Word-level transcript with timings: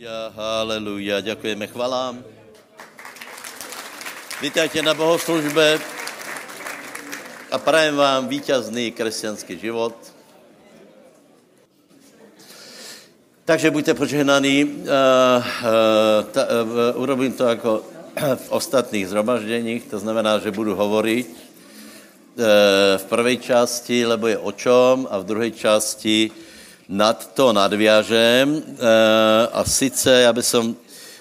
Haleluja, 0.00 0.32
haleluja, 0.36 1.20
děkujeme 1.20 1.66
chvalám. 1.66 2.24
Vítajte 4.42 4.82
na 4.82 4.94
bohoslužbe 4.94 5.78
a 7.50 7.58
prajem 7.58 7.96
vám 7.96 8.28
vítězný 8.28 8.92
křesťanský 8.92 9.58
život. 9.58 9.94
Takže 13.44 13.70
buďte 13.70 13.94
požehnaní. 13.94 14.64
Uh, 14.64 14.86
ta, 16.32 16.46
uh, 16.94 17.02
urobím 17.02 17.32
to 17.32 17.44
jako 17.44 17.84
v 18.36 18.52
ostatných 18.52 19.08
zhromažděních, 19.08 19.84
to 19.84 19.98
znamená, 19.98 20.38
že 20.38 20.50
budu 20.50 20.74
hovorit 20.74 21.36
v 22.96 23.04
první 23.04 23.38
části, 23.38 24.06
lebo 24.06 24.26
je 24.26 24.38
o 24.38 24.52
čom, 24.52 25.08
a 25.10 25.18
v 25.18 25.24
druhé 25.24 25.50
části 25.50 26.30
nad 26.90 27.34
to 27.34 27.52
nadviažem 27.54 28.50
e, 28.58 28.62
a 29.52 29.64
sice, 29.64 30.10
já 30.20 30.32
bych 30.32 30.46
som 30.46 30.76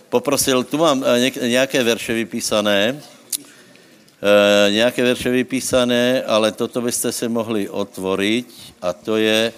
poprosil, 0.10 0.64
tu 0.64 0.78
mám 0.78 1.04
eh, 1.06 1.48
nějaké 1.48 1.84
verše 1.84 2.14
vypísané, 2.14 2.98
e, 2.98 4.72
nějaké 4.72 5.04
verše 5.04 5.30
vypísané, 5.30 6.24
ale 6.24 6.52
toto 6.52 6.82
byste 6.82 7.12
si 7.12 7.30
mohli 7.30 7.70
otvoriť 7.70 8.48
a 8.82 8.94
to 8.94 9.18
je 9.18 9.54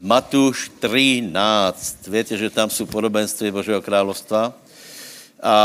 Matuš 0.00 0.70
13. 0.80 2.06
Víte, 2.06 2.36
že 2.36 2.50
tam 2.50 2.70
jsou 2.70 2.86
podobenství 2.86 3.50
Božího 3.50 3.82
královstva. 3.82 4.52
A 5.42 5.56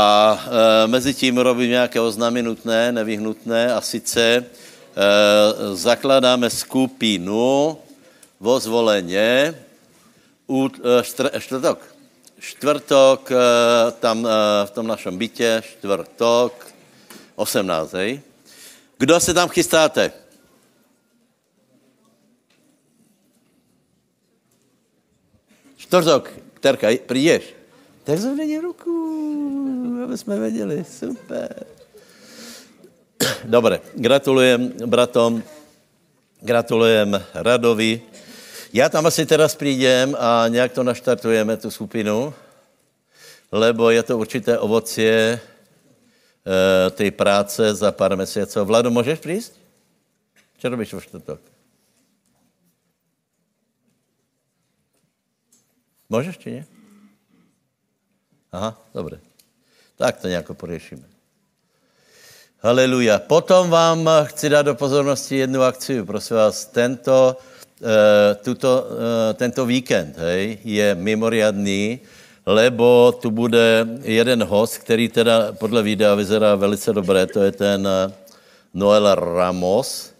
mezi 0.86 1.14
tím 1.14 1.38
robím 1.38 1.70
nějaké 1.70 2.00
oznámy 2.00 2.42
nutné, 2.42 2.92
nevyhnutné 2.92 3.74
a 3.74 3.80
sice 3.80 4.22
e, 4.22 4.44
zakladáme 5.74 6.50
skupinu, 6.50 7.76
vo 8.42 8.60
zvoleně, 8.60 9.54
eh, 10.50 11.02
čtvrtok, 11.38 11.78
čtvrtok 12.38 13.30
eh, 13.30 13.36
tam 14.00 14.26
eh, 14.26 14.30
v 14.66 14.70
tom 14.70 14.86
našem 14.86 15.18
bytě, 15.18 15.62
čtvrtok, 15.64 16.66
18, 17.34 17.92
hej? 17.92 18.20
Kdo 18.98 19.20
se 19.20 19.34
tam 19.34 19.48
chystáte? 19.48 20.12
Čtvrtok, 25.76 26.30
Terka, 26.60 26.88
přijdeš? 27.06 27.54
Tak 28.04 28.18
zvedni 28.18 28.58
ruku, 28.58 28.98
aby 30.04 30.18
jsme 30.18 30.38
věděli, 30.38 30.84
super. 30.84 31.66
Dobre, 33.44 33.80
gratulujem 33.94 34.72
bratom, 34.86 35.42
gratulujem 36.40 37.22
Radovi, 37.34 38.02
já 38.72 38.88
tam 38.88 39.06
asi 39.06 39.26
teraz 39.26 39.54
přijdem 39.54 40.16
a 40.18 40.48
nějak 40.48 40.72
to 40.72 40.82
naštartujeme, 40.82 41.56
tu 41.56 41.70
skupinu, 41.70 42.34
lebo 43.52 43.90
je 43.90 44.02
to 44.02 44.18
určité 44.18 44.58
ovocie 44.58 45.40
e, 46.86 46.90
té 46.90 47.10
práce 47.10 47.74
za 47.74 47.92
pár 47.92 48.16
měsíců. 48.16 48.64
Vlado, 48.64 48.90
můžeš 48.90 49.18
přijít? 49.18 49.52
Co 50.58 50.68
robíš 50.68 50.92
vo 50.92 51.00
čtvrtok? 51.00 51.40
Můžeš, 56.08 56.38
či 56.38 56.50
ne? 56.50 56.66
Aha, 58.52 58.82
dobře. 58.94 59.20
Tak 59.96 60.20
to 60.20 60.28
nějak 60.28 60.52
poriešíme. 60.52 61.02
Haleluja. 62.60 63.18
Potom 63.18 63.70
vám 63.70 64.10
chci 64.24 64.48
dát 64.48 64.62
do 64.62 64.74
pozornosti 64.74 65.36
jednu 65.36 65.62
akci. 65.62 66.02
Prosím 66.02 66.36
vás, 66.36 66.66
tento 66.66 67.36
tuto, 68.42 68.86
eh, 68.86 69.34
tento 69.34 69.66
víkend 69.66 70.14
hej, 70.18 70.58
je 70.64 70.94
mimoriadný, 70.94 71.98
lebo 72.46 73.12
tu 73.18 73.30
bude 73.30 73.86
jeden 74.02 74.42
host, 74.42 74.78
který 74.78 75.08
teda 75.08 75.52
podle 75.52 75.82
videa 75.82 76.14
vyzerá 76.14 76.54
velice 76.54 76.92
dobré, 76.92 77.26
to 77.26 77.42
je 77.42 77.52
ten 77.52 77.86
eh, 77.86 78.12
Noel 78.74 79.14
Ramos. 79.14 80.12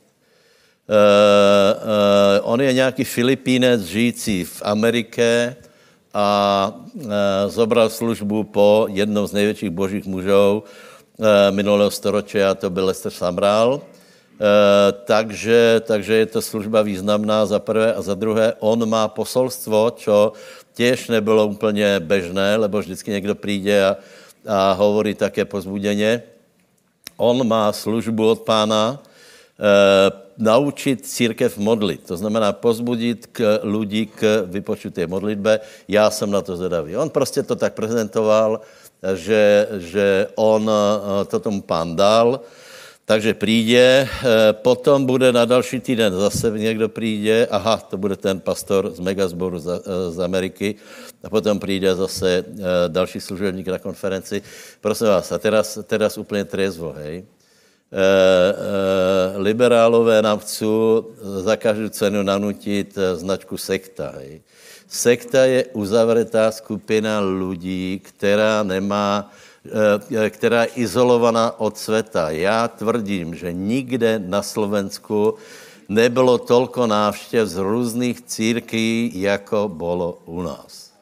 Uh, 0.82 0.98
uh, 0.98 2.52
on 2.52 2.60
je 2.60 2.72
nějaký 2.72 3.04
Filipínec 3.04 3.80
žijící 3.80 4.44
v 4.44 4.62
Americe 4.64 5.56
a 6.14 6.26
uh, 6.94 7.02
zobral 7.48 7.88
službu 7.88 8.44
po 8.44 8.86
jednom 8.90 9.26
z 9.26 9.32
největších 9.32 9.70
božích 9.70 10.04
mužů 10.04 10.64
minulého 11.50 11.90
storočí, 11.90 12.42
a 12.42 12.54
to 12.54 12.70
byl 12.70 12.86
Lester 12.86 13.12
Samral. 13.12 13.80
Eh, 14.42 14.92
takže, 15.06 15.86
takže 15.86 16.14
je 16.14 16.26
to 16.26 16.42
služba 16.42 16.82
významná 16.82 17.46
za 17.46 17.62
prvé 17.62 17.94
a 17.94 18.02
za 18.02 18.18
druhé, 18.18 18.58
on 18.58 18.82
má 18.88 19.06
posolstvo, 19.06 19.94
čo 19.94 20.34
těž 20.74 21.14
nebylo 21.14 21.46
úplně 21.46 22.00
bežné, 22.02 22.56
lebo 22.56 22.82
vždycky 22.82 23.10
někdo 23.10 23.34
přijde 23.38 23.86
a, 23.86 23.96
a 24.48 24.72
hovorí 24.72 25.14
také 25.14 25.44
pozbuděně. 25.44 26.22
On 27.16 27.38
má 27.46 27.70
službu 27.72 28.28
od 28.28 28.40
pána, 28.42 28.98
e, 28.98 30.10
naučit 30.38 31.06
církev 31.06 31.58
modlit. 31.58 32.02
To 32.10 32.16
znamená 32.16 32.52
pozbudit 32.52 33.26
k 33.30 33.62
lidí 33.62 34.10
k 34.10 34.42
vypočuté 34.50 35.06
modlitbe. 35.06 35.60
Já 35.88 36.10
jsem 36.10 36.30
na 36.30 36.42
to 36.42 36.56
zvedavý. 36.56 36.96
On 36.96 37.10
prostě 37.10 37.42
to 37.42 37.54
tak 37.56 37.78
prezentoval, 37.78 38.60
že, 39.14 39.68
že 39.78 40.26
on 40.34 40.70
eh, 40.70 41.24
to 41.30 41.38
tomu 41.38 41.62
pán 41.62 41.96
dal 41.96 42.40
takže 43.04 43.34
přijde, 43.34 44.08
eh, 44.08 44.52
potom 44.52 45.06
bude 45.06 45.32
na 45.32 45.44
další 45.44 45.80
týden 45.80 46.12
zase 46.12 46.50
někdo 46.50 46.88
přijde, 46.88 47.46
aha, 47.50 47.76
to 47.76 47.96
bude 47.96 48.16
ten 48.16 48.40
pastor 48.40 48.90
z 48.90 49.00
Megazboru 49.00 49.58
z, 49.58 49.66
eh, 49.68 50.10
z 50.10 50.18
Ameriky, 50.20 50.74
a 51.24 51.30
potom 51.30 51.58
přijde 51.58 51.94
zase 51.94 52.44
eh, 52.48 52.62
další 52.88 53.20
služebník 53.20 53.68
na 53.68 53.78
konferenci. 53.78 54.42
Prosím 54.80 55.06
vás, 55.06 55.32
a 55.32 55.38
teraz, 55.38 55.78
teraz 55.86 56.18
úplně 56.18 56.44
trezvo, 56.44 56.94
hej. 56.96 57.24
E, 57.92 58.00
e, 58.00 59.38
liberálové 59.38 60.22
nám 60.22 60.38
chcou 60.38 61.06
za 61.44 61.56
každou 61.56 61.88
cenu 61.88 62.22
nanutit 62.22 62.98
značku 63.14 63.56
sekta. 63.56 64.12
Hej. 64.16 64.40
Sekta 64.88 65.44
je 65.44 65.64
uzavřetá 65.76 66.50
skupina 66.50 67.20
lidí, 67.20 68.00
která 68.04 68.62
nemá 68.62 69.28
která 70.30 70.62
je 70.62 70.68
izolovaná 70.68 71.60
od 71.60 71.78
světa. 71.78 72.30
Já 72.30 72.68
tvrdím, 72.68 73.34
že 73.34 73.52
nikde 73.52 74.18
na 74.18 74.42
Slovensku 74.42 75.34
nebylo 75.88 76.38
tolko 76.38 76.86
návštěv 76.86 77.48
z 77.48 77.56
různých 77.56 78.20
církví, 78.20 79.12
jako 79.14 79.68
bylo 79.68 80.18
u 80.24 80.42
nás. 80.42 80.92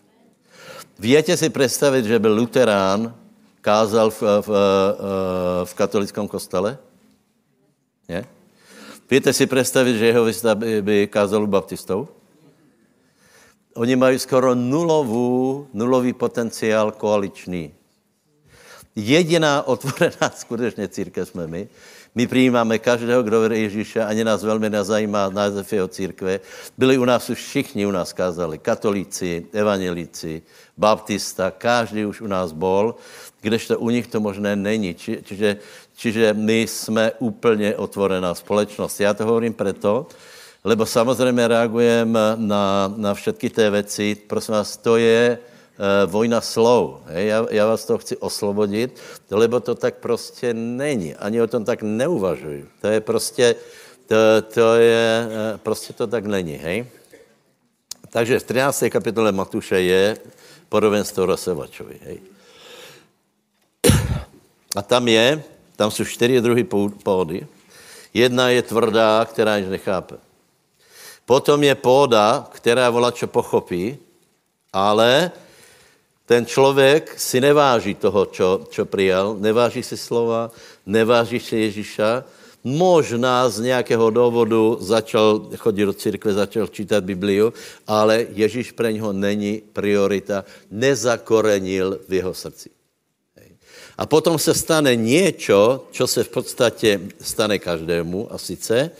Větě 0.98 1.36
si 1.36 1.50
představit, 1.50 2.04
že 2.04 2.18
by 2.18 2.28
Luterán 2.28 3.14
kázal 3.60 4.10
v, 4.10 4.22
v, 4.22 4.50
eh, 4.50 5.64
v 5.64 5.74
katolickém 5.74 6.28
kostele? 6.28 6.78
Ne? 8.08 8.24
Víte 9.10 9.32
si 9.32 9.46
představit, 9.46 9.98
že 9.98 10.06
jeho 10.06 10.26
by, 10.54 10.82
by 10.82 11.06
kázal 11.06 11.42
u 11.42 11.46
baptistů? 11.46 12.08
Oni 13.74 13.96
mají 13.96 14.18
skoro 14.18 14.54
nulovou, 14.54 15.66
nulový 15.72 16.12
potenciál 16.12 16.92
koaliční. 16.92 17.74
Jediná 18.96 19.62
otvorená 19.66 20.30
skutečně 20.36 20.88
církev 20.88 21.28
jsme 21.28 21.46
my. 21.46 21.68
My 22.14 22.26
přijímáme 22.26 22.78
každého, 22.78 23.22
kdo 23.22 23.40
věří 23.40 23.62
Ježíše, 23.62 24.04
ani 24.04 24.24
nás 24.24 24.42
velmi 24.42 24.70
nezajímá 24.70 25.30
název 25.30 25.72
jeho 25.72 25.88
církve. 25.88 26.40
Byli 26.78 26.98
u 26.98 27.04
nás 27.04 27.30
už 27.30 27.38
všichni, 27.38 27.86
u 27.86 27.90
nás 27.90 28.12
kázali, 28.12 28.58
katolíci, 28.58 29.46
evangelíci, 29.52 30.42
baptista, 30.76 31.50
každý 31.50 32.04
už 32.04 32.20
u 32.20 32.26
nás 32.26 32.52
bol, 32.52 32.94
kdežto 33.40 33.78
u 33.78 33.90
nich 33.90 34.06
to 34.06 34.20
možné 34.20 34.56
není. 34.56 34.94
Či, 34.94 35.22
čiže, 35.22 35.56
čiže 35.94 36.34
my 36.34 36.60
jsme 36.60 37.12
úplně 37.18 37.76
otvorená 37.76 38.34
společnost. 38.34 39.00
Já 39.00 39.14
to 39.14 39.24
hovorím 39.24 39.54
proto, 39.54 40.06
lebo 40.64 40.86
samozřejmě 40.86 41.48
reagujeme 41.48 42.20
na, 42.36 42.94
na 42.96 43.14
všetky 43.14 43.50
té 43.50 43.70
věci. 43.70 44.14
Prosím 44.26 44.54
vás, 44.54 44.76
to 44.76 44.96
je, 44.96 45.38
vojna 46.06 46.40
slov. 46.40 47.00
Hej? 47.06 47.26
Já, 47.26 47.46
já 47.50 47.66
vás 47.66 47.84
to 47.84 47.98
chci 47.98 48.16
oslobodit, 48.16 49.00
lebo 49.30 49.60
to 49.60 49.74
tak 49.74 49.94
prostě 49.94 50.54
není. 50.54 51.14
Ani 51.14 51.42
o 51.42 51.46
tom 51.46 51.64
tak 51.64 51.82
neuvažuji. 51.82 52.68
To 52.80 52.86
je 52.86 53.00
prostě, 53.00 53.54
to, 54.06 54.16
to 54.54 54.74
je, 54.74 55.26
uh, 55.26 55.58
prostě 55.58 55.92
to 55.92 56.06
tak 56.06 56.26
není. 56.26 56.56
Hej? 56.56 56.86
Takže 58.10 58.38
v 58.38 58.44
13. 58.44 58.84
kapitole 58.90 59.32
Matuše 59.32 59.80
je 59.80 60.16
podobenstvo 60.68 61.26
rozsevačovi. 61.26 61.96
Hej? 62.04 62.18
A 64.76 64.82
tam 64.82 65.08
je, 65.08 65.42
tam 65.76 65.90
jsou 65.90 66.04
čtyři 66.04 66.40
druhy 66.40 66.64
půdy. 67.04 67.46
Jedna 68.14 68.48
je 68.48 68.62
tvrdá, 68.62 69.24
která 69.24 69.56
již 69.56 69.68
nechápe. 69.68 70.14
Potom 71.26 71.62
je 71.62 71.74
půda, 71.74 72.48
která 72.52 72.90
volá, 72.90 73.10
čo 73.10 73.26
pochopí, 73.26 73.98
ale 74.72 75.30
ten 76.30 76.46
člověk 76.46 77.18
si 77.18 77.42
neváží 77.42 77.98
toho, 77.98 78.26
čo, 78.30 78.62
čo 78.70 78.86
přijal, 78.86 79.34
neváží 79.42 79.82
si 79.82 79.98
slova, 79.98 80.54
neváží 80.86 81.42
si 81.42 81.58
Ježíša. 81.58 82.22
Možná 82.62 83.48
z 83.50 83.60
nějakého 83.74 84.10
důvodu 84.10 84.78
začal 84.80 85.50
chodit 85.58 85.90
do 85.90 85.92
církve, 85.92 86.32
začal 86.32 86.70
čítat 86.70 87.02
Bibliu, 87.02 87.50
ale 87.82 88.30
Ježíš 88.30 88.70
pre 88.70 88.92
něho 88.92 89.10
není 89.12 89.62
priorita, 89.74 90.44
nezakorenil 90.70 91.98
v 92.08 92.12
jeho 92.22 92.34
srdci. 92.34 92.70
A 93.98 94.06
potom 94.06 94.38
se 94.38 94.54
stane 94.54 94.94
něco, 94.96 95.88
co 95.90 96.06
se 96.06 96.24
v 96.24 96.28
podstatě 96.28 97.00
stane 97.20 97.58
každému, 97.58 98.30
a 98.30 98.38
sice, 98.38 98.90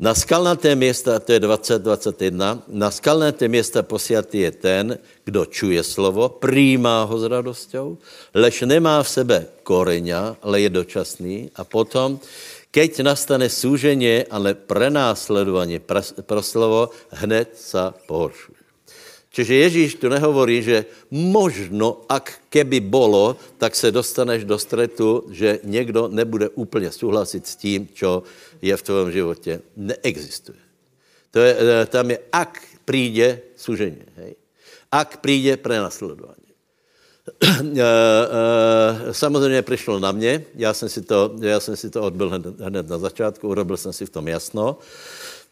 na 0.00 0.16
skalnaté 0.16 0.74
města, 0.74 1.20
to 1.20 1.32
je 1.32 1.40
2021, 1.40 2.62
na 2.68 2.90
skalnaté 2.90 3.48
města 3.48 3.82
posiatý 3.82 4.38
je 4.38 4.50
ten, 4.50 4.98
kdo 5.24 5.44
čuje 5.44 5.82
slovo, 5.84 6.28
přijímá 6.28 7.04
ho 7.04 7.18
s 7.18 7.24
radostou, 7.24 7.98
lež 8.34 8.64
nemá 8.64 9.02
v 9.02 9.08
sebe 9.08 9.38
koreňa, 9.62 10.40
ale 10.40 10.60
je 10.60 10.70
dočasný 10.72 11.52
a 11.52 11.68
potom, 11.68 12.16
keď 12.72 13.04
nastane 13.04 13.52
súženie, 13.52 14.24
ale 14.30 14.56
prenásledovanie 14.56 15.84
pro 16.24 16.42
slovo, 16.42 16.96
hned 17.12 17.52
sa 17.60 17.92
pohoršuje. 17.92 18.60
Čiže 19.30 19.54
Ježíš 19.54 19.90
tu 20.02 20.10
nehovorí, 20.10 20.58
že 20.58 20.90
možno, 21.14 22.02
ak 22.10 22.50
keby 22.50 22.82
bolo, 22.82 23.38
tak 23.62 23.78
se 23.78 23.94
dostaneš 23.94 24.42
do 24.42 24.58
stretu, 24.58 25.30
že 25.30 25.62
někdo 25.62 26.10
nebude 26.10 26.48
úplně 26.48 26.90
souhlasit 26.90 27.46
s 27.46 27.56
tím, 27.56 27.88
co 27.94 28.22
je 28.62 28.76
v 28.76 28.82
tvém 28.82 29.12
životě. 29.12 29.60
Neexistuje. 29.76 30.58
To 31.30 31.38
je, 31.38 31.56
e, 31.82 31.86
tam 31.86 32.10
je, 32.10 32.18
ak 32.32 32.62
přijde 32.84 33.40
služení. 33.56 34.02
Hej? 34.16 34.34
Ak 34.92 35.16
přijde 35.16 35.56
prenasledování. 35.56 36.34
E, 37.76 37.82
e, 37.82 39.14
samozřejmě 39.14 39.62
přišlo 39.62 39.98
na 39.98 40.12
mě, 40.12 40.44
já 40.54 40.74
jsem 40.74 40.88
si 40.88 41.02
to, 41.02 41.36
já 41.40 41.60
jsem 41.60 41.76
si 41.76 41.90
to 41.90 42.02
odbil 42.02 42.30
hned, 42.30 42.60
hned 42.60 42.88
na 42.88 42.98
začátku, 42.98 43.48
urobil 43.48 43.76
jsem 43.76 43.92
si 43.92 44.06
v 44.06 44.10
tom 44.10 44.28
jasno. 44.28 44.78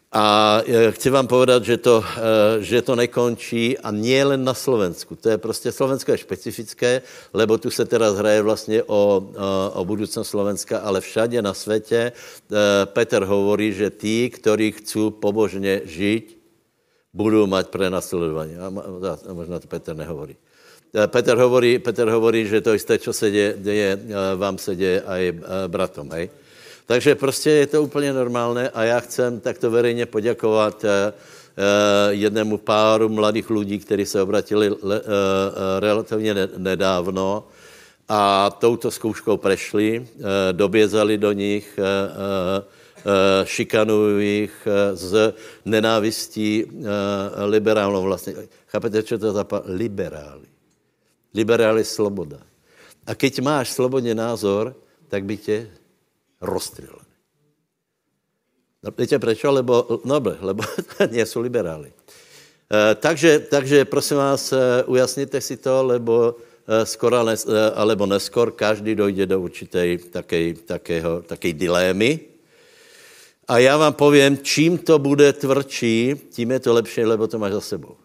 A 0.09 0.57
e, 0.65 0.89
chci 0.91 1.09
vám 1.13 1.29
povedat, 1.29 1.61
že 1.61 1.77
to, 1.77 2.01
e, 2.01 2.65
že 2.65 2.81
to 2.81 2.97
nekončí 2.97 3.77
a 3.77 3.93
nie 3.93 4.17
len 4.25 4.41
na 4.41 4.57
Slovensku. 4.57 5.13
To 5.13 5.29
je 5.29 5.37
prostě, 5.37 5.71
Slovensko 5.71 6.11
je 6.11 6.17
špecifické, 6.25 7.01
lebo 7.33 7.57
tu 7.57 7.69
se 7.69 7.85
teda 7.85 8.09
hraje 8.17 8.41
vlastně 8.41 8.83
o, 8.83 9.29
o 9.73 9.85
budoucnost 9.85 10.29
Slovenska, 10.29 10.79
ale 10.81 11.01
všade 11.01 11.41
na 11.41 11.53
světě 11.53 12.09
e, 12.09 12.11
Peter 12.85 13.23
hovorí, 13.23 13.73
že 13.73 13.89
tí, 13.89 14.29
kteří 14.29 14.71
chcou 14.81 15.09
pobožně 15.09 15.81
žít, 15.85 16.41
budou 17.13 17.45
mať 17.47 17.67
prenasledování. 17.69 18.57
A 18.57 18.69
možná 19.33 19.59
to 19.59 19.67
Petr 19.67 19.93
nehovorí. 19.93 20.35
Petr 20.89 21.37
hovorí, 21.37 21.79
Petr 21.79 22.09
hovorí, 22.09 22.47
že 22.49 22.61
to 22.61 22.73
isté, 22.73 22.97
co 22.97 23.13
se 23.13 23.31
děje 23.61 23.99
vám 24.35 24.57
se 24.57 24.75
děje 24.75 25.01
aj 25.01 25.33
bratom. 25.67 26.11
Hej? 26.11 26.29
Takže 26.89 27.15
prostě 27.15 27.49
je 27.49 27.67
to 27.67 27.83
úplně 27.83 28.13
normálné 28.13 28.69
a 28.69 28.83
já 28.83 28.99
chcem 28.99 29.39
takto 29.39 29.71
veřejně 29.71 30.05
poděkovat 30.05 30.83
eh, 30.83 31.13
eh, 31.13 32.13
jednému 32.13 32.57
páru 32.57 33.09
mladých 33.09 33.49
lidí, 33.49 33.79
kteří 33.79 34.05
se 34.05 34.21
obratili 34.21 34.67
eh, 34.67 34.99
relativně 35.79 36.33
nedávno 36.57 37.47
a 38.09 38.49
touto 38.49 38.91
zkouškou 38.91 39.37
prešli, 39.37 40.07
dobězali 40.51 41.17
do 41.17 41.31
nich, 41.31 41.79
šikanují 43.43 44.39
jich 44.39 44.67
z 44.93 45.33
nenávistí 45.65 46.65
liberálnou 47.45 48.03
vlastně. 48.03 48.33
Chápete, 48.67 49.03
co 49.03 49.17
to 49.17 49.31
za 49.31 49.45
liberály? 49.65 50.47
Liberály 51.33 51.85
sloboda. 51.85 52.37
A 53.05 53.15
keď 53.15 53.39
máš 53.39 53.69
slobodně 53.69 54.15
názor, 54.15 54.75
tak 55.07 55.25
by 55.25 55.37
tě 55.37 55.67
rozstřelený. 56.41 57.09
No, 58.83 58.91
víte 58.97 59.19
proč? 59.19 59.43
Lebo, 59.43 60.01
no, 60.05 60.21
lebo 60.39 60.63
nie 61.11 61.25
jsou 61.25 61.41
liberáli. 61.41 61.91
E, 62.71 62.95
takže, 62.95 63.39
takže 63.39 63.85
prosím 63.85 64.17
vás, 64.17 64.53
e, 64.53 64.83
ujasněte 64.83 65.41
si 65.41 65.57
to, 65.57 65.83
lebo 65.83 66.35
e, 66.67 66.85
skoro 66.85 67.23
nes, 67.23 67.45
e, 67.45 67.71
alebo 67.71 68.05
neskor 68.05 68.51
každý 68.51 68.95
dojde 68.95 69.25
do 69.25 69.41
určité 69.41 69.97
také, 69.97 70.53
takého, 70.53 71.21
také 71.21 71.53
dilémy. 71.53 72.19
A 73.47 73.57
já 73.57 73.77
vám 73.77 73.93
povím, 73.93 74.37
čím 74.37 74.77
to 74.77 74.99
bude 74.99 75.33
tvrdší, 75.33 76.15
tím 76.29 76.51
je 76.51 76.59
to 76.59 76.73
lepší, 76.73 77.05
lebo 77.05 77.27
to 77.27 77.39
máš 77.39 77.51
za 77.51 77.61
sebou. 77.61 77.97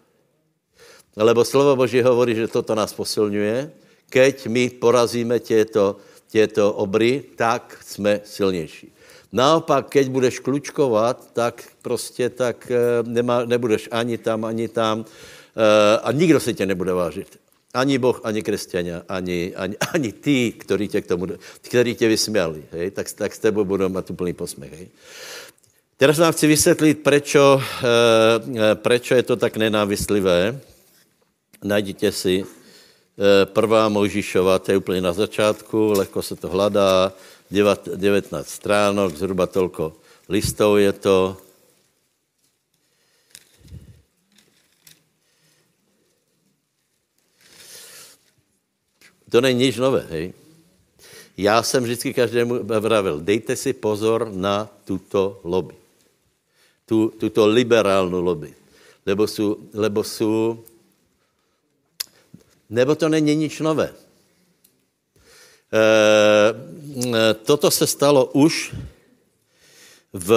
Lebo 1.15 1.45
slovo 1.45 1.75
Boží 1.75 2.01
hovorí, 2.01 2.35
že 2.35 2.51
toto 2.51 2.75
nás 2.75 2.93
posilňuje. 2.93 3.71
Keď 4.09 4.47
my 4.47 4.69
porazíme 4.69 5.39
těto, 5.39 5.95
těto 6.35 6.73
obry, 6.73 7.23
tak 7.35 7.79
jsme 7.85 8.19
silnější. 8.23 8.91
Naopak, 9.31 9.87
keď 9.87 10.09
budeš 10.09 10.39
klučkovat, 10.39 11.31
tak 11.33 11.63
prostě 11.81 12.29
tak 12.29 12.67
eh, 12.71 13.03
nemá, 13.07 13.45
nebudeš 13.45 13.87
ani 13.91 14.17
tam, 14.19 14.43
ani 14.45 14.67
tam 14.67 15.05
eh, 15.07 15.99
a 16.03 16.11
nikdo 16.11 16.39
se 16.39 16.53
tě 16.53 16.65
nebude 16.65 16.91
vážit. 16.91 17.39
Ani 17.73 17.95
Boh, 17.97 18.19
ani 18.23 18.43
křesťania, 18.43 19.07
ani, 19.07 19.55
ani, 19.55 19.75
ani 19.93 20.11
ty, 20.11 20.51
kteří 20.51 20.87
tě, 20.87 21.01
k 21.01 21.07
tomu, 21.07 21.27
který 21.61 21.95
tě 21.95 22.07
vysměli, 22.07 22.63
hej, 22.71 22.91
tak, 22.91 23.07
tak 23.15 23.31
s 23.31 23.39
tebou 23.39 23.63
budou 23.63 23.87
mít 23.89 24.11
úplný 24.11 24.33
posměch. 24.35 24.73
Hej. 24.75 24.87
Teraz 25.97 26.19
vám 26.19 26.35
chci 26.35 26.47
vysvětlit, 26.47 26.99
prečo, 26.99 27.63
e, 27.63 28.75
prečo 28.75 29.15
je 29.15 29.23
to 29.23 29.35
tak 29.39 29.55
nenávistlivé. 29.55 30.59
Najděte 31.63 32.11
si 32.11 32.43
Eh, 32.43 32.64
prvá 33.45 33.89
Mojžišova, 33.89 34.59
to 34.59 34.71
je 34.71 34.77
úplně 34.77 35.01
na 35.01 35.13
začátku, 35.13 35.93
lehko 35.97 36.21
se 36.21 36.35
to 36.35 36.49
hledá, 36.49 37.13
19 37.51 38.49
stránok, 38.49 39.15
zhruba 39.15 39.47
tolko 39.47 39.93
listov 40.29 40.77
je 40.81 40.93
to. 40.93 41.37
To 49.29 49.41
není 49.41 49.59
nic 49.59 49.77
nové, 49.77 50.05
hej. 50.09 50.33
Já 51.37 51.63
jsem 51.63 51.83
vždycky 51.83 52.13
každému 52.13 52.63
vravil, 52.63 53.19
dejte 53.19 53.55
si 53.55 53.73
pozor 53.73 54.31
na 54.31 54.69
tuto 54.85 55.41
lobby. 55.43 55.75
Tu, 56.85 57.11
tuto 57.19 57.47
liberálnu 57.47 58.21
lobby. 58.21 58.53
Lebo 59.05 59.27
jsou, 59.27 59.57
lebo 59.73 60.03
jsou 60.03 60.63
nebo 62.69 62.95
to 62.95 63.09
není 63.09 63.35
nič 63.35 63.59
nové. 63.59 63.93
E, 65.73 67.33
toto 67.33 67.71
se 67.71 67.87
stalo 67.87 68.25
už 68.25 68.75
v 70.13 70.31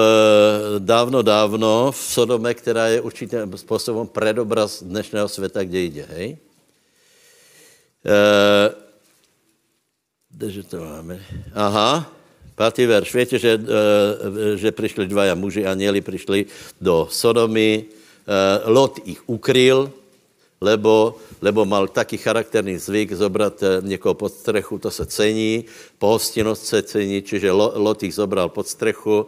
dávno, 0.78 1.22
dávno 1.22 1.92
v 1.92 1.96
Sodome, 1.96 2.54
která 2.54 2.86
je 2.86 3.00
určitým 3.00 3.56
způsobem 3.56 4.06
predobraz 4.06 4.82
dnešného 4.82 5.28
světa, 5.28 5.64
kde 5.64 5.80
jde, 5.80 6.06
hej? 6.10 6.38
E, 8.06 8.74
kdeže 10.30 10.62
to 10.62 10.76
máme? 10.80 11.22
Aha, 11.54 12.12
pátý 12.54 12.86
verš. 12.86 13.14
Víte, 13.14 13.38
že, 13.38 13.54
e, 13.54 14.56
že 14.56 14.72
přišli 14.72 15.06
dvaja 15.06 15.34
muži, 15.34 15.66
anieli 15.66 16.00
přišli 16.00 16.46
do 16.80 17.08
Sodomy, 17.10 17.84
Lot 18.64 19.00
ich 19.08 19.24
ukryl, 19.28 19.92
lebo, 20.60 21.16
lebo 21.40 21.64
mal 21.64 21.88
taký 21.88 22.16
charakterný 22.16 22.78
zvyk 22.78 23.12
zobrat 23.12 23.62
eh, 23.62 23.80
někoho 23.82 24.14
pod 24.14 24.32
strechu, 24.32 24.78
to 24.78 24.90
se 24.90 25.06
cení, 25.06 25.64
pohostinnost 25.98 26.66
se 26.66 26.82
cení, 26.82 27.22
čiže 27.22 27.52
Lot 27.52 28.02
ich 28.02 28.14
zobral 28.14 28.48
pod 28.48 28.68
strechu 28.68 29.26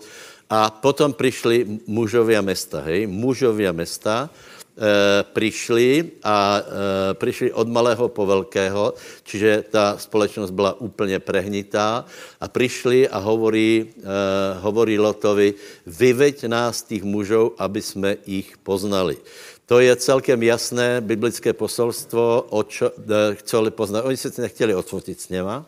a 0.51 0.71
potom 0.71 1.15
přišli 1.15 1.87
mužovia 1.87 2.43
mesta, 2.43 2.83
hej, 2.83 3.07
mužovia 3.07 3.71
mesta, 3.71 4.27
e, 4.27 5.23
přišli 5.23 6.19
a 6.27 6.59
e, 6.59 7.15
přišli 7.15 7.53
od 7.53 7.69
malého 7.71 8.09
po 8.11 8.27
velkého, 8.27 8.95
čiže 9.23 9.65
ta 9.71 9.95
společnost 9.99 10.51
byla 10.51 10.81
úplně 10.81 11.23
prehnitá 11.23 12.05
a 12.41 12.49
přišli 12.49 13.09
a 13.09 13.19
hovorí, 13.19 13.87
e, 13.87 14.03
hovorí 14.59 14.99
Lotovi, 14.99 15.55
vyveď 15.87 16.45
nás 16.51 16.83
těch 16.83 17.03
mužů, 17.07 17.55
aby 17.59 17.83
jsme 17.83 18.17
jich 18.27 18.59
poznali. 18.59 19.17
To 19.71 19.79
je 19.79 19.95
celkem 19.97 20.43
jasné 20.43 20.99
biblické 20.99 21.55
posolstvo, 21.55 22.51
o 22.51 22.61
čo, 22.67 22.91
e, 22.91 23.39
chceli 23.39 23.71
poznat. 23.71 24.03
Oni 24.03 24.17
se 24.19 24.35
nechtěli 24.43 24.75
odfotit 24.75 25.21
s 25.21 25.31
něma, 25.31 25.63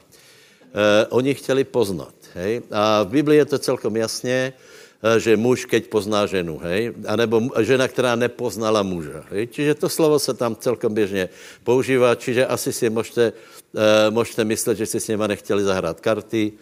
eh, 0.73 1.07
oni 1.11 1.35
chtěli 1.35 1.65
poznat. 1.65 2.15
Hej? 2.35 2.63
A 2.71 3.03
v 3.03 3.09
Biblii 3.09 3.39
je 3.39 3.45
to 3.45 3.59
celkom 3.59 3.97
jasně, 3.97 4.53
eh, 4.53 5.21
že 5.21 5.37
muž, 5.37 5.65
keď 5.65 5.87
pozná 5.87 6.27
ženu, 6.27 6.59
hej? 6.59 6.93
A 7.07 7.17
nebo 7.17 7.41
žena, 7.61 7.89
která 7.89 8.17
nepoznala 8.17 8.83
muža. 8.83 9.25
Hej? 9.31 9.47
Čiže 9.47 9.75
to 9.75 9.89
slovo 9.89 10.19
se 10.19 10.35
tam 10.35 10.57
celkom 10.57 10.95
běžně 10.95 11.29
používá, 11.65 12.15
čiže 12.15 12.47
asi 12.47 12.73
si 12.73 12.91
můžete, 12.91 13.33
eh, 13.77 14.11
můžete 14.11 14.45
myslet, 14.45 14.79
že 14.79 14.87
si 14.87 15.01
s 15.01 15.09
něma 15.09 15.27
nechtěli 15.27 15.63
zahrát 15.63 16.01
karty, 16.01 16.53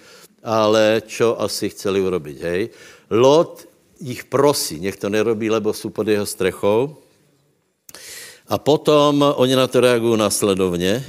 ale 0.43 1.03
čo 1.07 1.41
asi 1.41 1.69
chceli 1.71 2.01
urobit, 2.01 2.43
hej? 2.43 2.69
Lot 3.11 3.69
jich 4.01 4.25
prosí, 4.25 4.81
nech 4.81 4.97
to 4.97 5.09
nerobí, 5.09 5.51
lebo 5.51 5.73
jsou 5.73 5.91
pod 5.91 6.09
jeho 6.09 6.27
strechou, 6.27 6.97
a 8.51 8.59
potom 8.59 9.23
oni 9.37 9.55
na 9.55 9.67
to 9.67 9.81
reagují 9.81 10.19
následovně. 10.19 11.07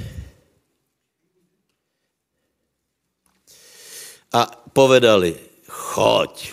A 4.32 4.46
povedali, 4.72 5.36
choď. 5.66 6.52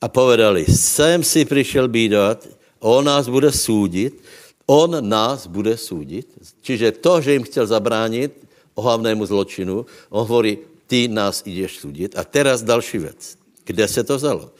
A 0.00 0.08
povedali, 0.08 0.64
sem 0.64 1.24
si 1.24 1.44
přišel 1.44 1.88
býdat, 1.88 2.48
on 2.80 3.04
nás 3.04 3.28
bude 3.28 3.52
soudit, 3.52 4.24
on 4.66 5.08
nás 5.08 5.46
bude 5.46 5.76
soudit. 5.76 6.26
Čiže 6.60 6.92
to, 6.92 7.20
že 7.20 7.32
jim 7.32 7.42
chtěl 7.42 7.66
zabránit 7.66 8.32
ohavnému 8.74 9.26
zločinu, 9.26 9.86
on 10.08 10.20
hovorí, 10.20 10.58
ty 10.86 11.08
nás 11.08 11.42
jdeš 11.46 11.78
soudit. 11.78 12.18
A 12.18 12.24
teraz 12.24 12.62
další 12.62 12.98
věc. 12.98 13.38
Kde 13.64 13.88
se 13.88 14.04
to 14.04 14.16
vzalo? 14.16 14.50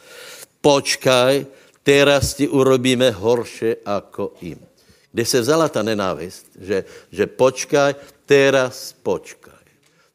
Počkaj, 0.61 1.47
teraz 1.83 2.35
ti 2.35 2.49
urobíme 2.49 3.11
horše 3.11 3.77
jako 3.87 4.33
jim. 4.41 4.74
Kde 5.15 5.25
se 5.25 5.41
vzala 5.41 5.71
ta 5.71 5.83
nenávist, 5.83 6.59
že, 6.59 6.85
že 7.15 7.31
počkaj, 7.31 7.95
teraz 8.27 8.91
počkaj. 8.99 9.63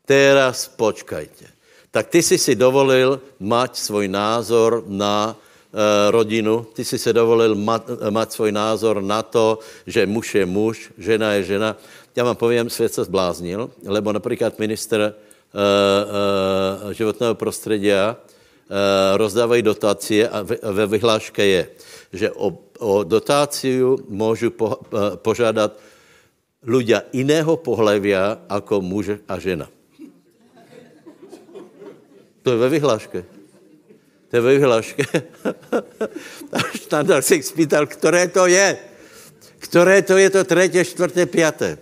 Teraz 0.04 0.68
počkajte. 0.68 1.48
Tak 1.92 2.08
ty 2.08 2.24
jsi 2.24 2.38
si 2.38 2.56
dovolil 2.56 3.22
mať 3.40 3.78
svůj 3.78 4.08
názor 4.08 4.84
na 4.88 5.32
e, 5.32 6.12
rodinu, 6.12 6.68
ty 6.74 6.86
jsi 6.86 7.00
si 7.00 7.14
dovolil 7.14 7.56
mať, 7.56 7.84
mať 8.10 8.32
svůj 8.32 8.52
názor 8.52 9.02
na 9.02 9.24
to, 9.24 9.60
že 9.88 10.06
muž 10.06 10.36
je 10.36 10.46
muž, 10.46 10.92
žena 10.98 11.34
je 11.34 11.44
žena. 11.44 11.78
Já 12.16 12.24
vám 12.24 12.36
povím, 12.36 12.70
svět 12.70 12.94
se 12.94 13.04
zbláznil, 13.04 13.72
lebo 13.86 14.14
například 14.14 14.60
minister 14.60 15.02
e, 15.02 15.14
e, 16.90 16.94
životného 16.94 17.36
prostředí 17.36 17.92
e, 17.92 18.16
rozdávají 19.16 19.62
dotace 19.62 20.28
a 20.28 20.44
ve 20.72 20.88
vyhláške 20.88 21.46
je, 21.46 21.68
že 22.14 22.32
o, 22.32 22.58
o 22.80 23.04
dotáciu 23.04 23.98
můžu 24.10 24.52
po, 24.52 24.78
e, 24.90 25.18
požádat 25.18 25.78
ľudia 26.66 27.08
iného 27.16 27.56
pohľavia 27.56 28.44
ako 28.52 28.84
muž 28.84 29.24
a 29.28 29.40
žena. 29.40 29.68
To 32.44 32.48
je 32.52 32.58
ve 32.58 32.70
vyhláške. 32.70 33.20
To 34.30 34.34
je 34.36 34.42
ve 34.42 34.52
vyhláške. 34.58 35.04
Štandard 36.76 37.26
se 37.30 37.44
spýtal, 37.44 37.88
které 37.88 38.28
to 38.28 38.48
je. 38.48 38.78
Které 39.60 40.02
to 40.02 40.18
je 40.18 40.30
to 40.30 40.44
třetí, 40.44 40.84
čtvrté, 40.84 41.26
páté. 41.26 41.78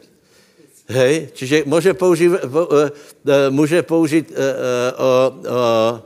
Hej, 0.88 1.30
čiže 1.34 1.64
může 1.66 1.94
použít, 1.94 2.32
eh, 2.34 2.92
eh, 3.28 3.50
může 3.50 3.84
použít 3.84 4.32
uh, 4.32 4.38
uh, 4.38 5.46
uh, 5.46 6.00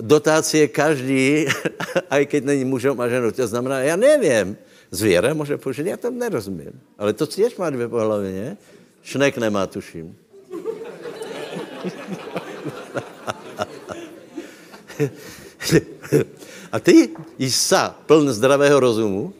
dotácie 0.00 0.68
každý, 0.68 1.46
i 2.10 2.26
keď 2.26 2.44
není 2.44 2.64
mužem 2.64 3.00
a 3.00 3.08
ženou. 3.08 3.30
To 3.30 3.46
znamená, 3.46 3.80
já 3.80 3.96
nevím, 3.96 4.56
zvěra 4.90 5.34
může 5.34 5.56
použít, 5.56 5.86
já 5.86 5.96
to 5.96 6.10
nerozumím. 6.10 6.80
Ale 6.98 7.12
to 7.12 7.26
těž 7.26 7.56
má 7.56 7.70
dvě 7.70 7.88
pohlavy, 7.88 8.32
ne? 8.32 8.56
Šnek 9.02 9.38
nemá, 9.38 9.66
tuším. 9.66 10.16
A 16.72 16.80
ty 16.80 17.08
jsi 17.38 17.74
pln 18.06 18.32
zdravého 18.32 18.80
rozumu, 18.80 19.34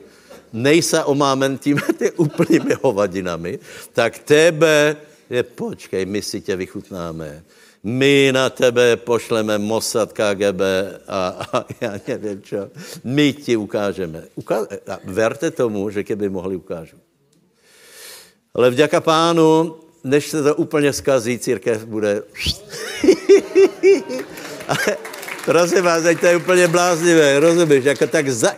nejsa 0.53 1.05
omámen 1.05 1.59
tím 1.59 1.79
ty 1.99 2.13
úplnými 2.13 2.75
hovadinami, 2.83 3.59
tak 3.93 4.19
tebe 4.19 4.97
je, 5.31 5.43
počkej, 5.43 6.07
my 6.07 6.23
si 6.23 6.41
tě 6.41 6.57
vychutnáme. 6.57 7.45
My 7.87 8.35
na 8.35 8.51
tebe 8.51 8.99
pošleme 8.99 9.63
Mossad, 9.63 10.11
KGB 10.11 10.61
a, 11.07 11.47
a 11.53 11.65
já 11.81 11.95
nevím 12.09 12.43
čo. 12.43 12.67
My 13.05 13.33
ti 13.33 13.57
ukážeme. 13.57 14.27
Uka- 14.35 14.67
a 14.91 14.99
verte 15.05 15.51
tomu, 15.55 15.91
že 15.91 16.03
keby 16.03 16.27
mohli 16.27 16.59
ukážu. 16.59 16.99
Ale 18.55 18.71
vďaka 18.75 19.01
pánu, 19.01 19.77
než 20.05 20.29
se 20.29 20.43
to 20.43 20.55
úplně 20.55 20.93
skazí, 20.93 21.39
církev 21.39 21.85
bude... 21.87 22.23
Prosím 25.45 25.83
vás, 25.83 26.03
to 26.21 26.27
je 26.27 26.37
úplně 26.37 26.69
bláznivé, 26.69 27.41
rozumíš? 27.41 27.85
Jako 27.85 28.07
tak 28.07 28.29
za... 28.29 28.51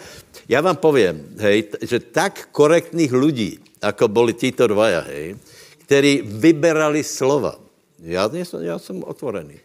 Já 0.48 0.60
vám 0.60 0.76
povím, 0.76 1.36
hej, 1.38 1.64
že 1.82 2.00
tak 2.00 2.48
korektných 2.52 3.12
lidí, 3.12 3.58
jako 3.82 4.08
byli 4.08 4.32
títo 4.32 4.66
dvaja, 4.66 5.00
hej, 5.00 5.36
který 5.84 6.22
vyberali 6.24 7.04
slova. 7.04 7.67
Já, 7.98 8.30
jsem, 8.32 8.62
já 8.62 8.78
jsem 8.78 9.04
otvorený. 9.04 9.60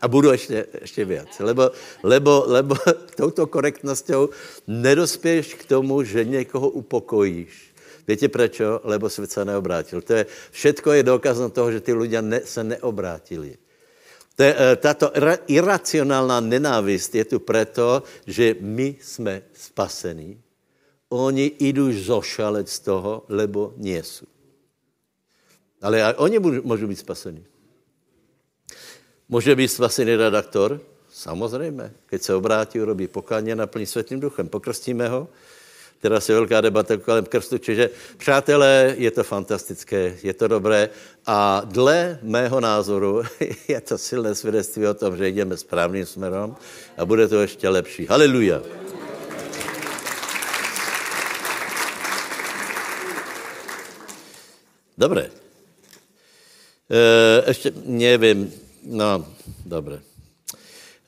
A 0.00 0.08
budu 0.08 0.32
ještě, 0.32 0.66
ještě 0.80 1.04
víc. 1.04 1.38
Lebo, 1.38 1.70
lebo, 2.02 2.44
lebo 2.46 2.74
touto 3.16 3.46
korektností 3.46 4.12
nedospěješ 4.66 5.54
k 5.54 5.64
tomu, 5.64 6.02
že 6.02 6.24
někoho 6.24 6.68
upokojíš. 6.68 7.72
Víte 8.08 8.28
proč? 8.28 8.60
Lebo 8.84 9.10
svět 9.10 9.30
se 9.30 9.44
neobrátil. 9.44 10.02
To 10.02 10.12
je, 10.12 10.26
všetko 10.50 10.92
je 10.92 11.02
důkazem 11.02 11.50
toho, 11.50 11.72
že 11.72 11.80
ty 11.80 11.92
lidé 11.92 12.22
ne, 12.22 12.40
se 12.44 12.64
neobrátili. 12.64 13.56
Eh, 14.40 14.76
tato 14.80 15.12
iracionálna 15.46 16.40
nenávist 16.40 17.14
je 17.14 17.24
tu 17.24 17.38
proto, 17.38 18.02
že 18.26 18.56
my 18.60 18.96
jsme 19.00 19.42
spasení. 19.52 20.40
Oni 21.08 21.52
jdou 21.60 21.92
zošalet 21.92 22.68
z 22.68 22.78
toho, 22.80 23.24
lebo 23.28 23.76
nie 23.76 24.02
jsou. 24.02 24.31
Ale 25.82 26.14
oni 26.14 26.38
můžou 26.38 26.86
být 26.86 26.98
spasení. 26.98 27.44
Může 29.28 29.56
být 29.56 29.68
spasený 29.68 30.16
redaktor? 30.16 30.80
Samozřejmě. 31.10 31.92
Keď 32.06 32.22
se 32.22 32.34
obrátí, 32.34 32.80
urobí 32.80 33.08
pokání 33.08 33.52
a 33.52 33.54
naplní 33.54 33.86
světým 33.86 34.20
duchem. 34.20 34.48
Pokrstíme 34.48 35.08
ho, 35.08 35.28
Teraz 36.02 36.28
je 36.28 36.34
velká 36.34 36.60
debata 36.60 36.96
kolem 36.96 37.24
krstu, 37.24 37.58
čiže 37.58 37.90
přátelé, 38.16 38.94
je 38.98 39.10
to 39.10 39.24
fantastické, 39.24 40.18
je 40.22 40.34
to 40.34 40.48
dobré 40.48 40.90
a 41.26 41.62
dle 41.64 42.18
mého 42.22 42.60
názoru 42.60 43.22
je 43.68 43.80
to 43.80 43.98
silné 43.98 44.34
svědectví 44.34 44.86
o 44.86 44.94
tom, 44.94 45.16
že 45.16 45.28
jdeme 45.28 45.56
správným 45.56 46.06
směrem 46.06 46.54
a 46.98 47.04
bude 47.06 47.28
to 47.28 47.40
ještě 47.40 47.68
lepší. 47.68 48.06
Haleluja. 48.06 48.62
Dobré. 54.98 55.41
E, 56.92 57.44
ještě 57.48 57.72
nevím, 57.86 58.52
no, 58.84 59.26
dobré. 59.66 60.00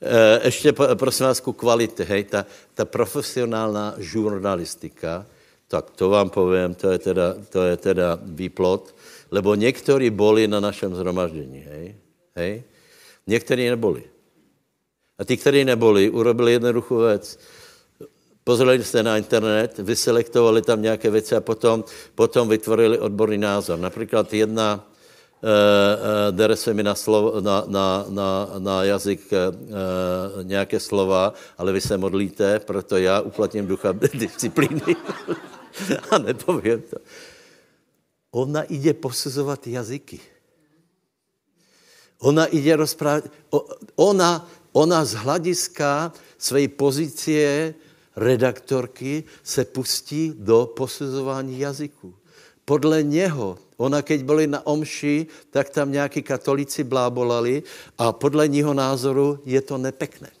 Eh, 0.01 0.41
ještě 0.43 0.73
prosím 0.73 1.25
vás 1.25 1.39
ku 1.39 1.53
kvalitě, 1.53 2.03
hej, 2.03 2.23
ta, 2.23 2.45
ta 2.73 2.85
profesionální 2.85 4.03
žurnalistika, 4.03 5.25
tak 5.67 5.89
to 5.89 6.09
vám 6.09 6.29
povím, 6.29 6.75
to 6.75 6.91
je 6.91 6.99
teda, 6.99 7.35
to 7.49 7.63
je 7.63 7.77
teda 7.77 8.19
výplot, 8.21 8.95
lebo 9.31 9.55
někteří 9.55 10.09
boli 10.09 10.47
na 10.47 10.59
našem 10.59 10.95
zhromaždění, 10.95 11.59
hej, 11.59 11.95
hej, 12.35 12.63
někteří 13.27 13.69
neboli. 13.69 14.03
A 15.17 15.25
ty, 15.25 15.37
kteří 15.37 15.65
neboli, 15.65 16.09
urobili 16.09 16.51
jednoduchou 16.51 16.97
věc. 16.97 17.39
Pozreli 18.43 18.83
jste 18.83 19.03
na 19.03 19.17
internet, 19.17 19.79
vyselektovali 19.79 20.61
tam 20.61 20.81
nějaké 20.81 21.09
věci 21.09 21.35
a 21.35 21.41
potom, 21.41 21.83
potom 22.15 22.49
vytvorili 22.49 22.99
odborný 22.99 23.37
názor. 23.37 23.79
Například 23.79 24.33
jedna, 24.33 24.67
Eh, 24.77 24.83
eh, 24.83 24.94
dere 26.31 26.55
se 26.55 26.73
mi 26.73 26.83
na, 26.83 26.95
slovo, 26.95 27.41
na, 27.41 27.63
na, 27.67 28.05
na, 28.09 28.49
na 28.59 28.83
jazyk 28.83 29.33
eh, 29.33 29.37
nějaké 30.43 30.79
slova, 30.79 31.33
ale 31.57 31.73
vy 31.73 31.81
se 31.81 31.97
modlíte, 31.97 32.59
proto 32.59 32.97
já 32.97 33.21
uplatním 33.21 33.67
ducha 33.67 33.91
disciplíny 34.13 34.95
a 36.11 36.17
nepovím 36.17 36.81
to. 36.81 36.97
Ona 38.31 38.63
jde 38.69 38.93
posuzovat 38.93 39.67
jazyky. 39.67 40.19
Ona 42.19 42.47
jde 42.51 42.75
rozprávat, 42.75 43.23
ona, 43.95 44.49
ona 44.71 45.05
z 45.05 45.13
hlediska 45.13 46.13
své 46.37 46.67
pozice 46.67 47.73
redaktorky 48.15 49.23
se 49.43 49.65
pustí 49.65 50.33
do 50.37 50.73
posuzování 50.75 51.59
jazyků. 51.59 52.15
Podle 52.65 53.03
něho 53.03 53.57
Ona, 53.77 54.01
keď 54.01 54.23
byli 54.23 54.47
na 54.47 54.67
omši, 54.67 55.27
tak 55.51 55.69
tam 55.69 55.91
nějaký 55.91 56.21
katolíci 56.21 56.83
blábolali 56.83 57.63
a 57.97 58.11
podle 58.11 58.47
něho 58.47 58.73
názoru 58.73 59.39
je 59.45 59.61
to 59.61 59.77
nepekné. 59.77 60.31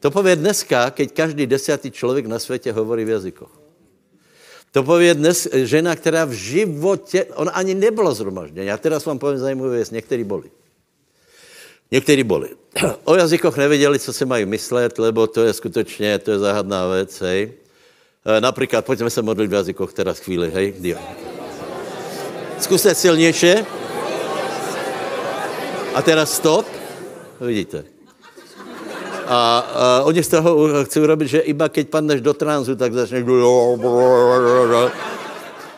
To 0.00 0.10
pově 0.10 0.36
dneska, 0.36 0.90
keď 0.90 1.12
každý 1.12 1.46
desátý 1.46 1.90
člověk 1.90 2.26
na 2.26 2.38
světě 2.38 2.72
hovorí 2.72 3.04
v 3.04 3.08
jazykoch. 3.08 3.52
To 4.72 4.82
pově 4.82 5.14
dnes 5.14 5.48
žena, 5.52 5.96
která 5.96 6.24
v 6.24 6.32
životě, 6.32 7.24
ona 7.24 7.52
ani 7.52 7.74
nebyla 7.74 8.14
zhromažděna. 8.14 8.66
Já 8.66 8.76
teraz 8.76 9.04
vám 9.04 9.18
povím 9.18 9.38
zajímavou 9.38 9.70
věc, 9.70 9.90
některý 9.90 10.24
boli. 10.24 10.50
Někteří 11.90 12.22
boli. 12.22 12.48
O 13.04 13.14
jazykoch 13.14 13.56
nevěděli, 13.56 13.98
co 13.98 14.12
se 14.12 14.24
mají 14.24 14.44
myslet, 14.44 14.98
lebo 14.98 15.26
to 15.26 15.44
je 15.44 15.52
skutečně, 15.52 16.18
to 16.18 16.30
je 16.30 16.38
záhadná 16.38 16.88
věc, 16.88 17.20
hej. 17.20 17.52
E, 18.26 18.40
například, 18.40 18.84
pojďme 18.84 19.10
se 19.10 19.22
modlit 19.22 19.50
v 19.50 19.54
jazykoch 19.54 19.92
teraz 19.92 20.18
chvíli, 20.18 20.50
hej. 20.50 20.74
Dio. 20.78 20.98
Zkuste 22.58 22.94
silnější. 22.94 23.52
A 25.94 26.02
teraz 26.02 26.34
stop. 26.34 26.66
Vidíte. 27.40 27.84
A, 29.26 29.58
a 29.58 30.02
oni 30.04 30.22
z 30.22 30.28
toho 30.28 30.84
chcou 30.84 31.06
robit, 31.06 31.28
že 31.28 31.38
iba 31.38 31.68
keď 31.68 31.88
padneš 31.90 32.20
do 32.20 32.34
tranzu, 32.34 32.76
tak 32.76 32.94
začneš 32.94 33.22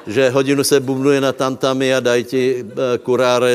že 0.09 0.31
hodinu 0.31 0.65
se 0.65 0.81
bubnuje 0.81 1.21
na 1.21 1.33
tantami 1.33 1.95
a 1.95 2.01
dají 2.01 2.25
ti 2.25 2.65
e, 2.65 2.99
kuráre 2.99 3.53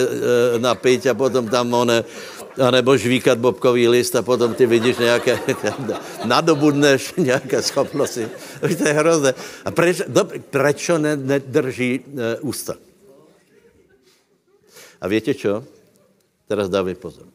napít 0.58 1.08
a 1.10 1.14
potom 1.18 1.50
tam 1.50 1.74
one 1.74 2.06
A 2.54 2.72
nebo 2.72 2.98
žvíkat 2.98 3.38
bobkový 3.38 3.88
list 3.88 4.16
a 4.16 4.22
potom 4.22 4.54
ty 4.54 4.66
vidíš 4.66 4.98
nějaké, 4.98 5.40
nadobudneš 6.26 7.14
nějaké 7.18 7.62
schopnosti. 7.62 8.30
To 8.60 8.84
je 8.88 8.94
hrozné. 8.94 9.34
A 9.66 9.72
preč, 9.72 10.02
do, 10.08 10.30
prečo 10.50 10.98
ne, 10.98 11.18
nedrží 11.18 12.00
e, 12.00 12.40
ústa? 12.46 12.78
A 15.02 15.08
víte 15.10 15.34
čo? 15.34 15.66
Teraz 16.46 16.70
dávej 16.70 16.96
pozor. 16.96 17.26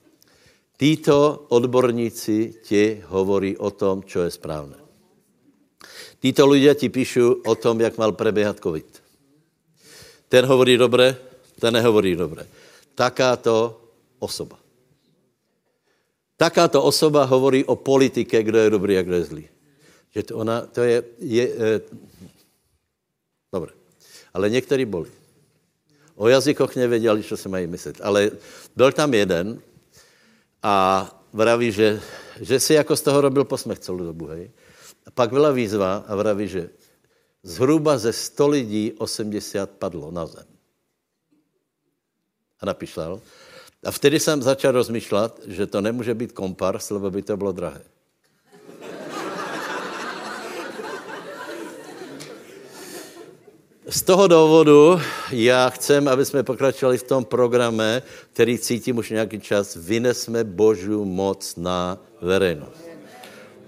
Títo 0.78 1.50
odborníci 1.50 2.62
ti 2.62 3.02
hovorí 3.10 3.58
o 3.58 3.74
tom, 3.74 4.06
čo 4.06 4.22
je 4.22 4.30
správné. 4.30 4.78
Títo 6.22 6.46
ľudia 6.46 6.78
ti 6.78 6.86
píšu 6.86 7.42
o 7.42 7.54
tom, 7.58 7.82
jak 7.82 7.98
mal 7.98 8.14
preběhat 8.14 8.62
COVID. 8.62 8.86
Ten 10.30 10.46
hovorí 10.46 10.78
dobre, 10.78 11.18
ten 11.58 11.74
nehovorí 11.74 12.14
dobre. 12.14 12.46
Takáto 12.94 13.74
osoba. 14.22 14.67
Takáto 16.38 16.78
osoba 16.78 17.26
hovorí 17.26 17.66
o 17.66 17.74
politike, 17.74 18.42
kdo 18.46 18.58
je 18.58 18.70
dobrý 18.70 18.94
a 18.98 19.02
kdo 19.02 19.14
je 19.14 19.24
zlý. 19.24 19.44
Že 20.14 20.22
to, 20.22 20.32
ona, 20.38 20.70
to 20.70 20.80
je, 20.86 21.02
je 21.18 21.44
e, 21.50 21.80
dobre. 23.52 23.74
Ale 24.34 24.50
někteří 24.50 24.84
boli. 24.84 25.10
O 26.14 26.28
jazykoch 26.28 26.76
nevěděli, 26.76 27.22
co 27.22 27.36
se 27.36 27.48
mají 27.48 27.66
myslet. 27.66 27.98
Ale 28.02 28.30
byl 28.76 28.92
tam 28.92 29.14
jeden 29.14 29.58
a 30.62 31.06
vraví, 31.32 31.72
že, 31.72 32.00
že 32.40 32.60
si 32.60 32.74
jako 32.74 32.96
z 32.96 33.02
toho 33.02 33.20
robil 33.20 33.44
posmech 33.44 33.78
celou 33.78 33.98
dobu, 33.98 34.26
hej. 34.26 34.50
A 35.06 35.10
pak 35.10 35.30
byla 35.30 35.50
výzva 35.50 36.04
a 36.06 36.14
vraví, 36.14 36.48
že 36.48 36.70
zhruba 37.42 37.98
ze 37.98 38.12
100 38.12 38.48
lidí 38.48 38.92
80 38.98 39.70
padlo 39.70 40.10
na 40.10 40.26
zem. 40.26 40.46
A 42.60 42.66
napíšel. 42.66 43.20
A 43.84 43.90
vtedy 43.90 44.20
jsem 44.20 44.42
začal 44.42 44.72
rozmýšlet, 44.72 45.40
že 45.46 45.66
to 45.66 45.80
nemůže 45.80 46.14
být 46.14 46.32
kompars, 46.32 46.90
lebo 46.90 47.10
by 47.10 47.22
to 47.22 47.36
bylo 47.36 47.52
drahé. 47.52 47.82
Z 53.88 54.02
toho 54.02 54.28
důvodu 54.28 55.00
já 55.30 55.70
chcem, 55.70 56.08
aby 56.08 56.24
jsme 56.24 56.42
pokračovali 56.42 56.98
v 56.98 57.02
tom 57.02 57.24
programe, 57.24 58.02
který 58.32 58.58
cítím 58.58 58.98
už 58.98 59.10
nějaký 59.10 59.40
čas, 59.40 59.76
vynesme 59.76 60.44
Boží 60.44 60.90
moc 60.90 61.56
na 61.56 61.98
veřejnost. 62.20 62.84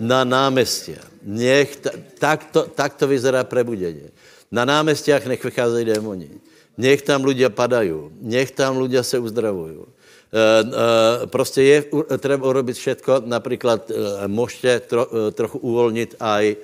Na 0.01 0.25
náměstí. 0.25 0.97
Nech, 1.23 1.77
tak, 2.19 2.45
to, 2.45 2.63
tak 2.63 2.95
to 2.95 3.09
vyzerá 3.09 3.45
prebudění. 3.45 4.13
Na 4.53 4.65
náměstích 4.65 5.27
nech 5.27 5.45
vycházejí 5.45 5.85
démoni. 5.85 6.31
Nech 6.81 7.03
tam 7.05 7.21
ľudia 7.25 7.53
padají. 7.53 7.93
Nech 8.25 8.57
tam 8.57 8.81
ľudia 8.81 9.05
se 9.05 9.19
uzdravují. 9.19 10.00
Uh, 10.31 10.69
uh, 10.69 11.27
prostě 11.27 11.63
je 11.63 11.85
třeba 12.19 12.47
urobiť 12.47 12.77
všetko, 12.77 13.23
například 13.27 13.91
uh, 13.91 13.97
můžete 14.27 14.81
tro, 14.81 15.07
trochu 15.35 15.59
uvolnit 15.59 16.15
aj 16.21 16.57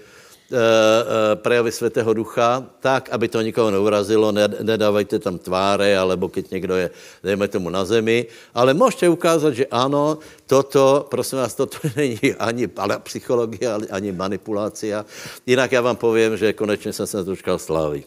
Eh, 0.47 0.55
eh, 0.55 1.37
prejavy 1.43 1.75
Svatého 1.75 2.15
Ducha, 2.15 2.63
tak, 2.79 3.11
aby 3.11 3.27
to 3.27 3.43
nikoho 3.43 3.67
neurazilo, 3.67 4.31
nedávajte 4.63 5.19
tam 5.19 5.43
tváře, 5.43 5.99
alebo 5.99 6.29
keď 6.31 6.51
někdo 6.51 6.77
je, 6.77 6.91
dejme 7.23 7.49
tomu, 7.51 7.67
na 7.71 7.83
zemi, 7.83 8.31
ale 8.55 8.71
můžete 8.75 9.09
ukázat, 9.09 9.55
že 9.55 9.67
ano, 9.67 10.23
toto, 10.47 11.07
prosím 11.11 11.39
vás, 11.39 11.55
toto 11.55 11.79
není 11.97 12.35
ani 12.39 12.71
psychologie, 13.03 13.67
ani 13.91 14.13
manipulácia. 14.13 15.03
Jinak 15.47 15.73
já 15.73 15.81
vám 15.81 15.97
povím, 15.97 16.37
že 16.37 16.53
konečně 16.53 16.93
jsem 16.93 17.07
se 17.07 17.25
dočkal 17.27 17.59
slávy. 17.59 18.05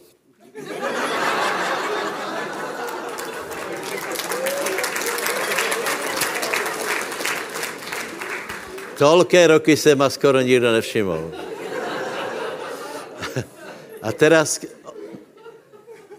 Tolké 9.00 9.46
roky 9.46 9.76
se 9.76 9.94
ma 9.94 10.10
skoro 10.10 10.40
nikdo 10.40 10.72
nevšiml. 10.72 11.32
A 14.02 14.12
teraz, 14.12 14.60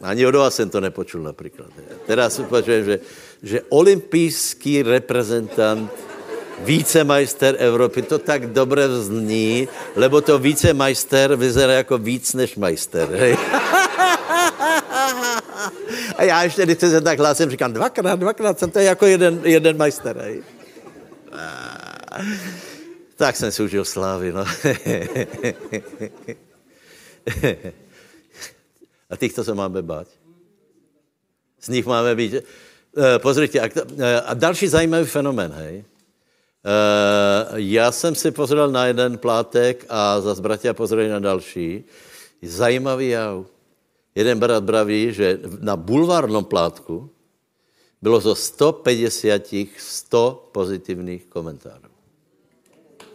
ani 0.01 0.25
od 0.25 0.35
vás 0.35 0.55
jsem 0.55 0.69
to 0.69 0.81
nepočul 0.81 1.21
například. 1.21 1.69
Teraz 2.05 2.41
počujem, 2.50 2.85
že, 2.85 3.00
že 3.43 3.61
olympijský 3.69 4.81
reprezentant 4.83 5.91
vícemajster 6.59 7.55
Evropy, 7.59 8.01
to 8.01 8.17
tak 8.17 8.50
dobře 8.50 8.89
zní, 8.89 9.67
lebo 9.96 10.22
to 10.22 10.39
vícemajster 10.39 11.35
vyzerá 11.35 11.74
jako 11.74 11.98
víc 11.98 12.33
než 12.33 12.55
majster. 12.55 13.09
Hej. 13.09 13.37
A 16.17 16.24
já 16.24 16.44
ještě, 16.44 16.65
když 16.65 16.77
se 16.79 17.01
tak 17.01 17.20
hlásím, 17.20 17.50
říkám, 17.50 17.74
dvakrát, 17.74 18.20
dvakrát 18.20 18.59
jsem 18.59 18.72
to 18.72 18.79
jako 18.79 19.05
jeden, 19.05 19.41
jeden 19.44 19.77
majster. 19.77 20.17
Hej. 20.17 20.44
Tak 23.22 23.36
jsem 23.36 23.51
si 23.51 23.64
užil 23.64 23.86
slávy, 23.86 24.34
no. 24.34 24.46
a 29.10 29.16
těchto 29.18 29.44
se 29.44 29.53
máme 29.53 29.81
bát. 29.81 30.07
Z 31.60 31.70
nich 31.70 31.86
máme 31.86 32.16
být. 32.16 32.34
Uh, 32.34 32.42
pozrite, 33.18 33.60
a, 33.60 33.70
uh, 33.81 34.03
a 34.25 34.34
další 34.34 34.68
zajímavý 34.68 35.05
fenomén, 35.05 35.51
hej. 35.51 35.77
Uh, 35.77 35.86
já 37.55 37.92
jsem 37.92 38.16
si 38.16 38.31
pozrel 38.31 38.72
na 38.72 38.86
jeden 38.86 39.18
plátek 39.18 39.86
a 39.90 40.22
zase 40.22 40.42
bratia 40.42 40.74
pozreli 40.74 41.10
na 41.10 41.20
další. 41.20 41.84
Zajímavý 42.42 43.10
jav. 43.10 43.46
Jeden 44.16 44.40
brat 44.40 44.64
braví, 44.64 45.14
že 45.14 45.40
na 45.60 45.77
bulvárnom 45.77 46.46
plátku 46.46 47.10
bylo 48.01 48.20
zo 48.20 48.36
150 48.36 49.42
100 49.77 50.50
pozitivních 50.51 51.25
komentářů. 51.25 51.91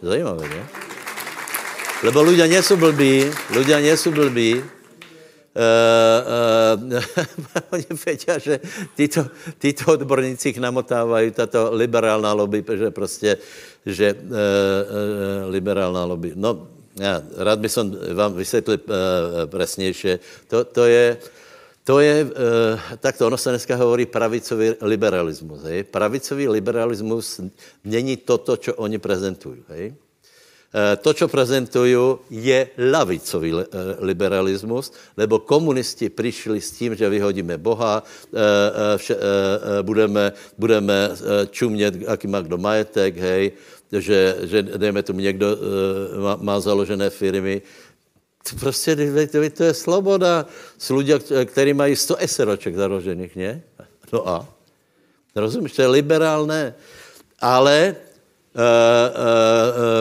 Zajímavé, 0.01 0.45
ne? 0.49 0.63
Lebo 2.05 2.21
nie 2.29 2.61
sú 2.61 2.77
blbí, 2.77 3.25
nie 3.57 3.95
sú 3.97 4.13
blbí. 4.13 4.61
Uh, 5.57 6.77
uh, 6.77 7.73
oni 7.73 7.89
vedia, 7.97 8.37
že 8.37 8.61
títo, 8.93 9.25
títo 9.57 9.97
odborníci 9.97 10.53
ich 10.53 10.61
namotávajú, 10.61 11.33
táto 11.33 11.73
liberálna 11.73 12.29
lobby, 12.29 12.61
že 12.61 12.93
prostě, 12.93 13.37
že 13.81 14.13
uh, 14.13 14.21
uh, 14.21 15.49
liberálna 15.49 16.05
lobby. 16.05 16.37
No, 16.37 16.69
já 16.93 17.21
rád 17.37 17.59
by 17.59 17.69
som 17.69 17.89
vám 18.13 18.33
vysvětlil 18.33 18.77
uh, 18.85 18.93
presnějšie. 19.49 20.19
To, 20.47 20.63
to 20.65 20.85
je, 20.85 21.17
to 21.87 22.03
je, 22.03 22.27
uh, 22.27 22.31
takto 22.99 23.27
ono 23.27 23.39
se 23.39 23.49
dneska 23.49 23.75
hovorí 23.79 24.05
pravicový 24.05 24.75
liberalismus. 24.83 25.63
Hej? 25.63 25.87
Pravicový 25.87 26.51
liberalismus 26.51 27.39
není 27.87 28.19
toto, 28.19 28.59
čo 28.59 28.75
oni 28.75 28.99
prezentují. 28.99 29.63
Hej? 29.71 29.95
Eh, 30.67 30.95
to, 30.99 31.13
co 31.13 31.27
prezentuju, 31.27 32.19
je 32.29 32.67
lavicový 32.77 33.51
eh, 33.55 33.65
liberalismus, 34.03 34.91
lebo 35.17 35.39
komunisti 35.39 36.09
přišli 36.09 36.61
s 36.61 36.71
tím, 36.71 36.91
že 36.95 37.09
vyhodíme 37.09 37.57
Boha, 37.57 38.03
eh, 38.03 39.09
budeme, 39.81 40.33
budeme 40.57 41.09
čumět, 41.49 42.03
aký 42.07 42.27
má 42.27 42.41
kdo 42.43 42.57
majetek, 42.57 43.17
hej, 43.17 43.51
že, 43.91 44.35
že 44.43 44.63
dejme 44.63 45.03
tomu, 45.03 45.19
někdo 45.19 45.57
má, 46.19 46.35
má 46.41 46.59
založené 46.59 47.09
firmy. 47.09 47.61
Prostě 48.59 48.95
to 49.53 49.63
je 49.63 49.73
sloboda 49.73 50.45
s 50.77 50.89
lidmi, 50.89 51.45
kteří 51.45 51.73
mají 51.73 51.95
100 51.95 52.15
eseroček 52.15 52.75
založených, 52.75 53.35
ne? 53.35 53.61
No 54.13 54.27
a? 54.27 54.47
Rozumíš, 55.35 55.75
to 55.75 55.81
je 55.81 55.87
liberálné. 55.87 56.75
Ale 57.39 57.95
Eh, 58.57 59.13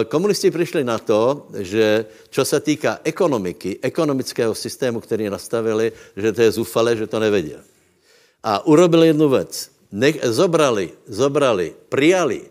eh, 0.01 0.05
komunisti 0.09 0.51
přišli 0.51 0.85
na 0.85 0.97
to, 0.99 1.53
že 1.61 2.09
čo 2.33 2.41
se 2.45 2.57
týká 2.61 3.05
ekonomiky, 3.05 3.79
ekonomického 3.85 4.55
systému, 4.57 5.01
který 5.05 5.29
nastavili, 5.29 5.93
že 6.17 6.33
to 6.33 6.41
je 6.43 6.51
zufale, 6.51 6.97
že 6.97 7.07
to 7.07 7.21
nevědí. 7.21 7.53
A 8.43 8.67
urobili 8.67 9.07
jednu 9.13 9.29
věc. 9.29 9.71
Zobrali, 10.25 10.91
zobrali, 11.05 11.75
přijali 11.89 12.41
e, 12.41 12.49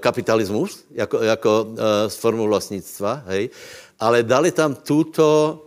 kapitalismus 0.00 0.84
jako, 0.90 1.22
jako 1.22 1.66
e, 1.68 2.08
formu 2.08 2.48
vlastnictva, 2.48 3.22
hej, 3.26 3.50
ale 4.00 4.22
dali 4.22 4.50
tam 4.50 4.74
tuto 4.74 5.60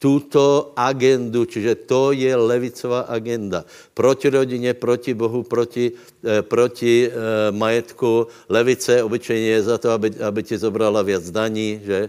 tuto 0.00 0.72
agendu, 0.72 1.44
čiže 1.44 1.84
to 1.84 2.16
je 2.16 2.32
levicová 2.32 3.00
agenda. 3.12 3.68
Proti 3.94 4.32
rodině, 4.32 4.74
proti 4.74 5.14
Bohu, 5.14 5.44
proti, 5.44 5.92
eh, 6.24 6.42
proti 6.42 7.04
eh, 7.04 7.12
majetku. 7.52 8.26
Levice 8.48 9.02
obyčejně 9.04 9.48
je 9.48 9.62
za 9.62 9.78
to, 9.78 9.90
aby, 9.92 10.08
aby 10.24 10.40
ti 10.42 10.56
zobrala 10.58 11.04
věc 11.04 11.30
daní, 11.30 11.80
že? 11.84 12.08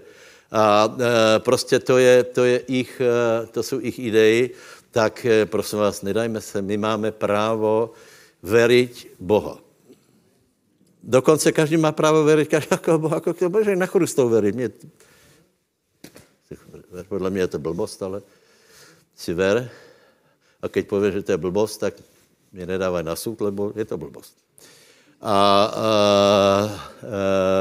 A 0.51 0.87
eh, 0.87 1.39
prostě 1.39 1.79
to, 1.79 1.97
je, 1.97 2.23
to, 2.23 2.43
je 2.43 2.57
ich, 2.67 3.01
eh, 3.03 3.47
to 3.51 3.63
jsou 3.63 3.79
ich 3.83 3.99
idei. 3.99 4.49
Tak 4.91 5.25
eh, 5.25 5.45
prosím 5.45 5.79
vás, 5.79 6.01
nedajme 6.01 6.41
se, 6.41 6.61
my 6.61 6.77
máme 6.77 7.11
právo 7.11 7.91
veriť 8.43 9.19
Boha. 9.19 9.59
Dokonce 11.03 11.51
každý 11.51 11.77
má 11.77 11.91
právo 11.91 12.25
každého 12.45 12.99
Boha, 12.99 13.15
jako 13.15 13.33
to 13.33 13.49
bože, 13.49 13.75
na 13.75 13.85
chodu 13.85 14.05
veriť. 14.29 14.55
Mě, 14.55 14.69
podle 17.09 17.29
mě 17.29 17.41
je 17.41 17.47
to 17.47 17.59
blbost, 17.59 18.03
ale 18.03 18.21
si 19.15 19.33
ver. 19.33 19.69
A 20.61 20.69
keď 20.69 20.87
pověš, 20.87 21.13
že 21.13 21.21
to 21.21 21.31
je 21.31 21.37
blbost, 21.37 21.77
tak 21.77 21.93
Mě 22.51 22.65
nedávají 22.65 23.05
na 23.05 23.15
soud, 23.15 23.41
lebo 23.41 23.71
je 23.75 23.85
to 23.85 23.97
blbost. 23.97 24.35
A, 25.21 25.31
a, 25.31 25.31
a 25.31 25.69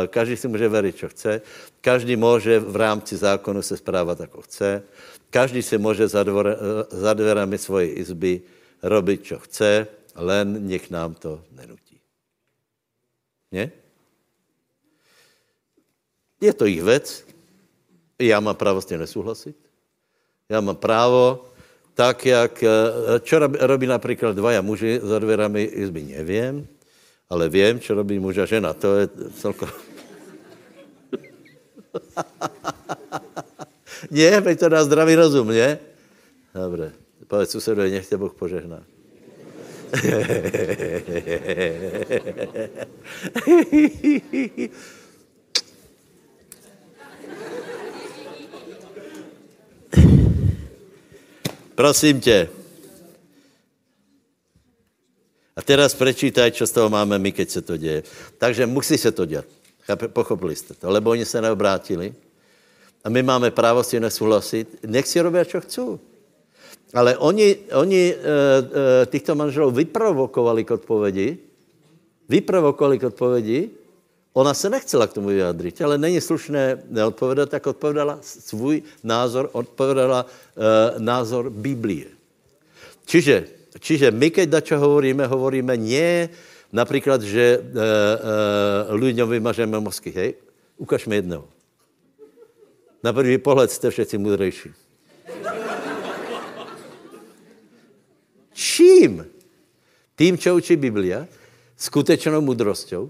každý 0.06 0.36
si 0.36 0.48
může 0.48 0.68
veriť, 0.68 0.96
čo 0.96 1.08
chce. 1.08 1.40
Každý 1.80 2.16
může 2.16 2.58
v 2.58 2.76
rámci 2.76 3.16
zákonu 3.16 3.62
se 3.62 3.76
správat, 3.76 4.20
jako 4.20 4.42
chce. 4.42 4.82
Každý 5.30 5.62
si 5.62 5.78
může 5.78 6.08
za, 6.08 6.22
dvore, 6.22 6.56
za 6.90 7.14
dverami 7.14 7.58
svojej 7.58 7.98
izby 7.98 8.42
robiť, 8.82 9.22
čo 9.22 9.38
chce, 9.38 9.86
len 10.16 10.66
nech 10.66 10.90
nám 10.90 11.14
to 11.14 11.44
nenutí. 11.52 11.89
Ne? 13.52 13.70
Je 16.40 16.52
to 16.54 16.64
jich 16.64 16.82
věc. 16.82 17.24
Já 18.18 18.40
mám 18.40 18.56
právo 18.56 18.80
s 18.80 18.86
tím 18.86 18.98
nesouhlasit. 18.98 19.56
Já 20.48 20.60
mám 20.60 20.76
právo, 20.76 21.44
tak 21.94 22.26
jak, 22.26 22.64
čo 23.22 23.38
robí, 23.38 23.86
například 23.86 24.36
dvaja 24.36 24.62
muži 24.62 25.00
za 25.02 25.18
dverami 25.18 25.62
izby, 25.62 26.02
nevím, 26.02 26.68
ale 27.30 27.48
vím, 27.48 27.80
čo 27.80 27.94
robí 27.94 28.18
muž 28.18 28.38
a 28.38 28.46
žena. 28.46 28.72
To 28.74 28.96
je 28.96 29.08
celko... 29.38 29.68
ne, 34.10 34.40
veď 34.40 34.58
to 34.58 34.68
dá 34.68 34.84
zdravý 34.84 35.14
rozum, 35.14 35.48
ne? 35.48 35.78
Dobre. 36.54 36.92
Povedz 37.26 37.50
susedovi, 37.50 37.90
nech 37.90 38.08
tě 38.08 38.16
Boh 38.16 38.34
požehná. 38.34 38.82
Prosím 51.74 52.20
tě. 52.20 52.48
A 55.56 55.62
teraz 55.62 55.94
prečítaj, 55.94 56.52
čo 56.52 56.66
z 56.66 56.72
toho 56.72 56.88
máme 56.88 57.18
my, 57.18 57.32
keď 57.32 57.50
se 57.50 57.62
to 57.62 57.76
děje. 57.76 58.02
Takže 58.38 58.66
musí 58.66 58.98
se 58.98 59.12
to 59.12 59.24
dělat. 59.24 59.44
Pochopili 60.12 60.56
jste 60.56 60.74
to, 60.74 60.90
lebo 60.90 61.10
oni 61.10 61.24
se 61.24 61.40
neobrátili. 61.40 62.14
A 63.04 63.08
my 63.08 63.22
máme 63.22 63.50
právo 63.50 63.82
si 63.82 64.00
nesouhlasit. 64.00 64.84
Nech 64.84 65.08
si 65.08 65.20
robí, 65.20 65.38
čo 65.44 65.60
chcou. 65.60 66.00
Ale 66.94 67.16
oni, 67.18 67.56
oni 67.74 68.02
e, 68.10 68.14
e, 68.14 69.06
týchto 69.06 69.34
manželů 69.34 69.70
vyprovokovali 69.70 70.64
k 70.64 70.70
odpovědi, 70.70 71.38
vyprovokovali 72.28 72.98
k 72.98 73.04
odpovědi, 73.04 73.70
ona 74.32 74.54
se 74.54 74.70
nechcela 74.70 75.06
k 75.06 75.12
tomu 75.12 75.28
vyjádřit, 75.28 75.82
ale 75.82 75.98
není 75.98 76.20
slušné 76.20 76.82
neodpovědat, 76.90 77.50
tak 77.50 77.66
odpovedala 77.66 78.18
svůj 78.22 78.82
názor, 79.02 79.50
odpovedala 79.52 80.26
e, 80.26 81.00
názor 81.00 81.50
Biblie. 81.50 82.06
Čiže, 83.06 83.46
čiže 83.78 84.10
my, 84.10 84.30
keď 84.30 84.46
dačo 84.48 84.78
hovoríme, 84.78 85.26
hovoríme 85.26 85.74
nie 85.74 86.30
například, 86.70 87.22
že 87.22 87.42
e, 87.42 87.58
e, 87.58 88.94
lidem 88.94 89.26
vymažeme 89.26 89.74
mozky, 89.82 90.10
hej, 90.10 90.38
ukaž 90.78 91.06
mi 91.06 91.18
jedného. 91.18 91.46
Na 93.02 93.12
první 93.12 93.38
pohled 93.38 93.70
jste 93.70 93.90
všetci 93.90 94.18
mudrejší. 94.18 94.70
Čím? 98.60 99.24
Tým, 100.12 100.36
čo 100.36 100.52
učí 100.60 100.76
Biblia, 100.76 101.24
skutečnou 101.80 102.44
mudrostou, 102.44 103.08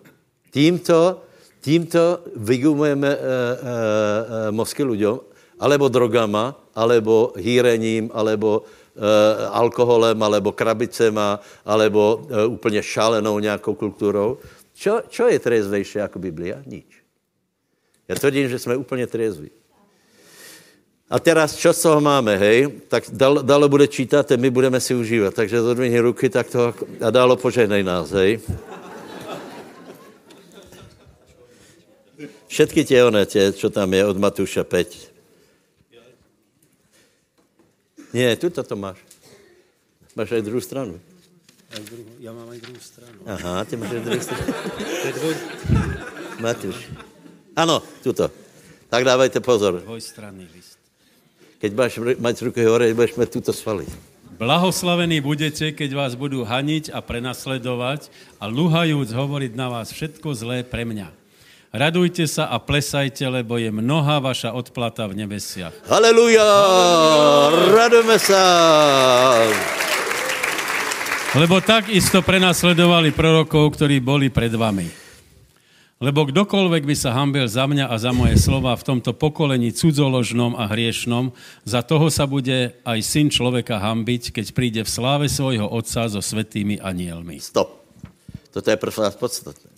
tímto, 0.55 1.27
tímto 1.59 2.23
vygumujeme 2.39 3.11
e, 3.11 3.19
e, 3.19 3.25
e, 3.27 3.35
mozky 4.55 4.87
ľuďom, 4.87 5.19
alebo 5.59 5.91
drogama, 5.91 6.55
alebo 6.71 7.35
hýrením, 7.35 8.15
alebo 8.15 8.63
e, 8.95 9.03
alkoholem, 9.51 10.15
alebo 10.23 10.55
krabicema, 10.55 11.43
alebo 11.67 12.23
e, 12.31 12.47
úplně 12.47 12.83
šalenou 12.83 13.39
nějakou 13.43 13.75
kulturou. 13.75 14.39
Čo, 14.75 15.03
čo 15.11 15.27
je 15.29 15.39
trezvejší 15.39 15.99
jako 15.99 16.19
Biblia? 16.19 16.63
Nič. 16.67 17.03
Já 18.09 18.15
tvrdím, 18.15 18.49
že 18.49 18.59
jsme 18.59 18.77
úplně 18.77 19.07
trezví. 19.07 19.51
A 21.11 21.18
teraz, 21.18 21.59
čo 21.59 21.75
z 21.75 21.90
toho 21.90 21.99
máme, 21.99 22.38
hej? 22.38 22.87
Tak 22.87 23.11
dal, 23.11 23.42
dalo 23.42 23.66
bude 23.66 23.90
čítat 23.90 24.31
a 24.31 24.38
my 24.38 24.46
budeme 24.46 24.79
si 24.79 24.94
užívat. 24.94 25.35
Takže 25.35 25.59
zodvihni 25.59 25.99
ruky 25.99 26.31
tak 26.31 26.46
to 26.46 26.70
a 27.03 27.11
dálo 27.11 27.35
požehnej 27.35 27.83
nás, 27.83 28.14
hej? 28.14 28.38
Všetky 32.46 32.85
tě 32.85 33.05
one, 33.05 33.27
tě, 33.27 33.53
čo 33.53 33.70
tam 33.70 33.94
je 33.94 34.07
od 34.07 34.18
Matuša 34.18 34.64
5. 34.64 35.11
Ne, 38.12 38.37
tu 38.37 38.51
to 38.51 38.77
máš. 38.77 38.99
Máš 40.16 40.33
aj 40.33 40.42
druhou 40.42 40.61
stranu. 40.61 41.01
Já 42.18 42.33
mám 42.33 42.49
aj 42.51 42.61
druhou 42.61 42.81
stranu. 42.81 43.18
Aha, 43.27 43.64
ty 43.64 43.77
máš 43.77 43.90
aj 43.90 44.01
druhou 44.03 44.20
stranu. 44.23 44.53
Matuš. 46.40 46.77
Ano, 47.57 47.83
tuto. 48.03 48.31
Tak 48.90 49.05
dávajte 49.05 49.38
pozor. 49.40 49.79
Dvojstranný 49.87 50.51
list. 50.55 50.69
Keď 51.61 51.70
máš 51.77 52.01
mať 52.01 52.37
ruky 52.49 52.64
hore, 52.64 52.88
budeš 52.96 53.20
mať 53.20 53.29
túto 53.37 53.53
svaly. 53.53 53.85
Blahoslavení 54.40 55.20
budete, 55.20 55.77
keď 55.77 55.92
vás 55.92 56.16
budú 56.16 56.40
haniť 56.49 56.88
a 56.88 57.05
prenasledovať 57.05 58.09
a 58.40 58.49
luhajúc 58.49 59.12
hovoriť 59.12 59.53
na 59.53 59.68
vás 59.68 59.92
všetko 59.92 60.33
zlé 60.33 60.64
pre 60.64 60.88
mňa. 60.88 61.12
Radujte 61.70 62.25
sa 62.25 62.49
a 62.49 62.57
plesajte, 62.57 63.29
lebo 63.29 63.61
je 63.61 63.68
mnoha 63.68 64.25
vaša 64.25 64.57
odplata 64.57 65.05
v 65.05 65.20
nebesiach. 65.20 65.77
Haleluja! 65.85 66.49
Radujeme 67.68 68.16
sa! 68.16 68.42
Lebo 71.37 71.61
tak 71.61 71.92
isto 71.92 72.25
prenasledovali 72.25 73.12
prorokov, 73.12 73.77
ktorí 73.77 74.01
boli 74.01 74.33
pred 74.33 74.51
vami. 74.51 75.10
Lebo 76.01 76.25
kdokoľvek 76.25 76.89
by 76.89 76.97
sa 76.97 77.13
hambil 77.13 77.45
za 77.45 77.69
mňa 77.69 77.93
a 77.93 78.01
za 78.01 78.09
moje 78.17 78.41
slova 78.41 78.73
v 78.73 78.89
tomto 78.89 79.13
pokolení 79.13 79.69
cudzoložnom 79.69 80.57
a 80.57 80.65
hriešnom, 80.65 81.37
za 81.69 81.85
toho 81.85 82.09
sa 82.09 82.25
bude 82.25 82.73
aj 82.89 82.99
syn 83.05 83.29
človeka 83.29 83.77
hambiť, 83.77 84.33
keď 84.33 84.47
príde 84.57 84.81
v 84.81 84.89
sláve 84.89 85.29
svojho 85.29 85.69
otca 85.69 86.09
so 86.09 86.25
svetými 86.25 86.81
anielmi. 86.81 87.37
Stop. 87.37 87.85
Toto 88.49 88.65
je 88.65 88.81
pro 88.81 88.89
nás 88.97 89.13
podstatné. 89.13 89.69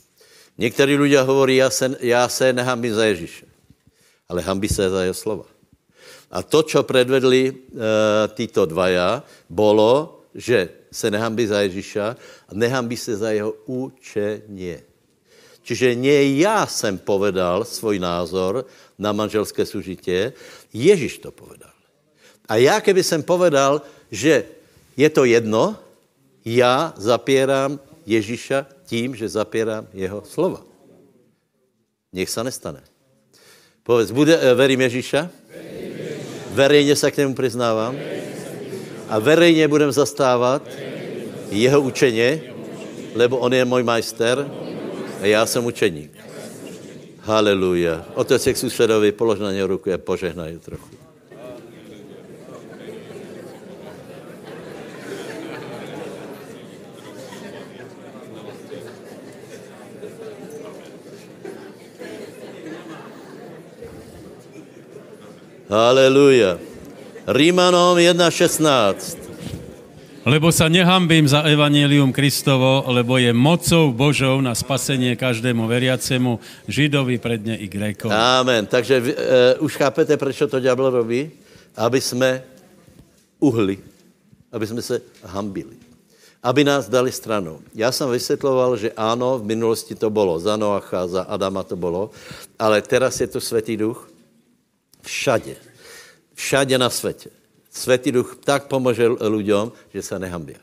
Někteří 0.59 0.95
ľudia 0.95 1.23
hovorí, 1.27 1.57
já 1.57 1.71
se, 1.71 1.97
já 2.01 2.29
se 2.29 2.53
nehambím 2.53 2.95
za 2.95 3.05
Ježíše, 3.05 3.47
ale 4.29 4.43
hambí 4.43 4.69
se 4.69 4.91
za 4.91 5.03
jeho 5.03 5.15
slova. 5.15 5.45
A 6.31 6.43
to, 6.43 6.63
čo 6.63 6.87
predvedli 6.87 7.51
e, 7.51 7.55
títo 8.39 8.63
dvaja, 8.63 9.27
bolo, 9.51 10.23
že 10.35 10.87
se 10.87 11.11
nehambí 11.11 11.51
za 11.51 11.67
Ježíša 11.67 12.07
a 12.49 12.53
nehambí 12.55 12.97
se 12.97 13.17
za 13.17 13.35
jeho 13.35 13.53
učenie. 13.67 14.92
Čiže 15.63 15.95
nie 15.95 16.39
já 16.43 16.67
jsem 16.67 16.99
povedal 16.99 17.65
svůj 17.65 17.99
názor 17.99 18.67
na 18.99 19.13
manželské 19.13 19.67
sužitě, 19.67 20.33
Ježíš 20.73 21.19
to 21.19 21.31
povedal. 21.31 21.71
A 22.49 22.57
já, 22.57 22.81
keby 22.81 23.03
jsem 23.03 23.23
povedal, 23.23 23.83
že 24.11 24.45
je 24.97 25.11
to 25.11 25.25
jedno, 25.25 25.79
já 26.45 26.95
zapírám 26.97 27.81
Ježíša 28.07 28.67
tím, 28.87 29.15
že 29.17 29.29
zapírám 29.29 29.87
jeho 29.95 30.23
slova. 30.27 30.63
Nech 32.13 32.31
se 32.31 32.45
nestane. 32.45 32.83
Povedz, 33.83 34.11
bude, 34.11 34.39
eh, 34.39 34.55
verím 34.55 34.81
Ježíša? 34.81 35.31
Verejně 36.51 36.97
se 36.97 37.11
k 37.11 37.17
němu 37.17 37.35
přiznávám. 37.35 37.97
A 39.09 39.19
verejně 39.19 39.69
budem 39.69 39.93
zastávat 39.93 40.63
jeho 41.51 41.81
učeně, 41.81 42.43
lebo 43.15 43.39
on 43.39 43.53
je 43.53 43.65
můj 43.65 43.83
majster 43.83 44.51
a 45.23 45.27
já 45.27 45.47
jsem 45.47 45.65
učeník. 45.65 46.11
Haleluja. 47.21 48.07
Otec 48.15 48.45
k 48.45 48.57
susedovi, 48.57 49.13
polož 49.13 49.39
na 49.39 49.53
něj 49.53 49.63
ruku 49.63 49.93
a 49.95 49.99
požehnaj 49.99 50.59
trochu. 50.59 50.91
Haleluja. 65.71 66.59
Rímanom 67.27 67.97
1.16. 67.97 69.22
Lebo 70.23 70.55
sa 70.55 70.71
nehambím 70.71 71.27
za 71.27 71.43
evanílium 71.43 72.15
Kristovo, 72.15 72.87
lebo 72.95 73.19
je 73.19 73.35
mocou 73.35 73.91
Božou 73.91 74.39
na 74.39 74.55
spasenie 74.55 75.19
každému 75.19 75.67
veriacemu, 75.67 76.39
Židovi 76.71 77.19
predne 77.19 77.59
i 77.59 77.67
Grékovi. 77.67 78.15
Amen. 78.15 78.63
Takže 78.63 79.03
uh, 79.03 79.67
už 79.67 79.83
chápete, 79.83 80.15
proč 80.15 80.39
to 80.47 80.63
ďábel 80.63 81.03
robí? 81.03 81.27
Aby 81.75 81.99
jsme 81.99 82.43
uhli. 83.43 83.83
Aby 84.55 84.67
jsme 84.67 84.83
se 84.83 85.03
hambili. 85.27 85.75
Aby 86.43 86.63
nás 86.65 86.87
dali 86.87 87.11
stranou. 87.11 87.59
Já 87.75 87.91
jsem 87.91 88.07
vysvětloval, 88.11 88.77
že 88.77 88.95
ano, 88.95 89.39
v 89.39 89.45
minulosti 89.45 89.95
to 89.95 90.11
bylo. 90.11 90.39
Za 90.39 90.55
Noacha, 90.55 91.07
za 91.07 91.23
Adama 91.23 91.67
to 91.67 91.75
bylo. 91.75 92.11
Ale 92.59 92.79
teraz 92.83 93.19
je 93.21 93.27
to 93.27 93.43
Světý 93.43 93.77
duch 93.77 94.07
všade. 95.03 95.59
Všade 96.35 96.79
na 96.79 96.91
světě. 96.91 97.42
Světý 97.73 98.13
duch 98.13 98.37
tak 98.45 98.69
pomůže 98.69 99.09
lidem, 99.09 99.73
že 99.89 100.03
se 100.03 100.19
nehambí. 100.19 100.55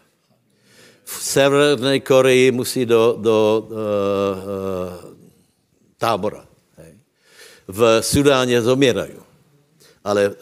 v 1.09 1.23
Severné 1.23 1.99
Koreji 1.99 2.51
musí 2.51 2.85
do, 2.85 3.17
do 3.17 3.65
uh, 3.65 3.73
uh, 3.73 5.17
tábora. 5.97 6.45
Hej. 6.77 6.93
V 7.67 8.01
Sudáně 8.01 8.61
zomierají. 8.61 9.17
Ale 10.03 10.35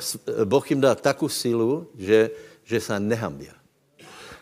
Boh 0.44 0.70
jim 0.70 0.82
dá 0.82 0.96
takovou 0.96 1.30
sílu, 1.30 1.88
že, 1.98 2.30
že 2.64 2.82
se 2.82 3.00
nehambia. 3.00 3.56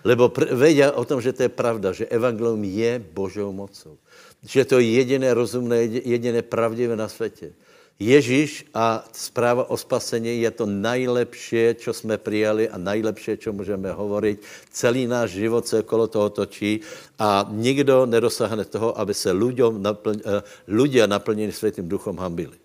Lebo 0.06 0.34
vedia 0.52 0.92
o 0.92 1.06
tom, 1.06 1.22
že 1.22 1.34
to 1.34 1.44
je 1.46 1.50
pravda, 1.50 1.94
že 1.94 2.06
evangelium 2.10 2.64
je 2.64 3.02
Božou 3.14 3.54
mocou. 3.54 3.98
Že 4.46 4.66
to 4.66 4.76
je 4.82 5.02
jediné 5.02 5.34
rozumné, 5.34 5.78
jediné 5.86 6.42
pravdivé 6.42 6.96
na 6.96 7.10
světě. 7.10 7.54
Ježíš 7.96 8.68
a 8.76 9.08
zpráva 9.16 9.72
o 9.72 9.78
spasení 9.80 10.44
je 10.44 10.52
to 10.52 10.66
nejlepší, 10.68 11.80
co 11.80 11.94
jsme 11.94 12.18
přijali 12.18 12.70
a 12.70 12.78
nejlepší, 12.78 13.38
co 13.38 13.54
můžeme 13.54 13.92
hovoriť. 13.92 14.40
Celý 14.72 15.08
náš 15.08 15.32
život 15.32 15.68
se 15.68 15.80
okolo 15.80 16.08
toho 16.08 16.30
točí 16.30 16.84
a 17.20 17.48
nikdo 17.50 18.06
nedosáhne 18.06 18.66
toho, 18.66 19.00
aby 19.00 19.14
se 19.14 19.32
naplň, 19.32 20.16
uh, 20.28 20.44
ľudia 20.68 21.08
naplněni 21.08 21.52
světým 21.52 21.88
duchom 21.88 22.18
hambili. 22.20 22.60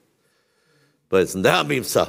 Povedz, 1.08 1.34
nehambím 1.34 1.84
se. 1.84 2.06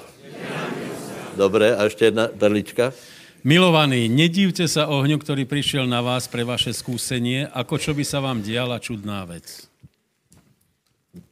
Dobré, 1.37 1.75
a 1.75 1.83
ještě 1.83 2.05
jedna 2.05 2.27
perlička. 2.27 2.93
Milovaní, 3.41 4.05
nedívte 4.05 4.69
sa 4.69 4.85
ohňu, 4.85 5.17
ktorý 5.17 5.49
prišiel 5.49 5.89
na 5.89 6.05
vás 6.05 6.29
pre 6.29 6.45
vaše 6.45 6.77
skúsenie, 6.77 7.49
ako 7.49 7.81
čo 7.81 7.97
by 7.97 8.05
sa 8.05 8.21
vám 8.21 8.45
diala 8.45 8.77
čudná 8.77 9.25
vec. 9.25 9.65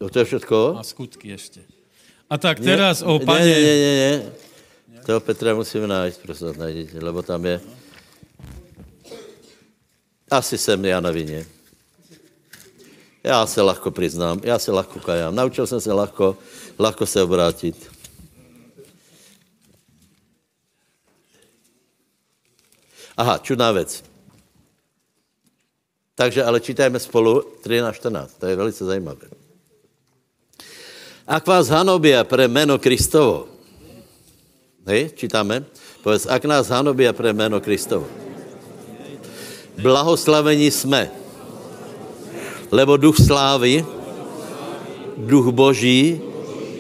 To 0.02 0.10
je 0.10 0.25
všetko? 0.25 0.82
A 0.82 0.82
skutky 0.82 1.30
ešte. 1.30 1.79
A 2.30 2.38
tak 2.38 2.60
teraz 2.60 3.02
o 3.02 3.20
pane... 3.20 3.46
Nie, 3.46 3.58
nie, 3.58 3.76
nie, 3.82 3.94
nie. 3.98 4.13
Toho 5.02 5.18
Petra 5.20 5.58
musíme 5.58 5.89
nájsť, 5.89 6.18
prosím, 6.22 6.54
najdete, 6.54 7.02
lebo 7.02 7.26
tam 7.26 7.42
je... 7.46 7.58
Asi 10.30 10.58
jsem 10.58 10.86
já 10.86 11.02
na 11.02 11.10
vině. 11.12 11.46
Já 13.24 13.46
se 13.46 13.62
lahko 13.62 13.92
přiznám, 13.92 14.42
já 14.44 14.60
se 14.60 14.72
lahko 14.72 15.00
kajám. 15.00 15.36
Naučil 15.36 15.68
jsem 15.68 15.82
se 15.82 15.94
lahko, 15.94 16.38
lahko 16.80 17.06
se 17.06 17.24
obrátit. 17.24 17.92
Aha, 23.18 23.38
čudná 23.38 23.72
věc. 23.72 24.04
Takže 26.15 26.44
ale 26.44 26.60
čítajme 26.60 27.00
spolu 27.00 27.42
13 27.42 27.96
14, 27.96 28.38
to 28.39 28.46
je 28.46 28.56
velice 28.56 28.86
zajímavé. 28.86 29.38
Ak 31.30 31.46
vás 31.46 31.70
hanobia 31.70 32.26
pre 32.26 32.50
meno 32.50 32.82
Kristovo, 32.82 33.46
hej, 34.89 35.13
čítáme, 35.13 35.62
povedz, 36.02 36.26
ak 36.26 36.42
nás 36.50 36.74
hanobia 36.74 37.13
pre 37.13 37.30
meno 37.38 37.62
Kristovo, 37.62 38.10
blahoslavení 39.78 40.74
jsme, 40.74 41.13
lebo 42.74 42.98
duch 42.98 43.22
slávy, 43.22 43.86
duch 45.22 45.54
Boží 45.54 46.18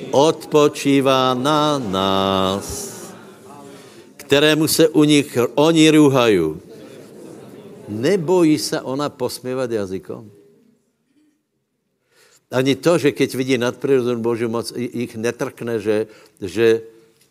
odpočívá 0.09 1.37
na 1.37 1.77
nás, 1.77 2.97
kterému 4.17 4.65
se 4.65 4.89
u 4.89 5.05
nich 5.05 5.29
oni 5.53 5.93
rúhají. 5.93 6.57
Nebojí 7.85 8.57
se 8.57 8.81
ona 8.81 9.13
posměvat 9.13 9.69
jazykom? 9.69 10.38
Ani 12.49 12.73
to, 12.73 12.97
že 12.97 13.13
keď 13.13 13.29
vidí 13.37 13.55
nadprirodzenú 13.61 14.25
Božiu 14.25 14.49
moc, 14.49 14.73
ich 14.73 15.13
netrkne, 15.13 15.77
že, 15.77 16.09
že 16.41 16.81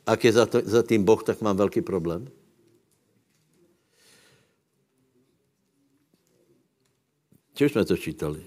ak 0.07 0.25
je 0.25 0.33
za, 0.33 0.47
to, 0.47 0.63
za 0.63 0.87
tým 0.87 1.03
Boh, 1.03 1.19
tak 1.19 1.43
mám 1.43 1.59
velký 1.59 1.83
problém. 1.83 2.31
Čiž 7.59 7.73
jsme 7.73 7.85
to 7.85 7.97
čítali? 7.99 8.47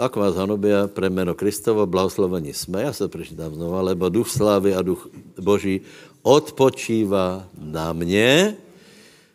Ak 0.00 0.16
vás 0.16 0.34
hanobia 0.40 0.88
pre 0.88 1.12
meno 1.12 1.36
Kristovo, 1.36 1.86
blahoslovení 1.86 2.56
jsme, 2.56 2.82
já 2.82 2.92
se 2.92 3.08
prečítam 3.08 3.54
znova, 3.54 3.92
lebo 3.92 4.08
duch 4.08 4.28
slávy 4.32 4.74
a 4.74 4.82
duch 4.82 5.08
Boží 5.36 5.84
odpočívá 6.22 7.48
na 7.60 7.92
mě, 7.92 8.56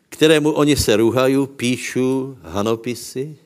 kterému 0.10 0.52
oni 0.52 0.76
se 0.76 0.98
rúhají, 0.98 1.48
píšu 1.48 2.38
hanopisy, 2.42 3.38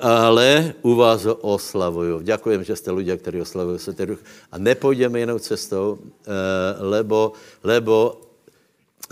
ale 0.00 0.74
u 0.84 0.92
vás 0.94 1.24
ho 1.24 1.34
oslavuju. 1.34 2.20
Ďakujem, 2.20 2.60
že 2.60 2.76
jste 2.76 2.92
ľudia, 2.92 3.16
kteří 3.16 3.40
oslavují 3.40 3.78
Světý 3.78 4.06
Duch. 4.06 4.22
A 4.52 4.58
nepůjdeme 4.58 5.20
jinou 5.20 5.38
cestou, 5.38 5.98
eh, 5.98 6.30
lebo, 6.80 7.32
lebo 7.64 8.20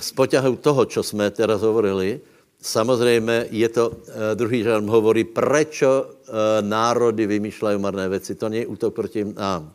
z 0.01 0.13
poťahu 0.13 0.57
toho, 0.57 0.85
čo 0.85 1.03
jsme 1.03 1.31
teraz 1.31 1.61
hovorili, 1.61 2.21
samozřejmě 2.61 3.47
je 3.51 3.69
to, 3.69 3.85
eh, 3.93 4.35
druhý 4.37 4.63
žalm 4.63 4.87
hovorí, 4.87 5.25
prečo 5.25 6.05
eh, 6.05 6.63
národy 6.63 7.27
vymýšlejí 7.27 7.81
marné 7.81 8.09
věci. 8.09 8.35
To 8.35 8.49
není 8.49 8.67
útok 8.67 8.95
proti 8.95 9.25
nám. 9.25 9.73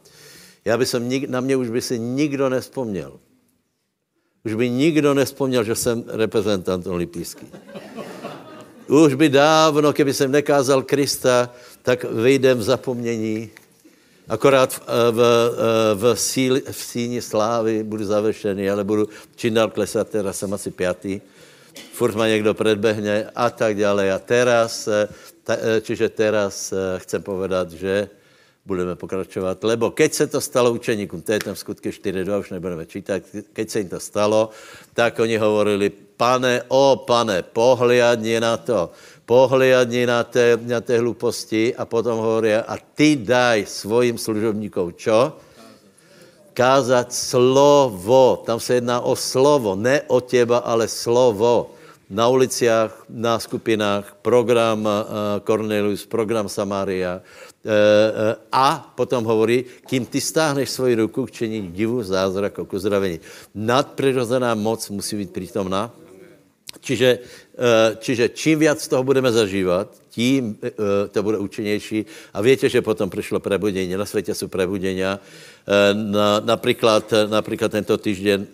Já 0.65 0.77
by 0.77 0.85
som, 0.85 1.01
na 1.27 1.41
mě 1.41 1.55
už 1.55 1.69
by 1.69 1.81
si 1.81 1.99
nikdo 1.99 2.49
nespomněl. 2.49 3.19
Už 4.45 4.53
by 4.53 4.69
nikdo 4.69 5.13
nespomněl, 5.13 5.63
že 5.63 5.75
jsem 5.75 6.03
reprezentant 6.07 6.87
olympijský. 6.87 7.45
Už 8.87 9.13
by 9.13 9.29
dávno, 9.29 9.93
keby 9.93 10.13
jsem 10.13 10.31
nekázal 10.31 10.81
Krista, 10.81 11.49
tak 11.81 12.03
vyjdem 12.03 12.57
v 12.57 12.63
zapomnění. 12.63 13.49
Akorát 14.29 14.73
v, 14.73 14.81
v, 15.11 15.21
v, 15.95 16.19
síli, 16.19 16.61
v 16.71 16.75
síni 16.83 17.21
slávy 17.21 17.83
budu 17.83 18.05
završený, 18.05 18.69
ale 18.69 18.83
budu 18.83 19.09
dál 19.49 19.69
klesat, 19.69 20.09
teraz 20.09 20.37
jsem 20.37 20.53
asi 20.53 20.71
pětý. 20.71 21.21
Furt 21.93 22.15
ma 22.15 22.27
někdo 22.27 22.53
predbehne 22.53 23.29
a 23.35 23.49
tak 23.49 23.77
dále. 23.77 24.11
A 24.11 24.19
teraz, 24.19 24.89
ta, 25.43 25.57
čiže 25.81 26.09
teraz 26.09 26.73
chcem 26.97 27.21
povedat, 27.21 27.71
že 27.71 28.09
budeme 28.65 28.95
pokračovat, 28.95 29.63
lebo 29.63 29.91
keď 29.91 30.13
se 30.13 30.27
to 30.27 30.41
stalo 30.41 30.73
učeníkům, 30.73 31.21
to 31.21 31.31
je 31.31 31.39
tam 31.39 31.55
skutky 31.55 31.89
4.2, 31.89 32.39
už 32.39 32.49
nebudeme 32.49 32.85
čítat, 32.85 33.21
keď 33.53 33.69
se 33.69 33.79
jim 33.79 33.89
to 33.89 33.99
stalo, 33.99 34.49
tak 34.93 35.19
oni 35.19 35.37
hovorili, 35.37 35.89
pane, 36.17 36.63
o 36.67 37.03
pane, 37.05 37.43
pohliadni 37.43 38.39
na 38.39 38.57
to, 38.57 38.89
pohliadni 39.25 40.05
na 40.05 40.23
té, 40.23 40.57
na 40.61 40.81
té 40.81 40.97
hluposti 40.97 41.75
a 41.75 41.85
potom 41.85 42.17
hovorí, 42.17 42.53
a 42.57 42.77
ty 42.95 43.15
daj 43.15 43.65
svojim 43.65 44.17
služobníkům 44.17 44.93
čo? 44.97 45.37
Kázat 46.55 47.13
slovo. 47.13 48.43
Tam 48.45 48.59
se 48.59 48.79
jedná 48.79 49.01
o 49.03 49.15
slovo, 49.15 49.75
ne 49.75 50.01
o 50.07 50.21
těba, 50.21 50.57
ale 50.63 50.87
slovo. 50.87 51.74
Na 52.09 52.27
uliciách, 52.27 53.05
na 53.09 53.39
skupinách, 53.39 54.17
program 54.21 54.85
uh, 54.85 54.91
Cornelius, 55.41 56.05
program 56.05 56.49
Samaria, 56.49 57.21
Eh, 57.65 57.73
eh, 57.73 58.35
a 58.53 58.93
potom 58.93 59.25
hovorí, 59.25 59.65
kým 59.89 60.05
ty 60.05 60.21
stáhneš 60.21 60.69
svoji 60.69 61.01
ruku 61.01 61.25
k 61.25 61.31
čení 61.41 61.73
divu, 61.73 62.05
zázrak, 62.05 62.61
k 62.61 62.73
uzdravení. 62.73 63.17
Nadprirozená 63.57 64.53
moc 64.53 64.85
musí 64.93 65.17
být 65.17 65.33
přítomná. 65.33 65.89
Čiže, 66.77 67.19
eh, 67.57 67.97
čiže 67.97 68.29
čím 68.37 68.61
víc 68.61 68.85
toho 68.85 69.01
budeme 69.01 69.31
zažívat, 69.33 69.89
tím 70.13 70.61
to 71.11 71.23
bude 71.23 71.37
účinnější. 71.41 72.05
A 72.33 72.41
víte, 72.41 72.69
že 72.69 72.85
potom 72.85 73.09
přišlo 73.09 73.39
prebudění. 73.41 73.97
Na 73.97 74.05
světě 74.05 74.31
jsou 74.31 74.47
prebuděnia. 74.47 75.19
Na, 75.93 76.39
například, 76.39 77.13
například 77.27 77.71
tento 77.71 77.97
týden 77.97 78.47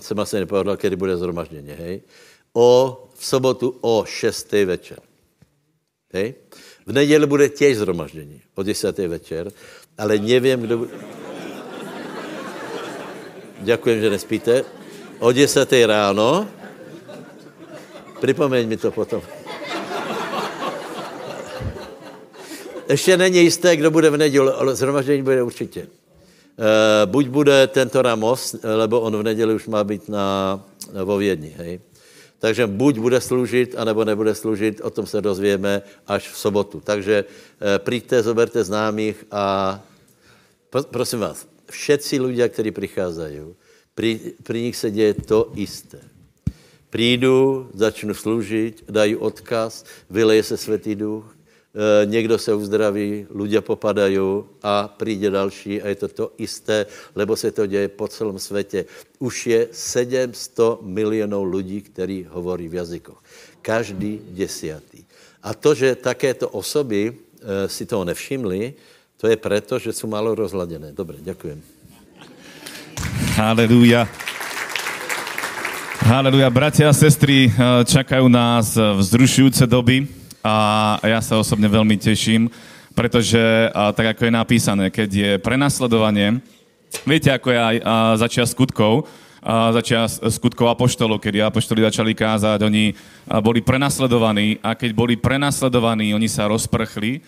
jsem 0.00 0.16
asi 0.20 0.40
nepovedal, 0.40 0.76
kdy 0.80 0.96
bude 0.96 1.16
zhromaždění. 1.16 1.68
Hej? 1.68 2.00
O, 2.52 2.98
v 3.14 3.26
sobotu 3.26 3.78
o 3.80 4.04
6. 4.04 4.52
večer. 4.52 4.98
Hej? 6.12 6.34
V 6.86 6.92
neděli 6.92 7.26
bude 7.26 7.48
těž 7.48 7.76
zhromaždění, 7.76 8.42
o 8.54 8.62
10. 8.62 8.98
večer, 8.98 9.52
ale 9.98 10.18
nevím, 10.18 10.60
kdo 10.60 10.78
bude... 10.78 10.90
Děkujem, 13.60 14.00
že 14.00 14.10
nespíte. 14.10 14.64
O 15.18 15.32
10. 15.32 15.72
ráno. 15.86 16.48
Připomeň 18.20 18.68
mi 18.68 18.76
to 18.76 18.90
potom. 18.90 19.22
Ještě 22.88 23.16
není 23.16 23.38
jisté, 23.38 23.76
kdo 23.76 23.90
bude 23.90 24.10
v 24.10 24.16
neděli, 24.16 24.52
ale 24.52 24.74
zhromaždění 24.74 25.22
bude 25.22 25.42
určitě. 25.42 25.80
Uh, 25.82 27.10
buď 27.10 27.28
bude 27.28 27.66
tento 27.66 28.02
Ramos, 28.02 28.56
lebo 28.62 29.00
on 29.00 29.16
v 29.16 29.22
neděli 29.22 29.54
už 29.54 29.66
má 29.66 29.84
být 29.84 30.08
na, 30.08 30.60
vo 31.04 31.16
Vědni, 31.16 31.54
hej. 31.58 31.80
Takže 32.42 32.66
buď 32.66 32.98
bude 32.98 33.20
služit, 33.22 33.78
anebo 33.78 34.02
nebude 34.04 34.34
služit, 34.34 34.80
o 34.82 34.90
tom 34.90 35.06
se 35.06 35.22
dozvíme 35.22 35.82
až 36.06 36.28
v 36.28 36.36
sobotu. 36.38 36.82
Takže 36.82 37.24
eh, 37.24 37.78
přijďte, 37.78 38.22
zoberte 38.22 38.64
známých 38.64 39.24
a 39.30 39.78
prosím 40.90 41.18
vás, 41.22 41.46
všetci 41.70 42.20
lidé, 42.20 42.48
kteří 42.48 42.70
přicházejí, 42.70 43.54
pri, 43.94 44.34
pri 44.42 44.62
nich 44.62 44.76
se 44.76 44.90
děje 44.90 45.14
to 45.14 45.52
isté. 45.54 46.02
Přijdu, 46.90 47.70
začnu 47.74 48.14
služit, 48.14 48.84
dají 48.90 49.16
odkaz, 49.16 49.84
vyleje 50.10 50.42
se 50.42 50.56
Světý 50.56 50.94
duch 50.94 51.22
E, 51.22 51.41
někdo 52.04 52.38
se 52.38 52.54
uzdraví, 52.54 53.26
lidé 53.34 53.60
popadají 53.60 54.18
a 54.62 54.88
přijde 54.88 55.30
další 55.30 55.82
a 55.82 55.88
je 55.88 55.94
to 55.94 56.08
to 56.08 56.32
isté, 56.38 56.86
lebo 57.16 57.36
se 57.36 57.50
to 57.50 57.66
děje 57.66 57.88
po 57.88 58.08
celém 58.08 58.38
světě. 58.38 58.84
Už 59.18 59.46
je 59.46 59.68
700 59.72 60.82
milionů 60.82 61.44
lidí, 61.44 61.80
kteří 61.80 62.26
hovorí 62.30 62.68
v 62.68 62.74
jazykoch. 62.74 63.22
Každý 63.62 64.20
desiatý. 64.36 65.04
A 65.42 65.54
to, 65.54 65.74
že 65.74 65.94
takéto 65.94 66.48
osoby 66.48 67.12
e, 67.12 67.68
si 67.68 67.86
toho 67.86 68.04
nevšimli, 68.04 68.74
to 69.16 69.26
je 69.26 69.36
proto, 69.36 69.78
že 69.78 69.92
jsou 69.92 70.06
málo 70.06 70.34
rozladěné. 70.34 70.92
Dobře, 70.92 71.18
děkujem. 71.20 71.62
Haleluja. 73.34 74.08
Haleluja. 76.02 76.50
Bratia 76.50 76.90
a 76.90 76.92
sestry, 76.92 77.48
e, 77.48 77.84
čakajú 77.86 78.28
nás 78.28 78.76
vzrušujúce 78.76 79.66
doby 79.66 80.21
a 80.42 80.98
ja 81.06 81.22
sa 81.22 81.38
osobne 81.38 81.70
veľmi 81.70 81.94
teším, 81.96 82.50
pretože 82.92 83.40
tak 83.72 84.18
ako 84.18 84.26
je 84.26 84.32
napísané, 84.34 84.84
keď 84.90 85.08
je 85.10 85.30
prenasledovanie, 85.38 86.42
viete, 87.08 87.32
ako 87.32 87.48
je 87.54 87.58
aj 87.58 87.76
začia 88.20 88.44
skutkov, 88.44 89.06
začia 89.74 90.06
skutkov 90.06 90.70
apoštolov, 90.70 91.18
keď 91.22 91.48
apoštoli 91.48 91.82
začali 91.86 92.12
kázať, 92.12 92.62
oni 92.62 92.94
boli 93.40 93.58
prenasledovaní 93.64 94.58
a 94.60 94.74
keď 94.74 94.90
boli 94.92 95.14
prenasledovaní, 95.18 96.14
oni 96.14 96.28
sa 96.28 96.46
rozprchli, 96.46 97.22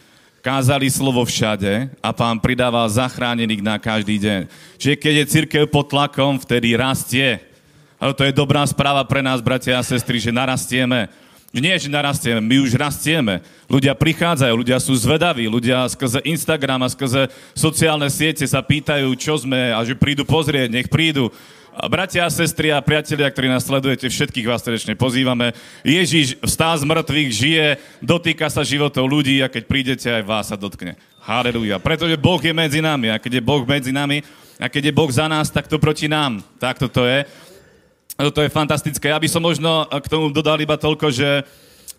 kázali 0.44 0.92
slovo 0.92 1.24
všade 1.24 1.88
a 2.04 2.12
pán 2.12 2.36
pridával 2.36 2.84
zachránených 2.92 3.64
na 3.64 3.80
každý 3.80 4.20
deň. 4.20 4.40
Čiže 4.76 4.94
keď 5.00 5.14
je 5.16 5.30
církev 5.32 5.62
pod 5.72 5.88
tlakom, 5.88 6.36
vtedy 6.36 6.76
rastie. 6.76 7.40
Ale 7.96 8.12
to 8.12 8.28
je 8.28 8.36
dobrá 8.36 8.60
správa 8.68 9.00
pre 9.08 9.24
nás, 9.24 9.40
bratia 9.40 9.80
a 9.80 9.86
sestry, 9.86 10.20
že 10.20 10.28
narastieme 10.28 11.08
nie, 11.62 11.74
že 11.78 11.86
narastieme, 11.86 12.42
my 12.42 12.56
už 12.66 12.74
rastieme. 12.74 13.38
Ľudia 13.70 13.94
prichádzajú, 13.94 14.52
ľudia 14.58 14.78
sú 14.82 14.90
zvedaví, 14.98 15.46
ľudia 15.46 15.86
skrze 15.86 16.18
Instagram 16.26 16.82
a 16.82 16.90
skrze 16.90 17.30
sociálne 17.54 18.10
siete 18.10 18.42
sa 18.42 18.58
pýtajú, 18.58 19.06
čo 19.14 19.38
sme 19.38 19.70
a 19.70 19.78
že 19.86 19.94
prídu 19.94 20.26
pozrieť, 20.26 20.70
nech 20.70 20.90
prídu. 20.90 21.30
A 21.74 21.90
bratia 21.90 22.22
a 22.22 22.30
sestry 22.30 22.70
a 22.70 22.78
priatelia, 22.78 23.26
ktorí 23.26 23.50
nás 23.50 23.66
sledujete, 23.66 24.06
všetkých 24.06 24.46
vás 24.46 24.62
srdečne 24.62 24.94
pozývame. 24.94 25.50
Ježíš 25.82 26.38
vstá 26.38 26.70
z 26.78 26.86
mŕtvych, 26.86 27.30
žije, 27.34 27.66
dotýka 27.98 28.46
sa 28.46 28.62
životov 28.62 29.10
ľudí 29.10 29.42
a 29.42 29.50
keď 29.50 29.62
prídete, 29.66 30.06
aj 30.06 30.22
vás 30.22 30.50
sa 30.50 30.54
dotkne. 30.54 30.94
Haleluja. 31.26 31.82
Pretože 31.82 32.14
Boh 32.14 32.38
je 32.38 32.54
medzi 32.54 32.78
nami 32.78 33.10
a 33.10 33.18
keď 33.18 33.38
je 33.38 33.42
Boh 33.42 33.66
medzi 33.66 33.90
nami 33.90 34.22
a 34.58 34.70
keď 34.70 34.90
je 34.90 34.94
Boh 34.94 35.10
za 35.10 35.26
nás, 35.26 35.50
tak 35.50 35.66
to 35.66 35.82
proti 35.82 36.06
nám. 36.06 36.46
Tak 36.62 36.78
to 36.78 37.02
je. 37.10 37.26
No, 38.14 38.30
to 38.30 38.46
je 38.46 38.50
fantastické. 38.52 39.10
Ja 39.10 39.18
by 39.18 39.26
som 39.26 39.42
možno 39.42 39.90
k 39.90 40.06
tomu 40.06 40.30
dodal 40.30 40.62
iba 40.62 40.78
toľko, 40.78 41.10
že 41.10 41.42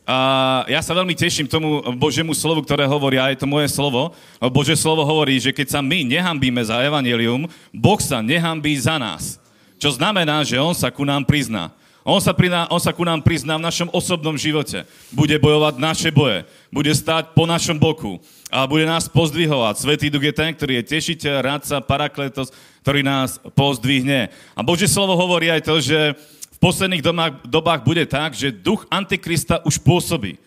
a 0.05 0.61
ja 0.69 0.85
sa 0.85 0.93
veľmi 0.93 1.17
teším 1.17 1.49
tomu 1.49 1.81
Božiemu 1.97 2.37
slovu, 2.37 2.61
ktoré 2.61 2.85
hovorí, 2.85 3.17
a 3.17 3.33
je 3.33 3.41
to 3.41 3.49
moje 3.49 3.73
slovo. 3.73 4.13
Bože 4.53 4.77
slovo 4.77 5.01
hovorí, 5.01 5.41
že 5.41 5.49
keď 5.49 5.67
sa 5.75 5.81
my 5.81 6.05
nehambíme 6.05 6.61
za 6.61 6.77
evanelium, 6.85 7.49
Boh 7.73 7.97
sa 7.97 8.21
nehambí 8.21 8.77
za 8.77 9.01
nás. 9.01 9.41
Čo 9.81 9.97
znamená, 9.97 10.45
že 10.45 10.61
On 10.61 10.77
sa 10.77 10.93
ku 10.93 11.01
nám 11.01 11.25
prizná. 11.25 11.73
On 12.05 12.21
sa, 12.21 12.37
priná, 12.37 12.69
on 12.69 12.77
sa 12.77 12.93
ku 12.93 13.01
nám 13.01 13.25
prizná 13.25 13.57
v 13.57 13.65
našom 13.65 13.89
osobnom 13.89 14.37
živote. 14.37 14.85
Bude 15.09 15.41
bojovať 15.41 15.81
naše 15.81 16.09
boje. 16.13 16.45
Bude 16.69 16.93
stáť 16.93 17.33
po 17.33 17.49
našom 17.49 17.81
boku. 17.81 18.21
A 18.55 18.63
bude 18.71 18.87
nás 18.87 19.11
pozdvihovať. 19.11 19.83
Svetý 19.83 20.07
Duch 20.07 20.23
je 20.23 20.31
ten, 20.31 20.55
ktorý 20.55 20.79
je 20.79 20.95
tešiteľ, 20.95 21.43
radca, 21.43 21.83
parakletos, 21.83 22.55
ktorý 22.87 23.03
nás 23.03 23.35
pozdvihne. 23.51 24.31
A 24.55 24.63
Božie 24.63 24.87
slovo 24.87 25.11
hovorí 25.19 25.51
aj 25.51 25.67
to, 25.67 25.83
že 25.83 26.15
v 26.55 26.57
posledných 26.63 27.03
dobách, 27.03 27.43
dobách 27.43 27.81
bude 27.83 28.07
tak, 28.07 28.31
že 28.31 28.55
duch 28.55 28.87
Antikrista 28.87 29.59
už 29.67 29.83
pôsobí. 29.83 30.39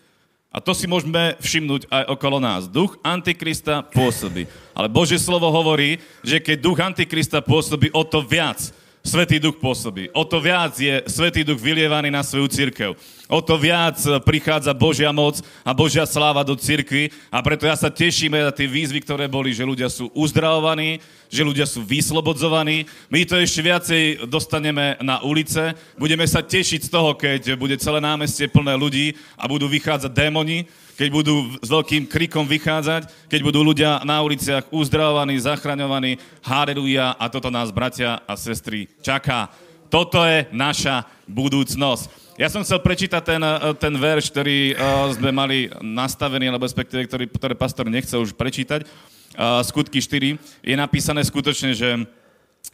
A 0.49 0.57
to 0.57 0.73
si 0.73 0.89
môžeme 0.89 1.37
všimnúť 1.37 1.85
aj 1.93 2.03
okolo 2.09 2.41
nás. 2.41 2.65
Duch 2.65 2.97
Antikrista 3.05 3.85
pôsobí. 3.85 4.49
Ale 4.73 4.89
Božie 4.89 5.21
slovo 5.21 5.53
hovorí, 5.53 6.01
že 6.25 6.41
keď 6.41 6.57
duch 6.57 6.81
Antikrista 6.81 7.45
pôsobí, 7.45 7.93
o 7.93 8.01
to 8.01 8.25
viac 8.25 8.57
Svetý 8.99 9.39
duch 9.39 9.61
pôsobí. 9.61 10.11
O 10.11 10.27
to 10.27 10.43
viac 10.43 10.75
je 10.75 11.05
Svetý 11.07 11.45
duch 11.45 11.61
vylievaný 11.61 12.11
na 12.11 12.25
svoju 12.25 12.51
církev. 12.51 12.97
O 13.29 13.45
to 13.45 13.61
viac 13.61 14.01
prichádza 14.25 14.73
Božia 14.73 15.13
moc 15.13 15.37
a 15.61 15.69
Božia 15.69 16.01
sláva 16.09 16.41
do 16.41 16.57
církvy 16.57 17.13
a 17.29 17.45
preto 17.45 17.69
ja 17.69 17.77
sa 17.77 17.93
teším 17.93 18.33
na 18.33 18.49
tie 18.49 18.65
výzvy, 18.65 19.05
ktoré 19.05 19.29
boli, 19.29 19.53
že 19.53 19.61
ľudia 19.61 19.85
sú 19.85 20.09
uzdravovaní, 20.17 20.97
že 21.29 21.45
ľudia 21.45 21.69
sú 21.69 21.85
vyslobodzovaní. 21.85 22.89
My 23.05 23.21
to 23.29 23.37
ešte 23.37 23.61
viacej 23.61 24.03
dostaneme 24.25 24.97
na 25.05 25.21
ulice. 25.21 25.77
Budeme 25.93 26.25
sa 26.25 26.41
tešiť 26.41 26.89
z 26.89 26.89
toho, 26.89 27.13
keď 27.13 27.53
bude 27.53 27.77
celé 27.77 28.01
námestie 28.01 28.49
plné 28.49 28.73
ľudí 28.73 29.13
a 29.37 29.45
budú 29.45 29.69
vychádzať 29.69 30.09
démoni 30.09 30.65
keď 30.99 31.15
budú 31.15 31.55
s 31.63 31.71
veľkým 31.71 32.11
krikom 32.11 32.43
vychádzať, 32.43 33.31
keď 33.31 33.39
budú 33.39 33.63
ľudia 33.63 34.03
na 34.03 34.19
uliciach 34.19 34.67
uzdravovaní, 34.67 35.39
zachraňovaní. 35.39 36.19
Haleluja 36.43 37.15
a 37.15 37.31
toto 37.31 37.47
nás, 37.47 37.71
bratia 37.71 38.19
a 38.27 38.35
sestry, 38.35 38.91
čaká. 38.99 39.47
Toto 39.87 40.19
je 40.27 40.43
naša 40.51 41.07
budúcnosť. 41.23 42.28
Ja 42.39 42.47
som 42.47 42.63
chcel 42.63 42.79
prečítať 42.79 43.19
ten, 43.19 43.43
ten 43.83 43.91
verš, 43.99 44.31
ktorý 44.31 44.71
uh, 44.71 45.11
mali 45.35 45.67
nastavený, 45.83 46.47
alebo 46.47 46.63
respektíve, 46.63 47.03
ktorý, 47.03 47.27
ktorý 47.27 47.51
pastor 47.59 47.91
nechcel 47.91 48.23
už 48.23 48.31
prečítať. 48.31 48.87
Uh, 49.35 49.59
skutky 49.59 49.99
4. 49.99 50.39
Je 50.63 50.75
napísané 50.79 51.19
skutočne, 51.27 51.75
že 51.75 52.07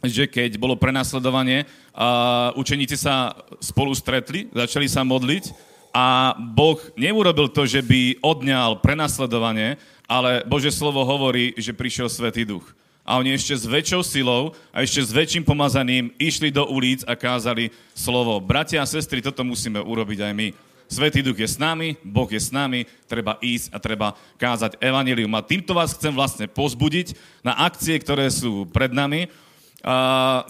že 0.06 0.30
keď 0.30 0.54
bolo 0.58 0.78
prenasledovanie, 0.78 1.66
uh, 1.66 2.54
učeníci 2.54 2.94
sa 2.94 3.34
spolu 3.58 3.90
stretli, 3.90 4.46
začali 4.54 4.86
sa 4.86 5.02
modliť 5.02 5.50
a 5.90 6.36
Boh 6.38 6.78
neurobil 6.94 7.50
to, 7.50 7.66
že 7.66 7.82
by 7.82 8.22
odňal 8.22 8.78
prenasledovanie, 8.78 9.82
ale 10.06 10.46
Bože 10.46 10.70
slovo 10.70 11.02
hovorí, 11.02 11.58
že 11.58 11.74
prišiel 11.74 12.06
Svetý 12.06 12.46
duch. 12.46 12.70
A 13.06 13.22
oni 13.22 13.38
ešte 13.38 13.54
s 13.54 13.62
väčšou 13.62 14.02
silou 14.02 14.50
a 14.74 14.82
ešte 14.82 14.98
s 14.98 15.14
väčším 15.14 15.46
pomazaným 15.46 16.10
išli 16.18 16.50
do 16.50 16.66
ulic 16.66 17.06
a 17.06 17.14
kázali 17.14 17.70
slovo. 17.94 18.42
Bratia 18.42 18.82
a 18.82 18.90
sestry, 18.90 19.22
toto 19.22 19.46
musíme 19.46 19.78
urobiť 19.78 20.26
aj 20.26 20.32
my. 20.34 20.48
Svetý 20.90 21.22
duch 21.22 21.38
je 21.38 21.46
s 21.46 21.58
nami, 21.58 21.98
Boh 22.02 22.26
je 22.26 22.38
s 22.38 22.50
nami, 22.50 22.86
treba 23.10 23.38
ísť 23.42 23.74
a 23.74 23.78
treba 23.78 24.18
kázať 24.38 24.78
evanilium. 24.78 25.34
A 25.34 25.46
týmto 25.46 25.74
vás 25.74 25.94
chcem 25.94 26.14
vlastne 26.14 26.50
pozbudiť 26.50 27.14
na 27.46 27.54
akcie, 27.54 27.94
ktoré 27.98 28.26
sú 28.30 28.66
pred 28.70 28.90
nami. 28.90 29.30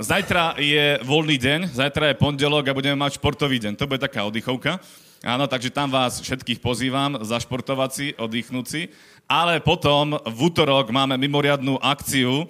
Zajtra 0.00 0.56
je 0.56 1.00
voľný 1.04 1.36
deň, 1.36 1.60
zajtra 1.76 2.12
je 2.12 2.20
pondelok 2.20 2.68
a 2.68 2.76
budeme 2.76 2.96
mať 2.96 3.20
športový 3.20 3.60
deň. 3.60 3.76
To 3.76 3.88
bude 3.88 4.00
taká 4.00 4.24
oddychovka. 4.24 4.80
Áno, 5.24 5.48
takže 5.48 5.72
tam 5.72 5.88
vás 5.88 6.20
všetkých 6.20 6.60
pozývam, 6.60 7.24
zašportovací, 7.24 8.20
oddychnúci. 8.20 8.92
Ale 9.26 9.58
potom 9.58 10.22
v 10.22 10.38
útorok 10.38 10.94
máme 10.94 11.18
mimoriadnú 11.18 11.82
akciu. 11.82 12.46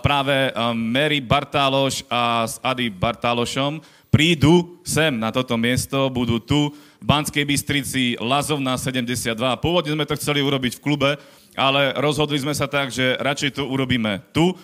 Práve 0.00 0.48
Mary 0.72 1.20
Bartáloš 1.20 2.08
a 2.08 2.48
s 2.48 2.56
Ady 2.64 2.88
Bartálošom 2.88 3.84
prídu 4.08 4.80
sem 4.80 5.12
na 5.12 5.28
toto 5.28 5.60
miesto, 5.60 6.08
budú 6.08 6.40
tu 6.40 6.72
v 6.72 7.04
Banskej 7.04 7.44
Bystrici, 7.44 8.16
Lazovna 8.16 8.80
72. 8.80 9.36
Pôvodne 9.60 9.92
sme 9.92 10.08
to 10.08 10.16
chceli 10.16 10.40
urobiť 10.40 10.80
v 10.80 10.84
klube, 10.88 11.10
ale 11.52 11.92
rozhodli 12.00 12.40
sme 12.40 12.56
sa 12.56 12.64
tak, 12.64 12.88
že 12.88 13.20
radšej 13.20 13.60
to 13.60 13.68
urobíme 13.68 14.24
tu, 14.32 14.56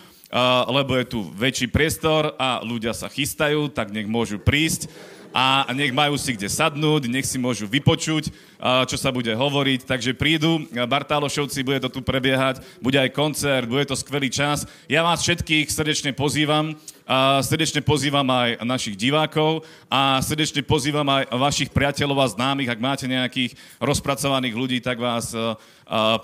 lebo 0.72 0.96
je 0.96 1.04
tu 1.04 1.20
väčší 1.36 1.68
priestor 1.68 2.32
a 2.40 2.64
ľudia 2.64 2.96
sa 2.96 3.12
chystajú, 3.12 3.68
tak 3.68 3.92
nech 3.92 4.08
môžu 4.08 4.40
prísť 4.40 4.88
a 5.32 5.66
nech 5.72 5.96
majú 5.96 6.20
si 6.20 6.36
kde 6.36 6.52
sadnúť, 6.52 7.08
nech 7.08 7.24
si 7.24 7.40
môžu 7.40 7.64
vypočuť, 7.64 8.28
čo 8.86 8.96
sa 9.00 9.08
bude 9.08 9.32
hovoriť. 9.32 9.88
Takže 9.88 10.12
prídu, 10.14 10.62
Bartálošovci, 10.70 11.64
bude 11.64 11.80
to 11.82 11.88
tu 11.88 12.00
prebiehať, 12.04 12.60
bude 12.84 13.00
aj 13.00 13.16
koncert, 13.16 13.66
bude 13.66 13.88
to 13.88 13.96
skvelý 13.96 14.28
čas. 14.28 14.68
Ja 14.86 15.02
vás 15.02 15.24
všetkých 15.24 15.72
srdečne 15.72 16.12
pozývam, 16.12 16.76
a 17.12 17.44
srdečne 17.44 17.84
pozývam 17.84 18.24
aj 18.24 18.64
našich 18.64 18.96
divákov 18.96 19.68
a 19.92 20.16
srdečne 20.24 20.64
pozývam 20.64 21.04
aj 21.04 21.28
vašich 21.28 21.68
priateľov 21.68 22.24
a 22.24 22.32
známych. 22.32 22.72
Ak 22.72 22.80
máte 22.80 23.04
nejakých 23.04 23.52
rozpracovaných 23.76 24.56
ľudí, 24.56 24.78
tak 24.80 24.96
vás 24.96 25.36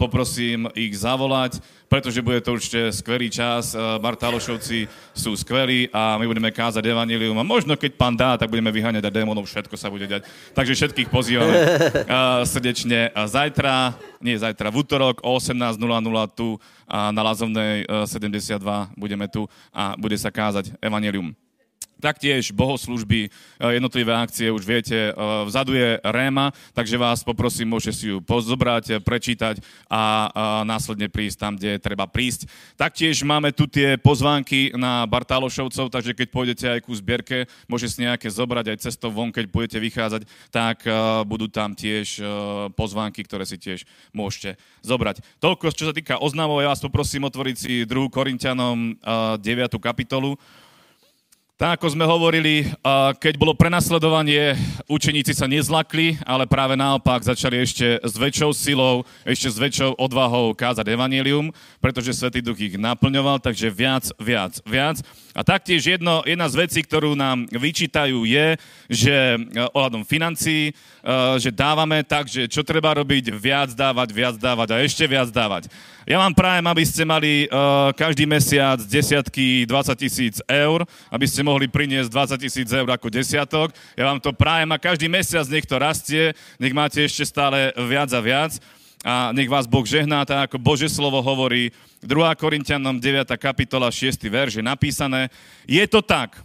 poprosím 0.00 0.64
ich 0.72 0.96
zavolať 0.96 1.60
pretože 1.88 2.20
bude 2.20 2.44
to 2.44 2.52
určite 2.52 2.92
skvelý 2.92 3.32
čas. 3.32 3.72
Bartálošovci 3.74 4.84
sú 5.16 5.32
skvelí 5.32 5.88
a 5.88 6.20
my 6.20 6.28
budeme 6.28 6.52
kázať 6.52 6.84
evanilium 6.84 7.40
a 7.40 7.48
možno 7.48 7.74
keď 7.80 7.92
pán 7.96 8.14
dá, 8.14 8.36
tak 8.36 8.52
budeme 8.52 8.68
vyháňať 8.68 9.08
aj 9.08 9.16
démonov, 9.16 9.48
všetko 9.48 9.74
sa 9.80 9.88
bude 9.88 10.04
dať. 10.04 10.28
Takže 10.52 10.76
všetkých 10.76 11.08
pozývame 11.08 11.56
srdečne 12.44 13.08
zajtra, 13.16 13.96
nie 14.18 14.38
zajtra, 14.38 14.70
v 14.70 14.82
útorok 14.82 15.22
o 15.22 15.38
18.00 15.38 15.78
tu 16.34 16.58
na 16.88 17.22
Lazovnej 17.22 17.86
72 17.86 18.58
budeme 18.98 19.26
tu 19.30 19.46
a 19.70 19.94
bude 19.94 20.18
sa 20.18 20.34
kázať 20.34 20.74
evanilium. 20.82 21.34
Taktiež 21.98 22.54
bohoslužby, 22.54 23.26
e, 23.26 23.28
jednotlivé 23.74 24.14
akcie, 24.14 24.54
už 24.54 24.62
viete, 24.62 25.10
e, 25.10 25.12
vzadu 25.46 25.74
je 25.74 25.98
Réma, 26.06 26.54
takže 26.72 26.94
vás 26.94 27.26
poprosím, 27.26 27.74
môžete 27.74 27.94
si 27.94 28.06
ju 28.14 28.22
pozobrať, 28.22 29.02
prečítať 29.02 29.58
a 29.90 30.30
následne 30.62 31.10
prísť 31.10 31.36
tam, 31.42 31.52
kde 31.58 31.82
treba 31.82 32.06
prísť. 32.06 32.46
Taktiež 32.78 33.26
máme 33.26 33.50
tu 33.50 33.66
tie 33.66 33.98
pozvánky 33.98 34.72
na 34.78 35.02
Bartálošovcov, 35.10 35.90
takže 35.90 36.14
keď 36.14 36.28
pôjdete 36.30 36.66
aj 36.78 36.80
ku 36.86 36.92
zbierke, 36.94 37.50
môžete 37.66 37.90
si 37.90 37.98
nejaké 38.06 38.28
zobrať 38.30 38.74
aj 38.74 38.82
cestou 38.84 39.10
von, 39.10 39.34
keď 39.34 39.44
budete 39.50 39.78
vychádzať, 39.82 40.22
tak 40.54 40.84
budú 41.26 41.50
tam 41.50 41.74
tiež 41.74 42.22
pozvánky, 42.74 43.24
ktoré 43.24 43.44
si 43.48 43.58
tiež 43.58 43.88
môžete 44.12 44.60
zobrať. 44.84 45.24
Toľko, 45.42 45.74
čo 45.74 45.88
sa 45.90 45.94
týka 45.96 46.20
oznamov, 46.20 46.62
ja 46.62 46.70
vás 46.70 46.82
poprosím 46.82 47.26
otvoriť 47.26 47.56
si 47.56 47.72
2. 47.84 48.12
Korintianom 48.12 48.96
9. 49.40 49.42
kapitolu. 49.80 50.38
Tak 51.58 51.82
ako 51.82 51.90
sme 51.90 52.06
hovorili, 52.06 52.70
keď 53.18 53.34
bolo 53.34 53.50
prenasledovanie, 53.50 54.54
učeníci 54.86 55.34
sa 55.34 55.50
nezlakli, 55.50 56.14
ale 56.22 56.46
práve 56.46 56.78
naopak 56.78 57.18
začali 57.18 57.58
ešte 57.58 57.98
s 57.98 58.14
väčšou 58.14 58.54
silou, 58.54 59.02
ešte 59.26 59.50
s 59.50 59.58
väčšou 59.58 59.98
odvahou 59.98 60.54
kázať 60.54 60.86
evanílium, 60.94 61.50
pretože 61.82 62.14
Svetý 62.14 62.46
Duch 62.46 62.62
ich 62.62 62.78
naplňoval, 62.78 63.42
takže 63.42 63.74
viac, 63.74 64.06
viac, 64.22 64.54
viac. 64.62 65.02
A 65.38 65.46
taktiež 65.46 65.86
jedno, 65.86 66.26
jedna 66.26 66.50
z 66.50 66.66
vecí, 66.66 66.82
ktorú 66.82 67.14
nám 67.14 67.46
vyčítajú 67.46 68.26
je, 68.26 68.58
že 68.90 69.14
e, 69.14 69.38
ohľadom 69.70 70.02
financií, 70.02 70.70
e, 70.70 70.72
že 71.38 71.54
dávame 71.54 72.02
tak, 72.02 72.26
že 72.26 72.50
čo 72.50 72.66
treba 72.66 72.90
robiť, 72.98 73.30
viac 73.30 73.70
dávať, 73.70 74.10
viac 74.10 74.34
dávať 74.34 74.74
a 74.74 74.82
ešte 74.82 75.06
viac 75.06 75.30
dávať. 75.30 75.70
Ja 76.10 76.18
vám 76.18 76.34
prajem, 76.34 76.64
aby 76.64 76.84
ste 76.88 77.04
mali 77.04 77.44
uh, 77.52 77.92
každý 77.92 78.24
mesiac 78.24 78.80
desiatky, 78.80 79.68
20 79.68 79.92
tisíc 79.92 80.40
eur, 80.48 80.88
aby 81.12 81.28
ste 81.28 81.44
mohli 81.44 81.68
priniesť 81.68 82.08
20 82.08 82.44
tisíc 82.48 82.68
eur 82.72 82.88
ako 82.88 83.12
desiatok. 83.12 83.76
Ja 83.92 84.08
vám 84.08 84.16
to 84.16 84.32
prajem 84.32 84.72
a 84.72 84.80
každý 84.80 85.04
mesiac 85.04 85.44
nech 85.52 85.68
to 85.68 85.76
rastie, 85.76 86.32
nech 86.56 86.72
máte 86.72 87.04
ešte 87.04 87.28
stále 87.28 87.76
viac 87.76 88.08
a 88.16 88.24
viac 88.24 88.56
a 89.06 89.30
nech 89.30 89.46
vás 89.46 89.70
Boh 89.70 89.86
žehná, 89.86 90.26
tak 90.26 90.50
ako 90.50 90.56
Bože 90.58 90.90
slovo 90.90 91.22
hovorí, 91.22 91.70
2. 92.02 92.10
Korintianom 92.34 92.98
9. 92.98 93.30
kapitola 93.38 93.90
6. 93.90 94.18
verš 94.26 94.58
je 94.58 94.64
napísané, 94.64 95.30
je 95.66 95.84
to 95.86 96.02
tak, 96.02 96.42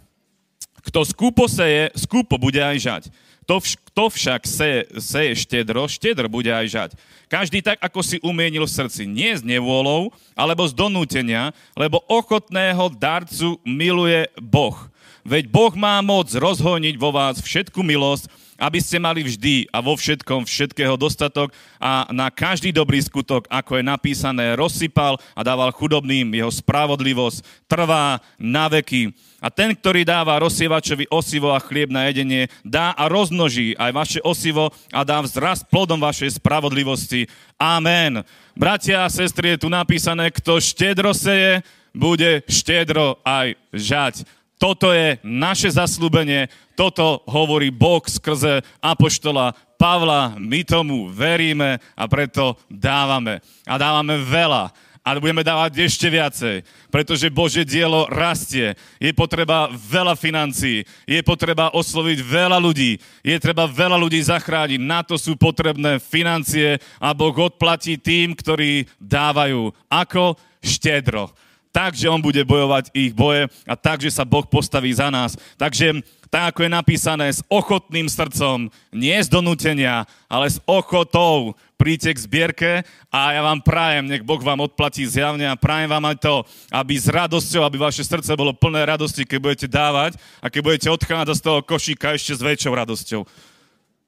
kto 0.84 1.00
skúpo 1.02 1.48
seje, 1.48 1.90
skúpo 1.96 2.36
bude 2.36 2.60
aj 2.60 2.76
žať. 2.78 3.02
Kto, 3.44 3.60
vš- 3.60 3.80
kto 3.92 4.04
však 4.08 4.40
seje, 4.48 4.80
seje 5.00 5.32
štedro, 5.36 5.84
štedro 5.84 6.32
bude 6.32 6.48
aj 6.48 6.66
žať. 6.68 6.90
Každý 7.28 7.60
tak, 7.60 7.76
ako 7.80 8.00
si 8.00 8.16
umienil 8.24 8.64
v 8.64 8.72
srdci, 8.72 9.04
nie 9.04 9.36
z 9.36 9.44
nevôľou, 9.44 10.12
alebo 10.32 10.64
z 10.64 10.72
donútenia, 10.72 11.52
lebo 11.76 12.00
ochotného 12.08 12.88
darcu 12.96 13.60
miluje 13.64 14.28
Boh. 14.40 14.76
Veď 15.24 15.48
Boh 15.48 15.72
má 15.72 16.00
moc 16.04 16.28
rozhoniť 16.28 17.00
vo 17.00 17.12
vás 17.12 17.40
všetku 17.40 17.80
milosť, 17.80 18.28
aby 18.58 18.78
ste 18.78 19.02
mali 19.02 19.26
vždy 19.26 19.68
a 19.70 19.82
vo 19.82 19.98
všetkom 19.98 20.46
všetkého 20.46 20.94
dostatok 20.94 21.50
a 21.82 22.06
na 22.14 22.30
každý 22.30 22.70
dobrý 22.70 23.02
skutok, 23.02 23.46
ako 23.50 23.78
je 23.78 23.84
napísané, 23.84 24.54
rozsypal 24.54 25.18
a 25.34 25.40
dával 25.42 25.74
chudobným, 25.74 26.32
jeho 26.34 26.50
spravodlivosť 26.50 27.66
trvá 27.66 28.22
na 28.38 28.70
veky. 28.70 29.14
A 29.44 29.52
ten, 29.52 29.76
ktorý 29.76 30.08
dáva 30.08 30.40
rozsievačovi 30.40 31.04
osivo 31.12 31.52
a 31.52 31.60
chlieb 31.60 31.92
na 31.92 32.08
jedenie, 32.08 32.48
dá 32.64 32.96
a 32.96 33.12
rozmnoží 33.12 33.76
aj 33.76 33.90
vaše 33.92 34.20
osivo 34.24 34.72
a 34.88 35.04
dá 35.04 35.20
vzrast 35.20 35.68
plodom 35.68 36.00
vašej 36.00 36.40
spravodlivosti. 36.40 37.28
Amen. 37.60 38.24
Bratia 38.56 39.04
a 39.04 39.12
sestry, 39.12 39.52
je 39.52 39.66
tu 39.66 39.68
napísané, 39.68 40.32
kto 40.32 40.56
štedro 40.64 41.12
seje, 41.12 41.60
bude 41.92 42.40
štedro 42.48 43.20
aj 43.22 43.54
žať. 43.70 44.14
Toto 44.54 44.94
je 44.94 45.18
naše 45.26 45.74
zaslúbenie, 45.74 46.46
toto 46.78 47.26
hovorí 47.26 47.74
Boh 47.74 48.02
skrze 48.06 48.62
apoštola 48.78 49.52
Pavla, 49.74 50.38
my 50.38 50.62
tomu 50.62 51.10
veríme 51.10 51.82
a 51.98 52.04
preto 52.06 52.56
dávame. 52.70 53.42
A 53.66 53.74
dávame 53.76 54.16
veľa 54.22 54.70
a 55.04 55.20
budeme 55.20 55.44
dávať 55.44 55.84
ešte 55.84 56.08
viacej, 56.08 56.64
pretože 56.88 57.28
Bože 57.28 57.68
dielo 57.68 58.08
rastie. 58.08 58.72
Je 58.96 59.12
potreba 59.12 59.68
veľa 59.68 60.16
financií, 60.16 60.88
je 61.04 61.20
potreba 61.20 61.68
osloviť 61.76 62.24
veľa 62.24 62.56
ľudí, 62.56 62.96
je 63.20 63.36
treba 63.36 63.68
veľa 63.68 64.00
ľudí 64.00 64.16
zachrániť. 64.24 64.80
Na 64.80 65.04
to 65.04 65.20
sú 65.20 65.36
potrebné 65.36 66.00
financie 66.00 66.80
a 66.96 67.12
Boh 67.12 67.36
odplatí 67.36 68.00
tým, 68.00 68.32
ktorí 68.32 68.88
dávajú. 68.96 69.76
Ako? 69.92 70.40
Štedro 70.64 71.28
tak, 71.74 71.98
že 71.98 72.06
on 72.06 72.22
bude 72.22 72.38
bojovať 72.46 72.94
ich 72.94 73.10
boje 73.10 73.50
a 73.66 73.74
tak, 73.74 73.98
že 73.98 74.14
sa 74.14 74.22
Boh 74.22 74.46
postaví 74.46 74.94
za 74.94 75.10
nás. 75.10 75.34
Takže 75.58 76.06
tak, 76.30 76.54
ako 76.54 76.62
je 76.62 76.70
napísané, 76.70 77.26
s 77.34 77.42
ochotným 77.50 78.06
srdcom, 78.06 78.70
nie 78.94 79.18
z 79.18 79.26
donútenia, 79.26 80.06
ale 80.30 80.46
s 80.46 80.62
ochotou 80.70 81.58
príďte 81.74 82.14
k 82.14 82.22
zbierke 82.22 82.70
a 83.10 83.34
ja 83.34 83.42
vám 83.42 83.58
prajem, 83.58 84.06
nech 84.06 84.22
Boh 84.22 84.38
vám 84.38 84.62
odplatí 84.62 85.02
zjavne 85.02 85.50
a 85.50 85.58
prajem 85.58 85.90
vám 85.90 86.14
aj 86.14 86.16
to, 86.22 86.34
aby 86.70 86.94
s 86.94 87.10
radosťou, 87.10 87.66
aby 87.66 87.82
vaše 87.82 88.06
srdce 88.06 88.30
bolo 88.38 88.54
plné 88.54 88.86
radosti, 88.86 89.26
keď 89.26 89.38
budete 89.42 89.66
dávať 89.66 90.14
a 90.38 90.46
keď 90.46 90.60
budete 90.62 90.88
odchádzať 90.94 91.36
z 91.38 91.42
toho 91.42 91.58
košíka 91.58 92.14
ešte 92.14 92.38
s 92.38 92.42
väčšou 92.42 92.70
radosťou 92.70 93.22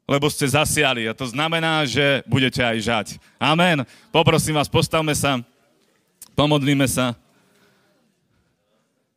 lebo 0.07 0.31
ste 0.31 0.47
zasiali. 0.47 1.11
A 1.11 1.19
to 1.19 1.27
znamená, 1.27 1.83
že 1.83 2.23
budete 2.31 2.63
aj 2.63 2.79
žať. 2.79 3.07
Amen. 3.43 3.83
Poprosím 4.15 4.55
vás, 4.55 4.71
postavme 4.71 5.11
sa, 5.19 5.43
pomodlíme 6.39 6.87
sa 6.87 7.19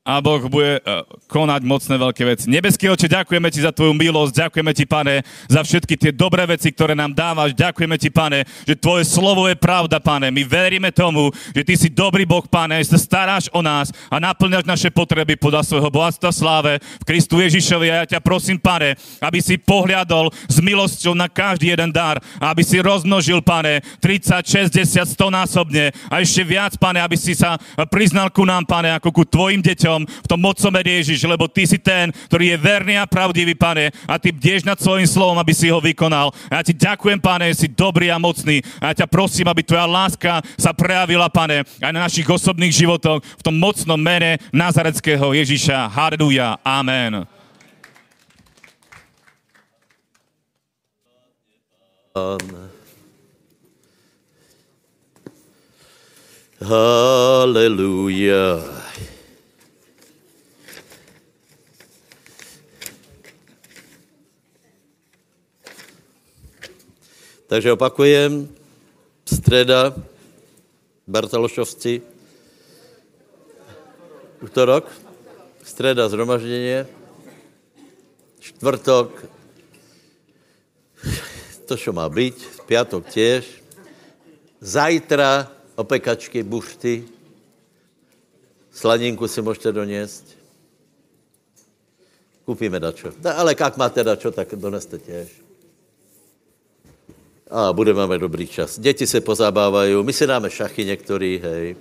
a 0.10 0.18
Boh 0.26 0.42
bude 0.50 0.82
e, 0.82 1.06
konať 1.30 1.62
mocné 1.62 1.96
veľké 2.02 2.24
veci. 2.26 2.46
Nebeský 2.50 2.90
oče, 2.90 3.06
ďakujeme 3.06 3.50
ti 3.54 3.62
za 3.62 3.70
tvoju 3.70 3.94
milosť, 3.94 4.50
ďakujeme 4.50 4.74
ti, 4.74 4.90
pane, 4.90 5.22
za 5.46 5.62
všetky 5.62 5.94
tie 5.94 6.10
dobré 6.10 6.50
veci, 6.50 6.74
ktoré 6.74 6.98
nám 6.98 7.14
dávaš. 7.14 7.54
Ďakujeme 7.54 7.94
ti, 8.02 8.10
pane, 8.10 8.42
že 8.66 8.74
tvoje 8.74 9.06
slovo 9.06 9.46
je 9.46 9.54
pravda, 9.54 10.02
pane. 10.02 10.34
My 10.34 10.42
veríme 10.42 10.90
tomu, 10.90 11.30
že 11.54 11.62
ty 11.62 11.78
si 11.78 11.94
dobrý 11.94 12.26
Boh, 12.26 12.42
pane, 12.42 12.82
že 12.82 12.98
sa 12.98 13.00
staráš 13.06 13.54
o 13.54 13.62
nás 13.62 13.94
a 14.10 14.18
naplňaš 14.18 14.66
naše 14.66 14.90
potreby 14.90 15.38
podľa 15.38 15.62
svojho 15.62 15.94
bohatstva 15.94 16.34
sláve 16.34 16.82
v 16.82 17.06
Kristu 17.06 17.38
Ježišovi. 17.46 17.94
A 17.94 17.96
ja 18.02 18.18
ťa 18.18 18.26
prosím, 18.26 18.58
pane, 18.58 18.98
aby 19.22 19.38
si 19.46 19.62
pohľadol 19.62 20.34
s 20.50 20.58
milosťou 20.58 21.14
na 21.14 21.30
každý 21.30 21.70
jeden 21.70 21.94
dar, 21.94 22.18
aby 22.42 22.66
si 22.66 22.82
rozmnožil, 22.82 23.46
pane, 23.46 23.86
30, 24.02 24.74
60, 24.74 25.06
100 25.06 25.30
násobne 25.30 25.94
a 26.10 26.18
ešte 26.18 26.42
viac, 26.42 26.74
pane, 26.82 26.98
aby 26.98 27.14
si 27.14 27.38
sa 27.38 27.62
priznal 27.94 28.34
ku 28.34 28.42
nám, 28.42 28.66
pane, 28.66 28.90
ako 28.90 29.14
ku 29.14 29.24
tvojim 29.28 29.62
deťom 29.62 29.99
v 30.06 30.28
tom 30.28 30.40
mocom 30.40 30.74
Ježiš, 30.76 31.26
lebo 31.26 31.48
ty 31.48 31.66
si 31.66 31.80
ten, 31.80 32.12
ktorý 32.30 32.54
je 32.54 32.62
verný 32.62 32.96
a 33.00 33.10
pravdivý, 33.10 33.56
pane, 33.56 33.90
a 34.06 34.20
ty 34.20 34.36
bdieš 34.36 34.68
nad 34.68 34.80
svojim 34.80 35.08
slovom, 35.08 35.40
aby 35.40 35.54
si 35.56 35.72
ho 35.72 35.80
vykonal. 35.82 36.30
A 36.52 36.60
ja 36.60 36.64
ti 36.64 36.76
ďakujem, 36.76 37.20
pane, 37.20 37.48
si 37.56 37.72
dobrý 37.72 38.14
a 38.14 38.22
mocný. 38.22 38.62
A 38.84 38.94
ja 38.94 39.04
ťa 39.04 39.08
prosím, 39.10 39.48
aby 39.48 39.66
tvoja 39.66 39.90
láska 39.90 40.44
sa 40.60 40.76
prejavila, 40.76 41.32
pane, 41.32 41.66
aj 41.82 41.92
na 41.92 42.06
našich 42.06 42.28
osobných 42.28 42.76
životoch 42.76 43.24
v 43.24 43.46
tom 43.46 43.56
mocnom 43.58 44.00
mene 44.00 44.38
Nazareckého 44.54 45.34
Ježiša. 45.34 45.90
Halleluja. 45.92 46.62
Amen. 46.62 47.26
Amen. 52.20 52.70
Hallelujah. 56.60 58.60
Takže 67.50 67.74
opakujem, 67.74 68.46
streda, 69.26 69.98
Bartalošovci, 71.10 71.98
útorok, 74.46 74.86
streda 75.66 76.06
zhromaždenie, 76.14 76.86
čtvrtok, 78.38 79.10
to, 81.66 81.74
čo 81.74 81.90
má 81.90 82.06
byť, 82.06 82.70
piatok 82.70 83.10
tiež, 83.10 83.50
zajtra 84.62 85.50
opekačky, 85.74 86.46
bušty, 86.46 87.10
slaninku 88.70 89.26
si 89.26 89.42
môžete 89.42 89.74
doniesť, 89.74 90.38
kúpime 92.46 92.78
dačo. 92.78 93.10
Ale 93.26 93.58
kak 93.58 93.74
máte 93.82 94.06
dačo, 94.06 94.30
tak 94.30 94.54
doneste 94.54 95.02
tiež 95.02 95.49
a 97.50 97.74
budeme 97.74 98.08
mít 98.08 98.22
dobrý 98.22 98.48
čas. 98.48 98.80
Děti 98.80 99.08
se 99.08 99.22
pozabávají, 99.22 100.04
my 100.04 100.14
si 100.14 100.28
dáme 100.28 100.50
šachy 100.50 100.86
některý, 100.86 101.42
hej. 101.44 101.76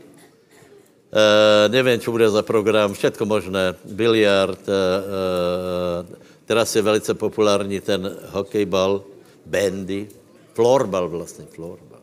E, 1.12 1.68
nevím, 1.68 2.00
co 2.00 2.10
bude 2.10 2.30
za 2.30 2.42
program, 2.42 2.92
všetko 2.92 3.26
možné, 3.26 3.74
biliard, 3.84 4.68
e, 4.68 4.72
e, 4.72 6.16
teraz 6.44 6.76
je 6.76 6.82
velice 6.82 7.14
populární 7.14 7.80
ten 7.80 8.16
hokejbal, 8.32 9.04
bandy, 9.46 10.08
florbal 10.54 11.08
vlastně, 11.08 11.44
florbal. 11.54 12.00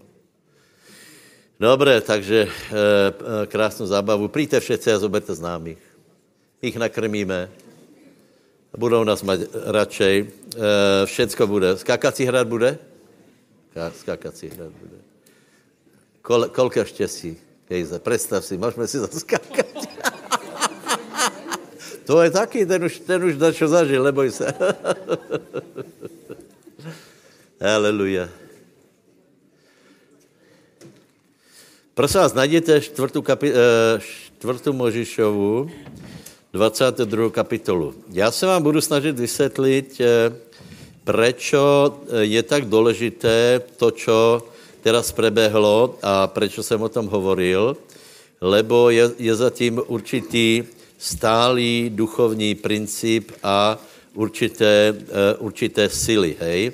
Dobré, 1.60 2.02
takže 2.02 2.48
e, 2.48 2.50
krásnou 3.48 3.86
zábavu. 3.86 4.28
Přijďte 4.28 4.60
všetci 4.60 4.92
a 4.92 5.00
zoberte 5.00 5.36
známých. 5.36 5.78
Ich 6.62 6.76
nakrmíme. 6.76 7.50
budou 8.78 9.04
nás 9.04 9.24
mať 9.24 9.40
radšej. 9.56 10.16
E, 10.20 10.28
všecko 11.06 11.48
bude. 11.48 11.78
Skákací 11.78 12.26
hrad 12.26 12.48
bude? 12.48 12.78
Skákací 14.00 14.48
hrad 14.48 14.72
bude. 14.72 14.98
Kol, 16.22 16.46
kolka 16.46 16.84
štěstí, 16.86 17.38
Kejze, 17.68 18.00
představ 18.00 18.46
si, 18.46 18.58
můžeme 18.58 18.88
si 18.88 19.00
zaskákat. 19.00 19.66
to 22.06 22.22
je 22.22 22.32
taky, 22.32 22.66
ten 22.66 22.84
už, 22.84 23.00
ten 23.00 23.24
už 23.24 23.36
dačo 23.36 23.68
zažil, 23.68 24.04
neboj 24.04 24.32
se. 24.32 24.54
Aleluja. 27.76 28.30
Prosím 31.94 32.20
vás, 32.20 32.34
najděte 32.34 32.82
čtvrtou, 32.82 33.22
kapi, 33.22 33.54
eh, 33.54 33.56
čtvrtou 34.00 34.74
Možišovu, 34.74 35.72
22. 36.54 37.30
kapitolu. 37.30 37.96
Já 38.12 38.32
se 38.32 38.46
vám 38.46 38.64
budu 38.64 38.82
snažit 38.82 39.20
vysvětlit, 39.20 40.02
eh, 40.02 40.36
prečo 41.06 41.62
eh, 42.10 42.26
je 42.26 42.42
tak 42.44 42.66
důležité 42.66 43.62
to, 43.78 43.94
čo 43.94 44.42
teraz 44.82 45.14
prebehlo 45.14 45.98
a 46.02 46.28
prečo 46.28 46.64
jsem 46.64 46.82
o 46.82 46.90
tom 46.90 47.08
hovoril, 47.08 47.78
lebo 48.42 48.90
je, 48.90 49.12
je 49.18 49.34
zatím 49.36 49.82
určitý 49.88 50.64
stálý 50.98 51.90
duchovní 51.90 52.56
princip 52.56 53.32
a 53.44 53.78
určité, 54.14 54.96
určité 55.40 55.90
sily, 55.90 56.36
hej. 56.40 56.72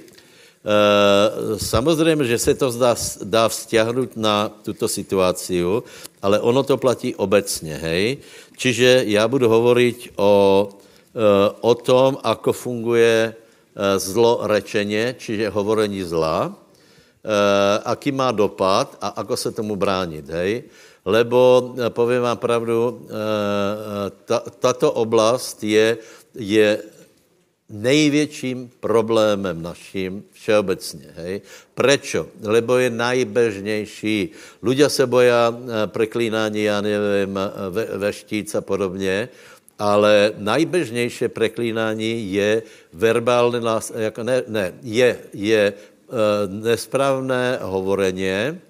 Samozřejmě, 1.57 2.25
že 2.25 2.37
se 2.37 2.53
to 2.53 2.71
dá, 2.71 2.95
dá 3.23 3.49
vzťahnout 3.49 4.17
na 4.17 4.49
tuto 4.61 4.87
situaci, 4.87 5.63
ale 6.21 6.39
ono 6.39 6.63
to 6.63 6.77
platí 6.77 7.15
obecně, 7.15 7.75
hej. 7.81 8.17
Čiže 8.57 9.03
já 9.07 9.27
budu 9.27 9.49
hovorit 9.49 10.13
o, 10.15 10.69
o 11.61 11.75
tom, 11.75 12.17
ako 12.23 12.53
funguje 12.53 13.33
eh, 13.75 13.99
zlo 13.99 14.39
rečeně, 14.43 15.15
čiže 15.17 15.49
hovorení 15.49 16.03
zla, 16.03 16.51
eh, 16.51 17.79
aký 17.85 18.11
má 18.11 18.31
dopad 18.31 18.97
a 19.01 19.07
ako 19.07 19.37
se 19.37 19.51
tomu 19.51 19.75
bránit, 19.75 20.29
hej. 20.29 20.63
Lebo, 21.05 21.73
povím 21.97 22.21
vám 22.21 22.37
pravdu, 22.37 23.09
tato 24.61 24.91
oblast 24.93 25.63
je, 25.65 25.97
je 26.37 26.77
největším 27.71 28.71
problémem 28.79 29.61
naším 29.61 30.23
všeobecně. 30.31 31.07
Hej? 31.15 31.41
Prečo? 31.73 32.27
Lebo 32.43 32.77
je 32.77 32.89
najbežnější. 32.89 34.29
Ľudia 34.63 34.89
se 34.89 35.07
boja 35.07 35.55
eh, 35.55 35.87
preklínání, 35.87 36.63
já 36.63 36.81
nevím, 36.81 37.39
eh, 37.39 37.69
ve, 37.69 37.85
veštíc 37.97 38.55
a 38.55 38.61
podobně, 38.61 39.29
ale 39.81 40.37
najbežnější 40.37 41.27
preklínání 41.27 42.33
je 42.33 42.63
verbální, 42.93 43.65
ne, 44.23 44.43
ne, 44.47 44.73
je, 44.85 45.09
je 45.33 45.73
uh, 45.73 46.17
nesprávné 46.61 47.59
hovoreně, 47.61 48.61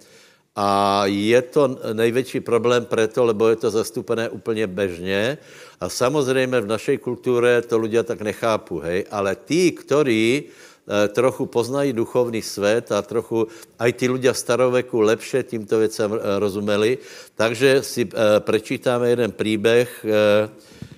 a 0.55 1.03
je 1.05 1.41
to 1.41 1.79
největší 1.93 2.39
problém 2.39 2.85
proto, 2.85 3.25
lebo 3.25 3.47
je 3.47 3.55
to 3.55 3.71
zastupené 3.71 4.29
úplně 4.29 4.67
bežně. 4.67 5.37
A 5.79 5.89
samozřejmě 5.89 6.61
v 6.61 6.67
naší 6.67 6.97
kultuře 6.97 7.61
to 7.61 7.77
lidé 7.77 8.03
tak 8.03 8.21
nechápu, 8.21 8.79
hej. 8.79 9.05
Ale 9.11 9.35
tí, 9.35 9.71
kteří 9.71 10.43
eh, 10.43 11.07
trochu 11.07 11.45
poznají 11.45 11.93
duchovní 11.93 12.41
svět 12.41 12.91
a 12.91 13.01
trochu 13.01 13.47
aj 13.79 13.93
ty 13.93 14.09
lidé 14.11 14.33
staroveku 14.33 15.01
lepše 15.01 15.43
tímto 15.43 15.79
věcem 15.79 16.13
eh, 16.13 16.39
rozumeli. 16.39 16.97
Takže 17.35 17.83
si 17.83 18.03
eh, 18.03 18.39
prečítáme 18.39 19.09
jeden 19.09 19.31
příběh 19.31 20.05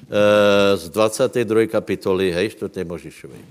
z 0.10 0.84
22. 0.92 1.72
kapitoly, 1.72 2.32
hej, 2.32 2.58
4. 2.60 2.84
Možišovej. 2.84 3.44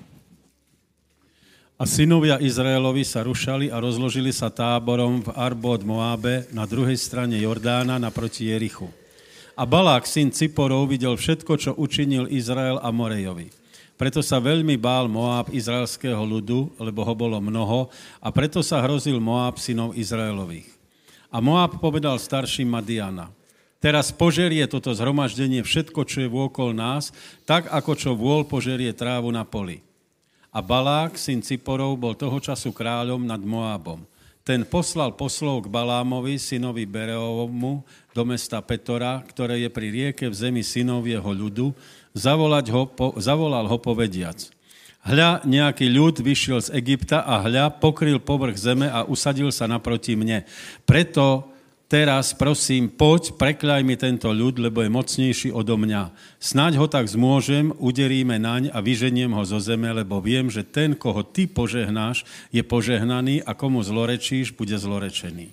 A 1.83 1.85
synovia 1.89 2.39
Izraelovi 2.39 3.03
sa 3.03 3.27
rušali 3.27 3.67
a 3.67 3.83
rozložili 3.83 4.31
sa 4.31 4.55
táborom 4.55 5.27
v 5.27 5.35
Arbod 5.35 5.83
Moábe 5.83 6.47
na 6.55 6.63
druhej 6.63 6.95
strane 6.95 7.35
Jordána 7.43 7.99
naproti 7.99 8.55
Jerichu. 8.55 8.87
A 9.59 9.67
Balák, 9.67 10.07
syn 10.07 10.31
Ciporov, 10.31 10.87
videl 10.89 11.19
všetko, 11.19 11.53
čo 11.59 11.71
učinil 11.75 12.31
Izrael 12.31 12.79
a 12.79 12.89
Morejovi. 12.95 13.51
Preto 13.99 14.23
sa 14.23 14.39
veľmi 14.39 14.79
bál 14.79 15.11
Moáb 15.11 15.51
izraelského 15.51 16.23
ľudu, 16.23 16.71
lebo 16.79 17.03
ho 17.03 17.15
bolo 17.19 17.43
mnoho, 17.43 17.91
a 18.23 18.31
preto 18.31 18.63
sa 18.63 18.79
hrozil 18.79 19.19
Moáb 19.19 19.59
synov 19.59 19.99
Izraelových. 19.99 20.71
A 21.35 21.43
Moáb 21.43 21.83
povedal 21.83 22.15
starším 22.15 22.79
Madiana, 22.79 23.27
teraz 23.83 24.14
požerie 24.14 24.62
toto 24.70 24.95
zhromaždenie 24.95 25.66
všetko, 25.66 26.07
čo 26.07 26.22
je 26.22 26.30
vôkol 26.30 26.70
nás, 26.70 27.11
tak 27.43 27.66
ako 27.66 27.93
čo 27.99 28.11
vôľ 28.14 28.47
požerie 28.47 28.95
trávu 28.95 29.35
na 29.35 29.43
poli. 29.43 29.83
A 30.55 30.62
Balák, 30.62 31.18
syn 31.18 31.43
Ciporov, 31.43 31.99
bol 31.99 32.14
toho 32.14 32.39
času 32.39 32.70
kráľom 32.70 33.26
nad 33.26 33.43
Moábom. 33.43 34.07
Ten 34.43 34.66
poslal 34.66 35.14
poslov 35.14 35.66
k 35.66 35.72
Balámovi, 35.72 36.35
synovi 36.35 36.83
Bereovomu, 36.83 37.87
do 38.11 38.22
mesta 38.26 38.59
Petora, 38.59 39.22
ktoré 39.22 39.62
je 39.62 39.70
pri 39.70 39.89
rieke 39.89 40.26
v 40.26 40.35
zemi 40.35 40.62
synov 40.66 41.07
jeho 41.07 41.30
ľudu, 41.30 41.70
zavolať 42.12 42.66
ho, 42.74 42.83
po, 42.91 43.14
zavolal 43.22 43.70
ho 43.70 43.78
povediac. 43.78 44.51
Hľa, 45.03 45.43
nejaký 45.43 45.91
ľud 45.91 46.22
vyšiel 46.22 46.62
z 46.62 46.74
Egypta 46.78 47.26
a 47.26 47.43
hľa, 47.43 47.74
pokryl 47.83 48.22
povrch 48.22 48.55
zeme 48.55 48.87
a 48.87 49.03
usadil 49.03 49.51
sa 49.51 49.66
naproti 49.66 50.14
mne. 50.14 50.47
Preto 50.87 51.52
teraz 51.93 52.32
prosím, 52.32 52.88
poď, 52.88 53.36
prekľaj 53.36 53.84
mi 53.84 54.01
tento 54.01 54.32
ľud, 54.32 54.57
lebo 54.57 54.80
je 54.80 54.88
mocnejší 54.88 55.49
odo 55.53 55.76
mňa. 55.76 56.09
Snáď 56.40 56.80
ho 56.80 56.88
tak 56.88 57.05
zmôžem, 57.05 57.68
uderíme 57.76 58.40
naň 58.40 58.72
a 58.72 58.80
vyženiem 58.80 59.28
ho 59.28 59.45
zo 59.45 59.61
zeme, 59.61 59.93
lebo 59.93 60.16
viem, 60.24 60.49
že 60.49 60.64
ten, 60.64 60.97
koho 60.97 61.20
ty 61.20 61.45
požehnáš, 61.45 62.24
je 62.49 62.64
požehnaný 62.64 63.45
a 63.45 63.53
komu 63.53 63.84
zlorečíš, 63.84 64.57
bude 64.57 64.72
zlorečený. 64.72 65.53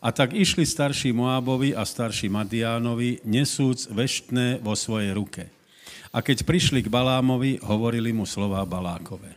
A 0.00 0.08
tak 0.08 0.32
išli 0.32 0.64
starší 0.64 1.12
Moábovi 1.12 1.76
a 1.76 1.84
starší 1.84 2.32
Madiánovi, 2.32 3.20
nesúc 3.28 3.84
veštné 3.92 4.64
vo 4.64 4.72
svojej 4.72 5.12
ruke. 5.12 5.52
A 6.16 6.24
keď 6.24 6.48
prišli 6.48 6.80
k 6.80 6.88
Balámovi, 6.88 7.60
hovorili 7.60 8.08
mu 8.16 8.24
slova 8.24 8.64
Balákové. 8.64 9.36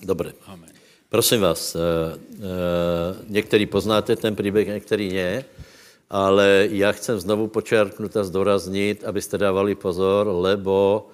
Dobre. 0.00 0.32
Amen. 0.48 0.75
Prosím 1.08 1.40
vás, 1.40 1.74
eh, 1.74 1.78
eh, 1.78 2.38
některý 3.28 3.66
poznáte 3.66 4.16
ten 4.16 4.36
příběh, 4.36 4.68
některý 4.68 5.12
ne, 5.12 5.44
ale 6.10 6.68
já 6.70 6.92
chcem 6.92 7.20
znovu 7.20 7.48
počerknout 7.48 8.16
a 8.16 8.24
zdoraznit, 8.24 9.04
abyste 9.04 9.38
dávali 9.38 9.74
pozor, 9.74 10.26
lebo 10.26 11.06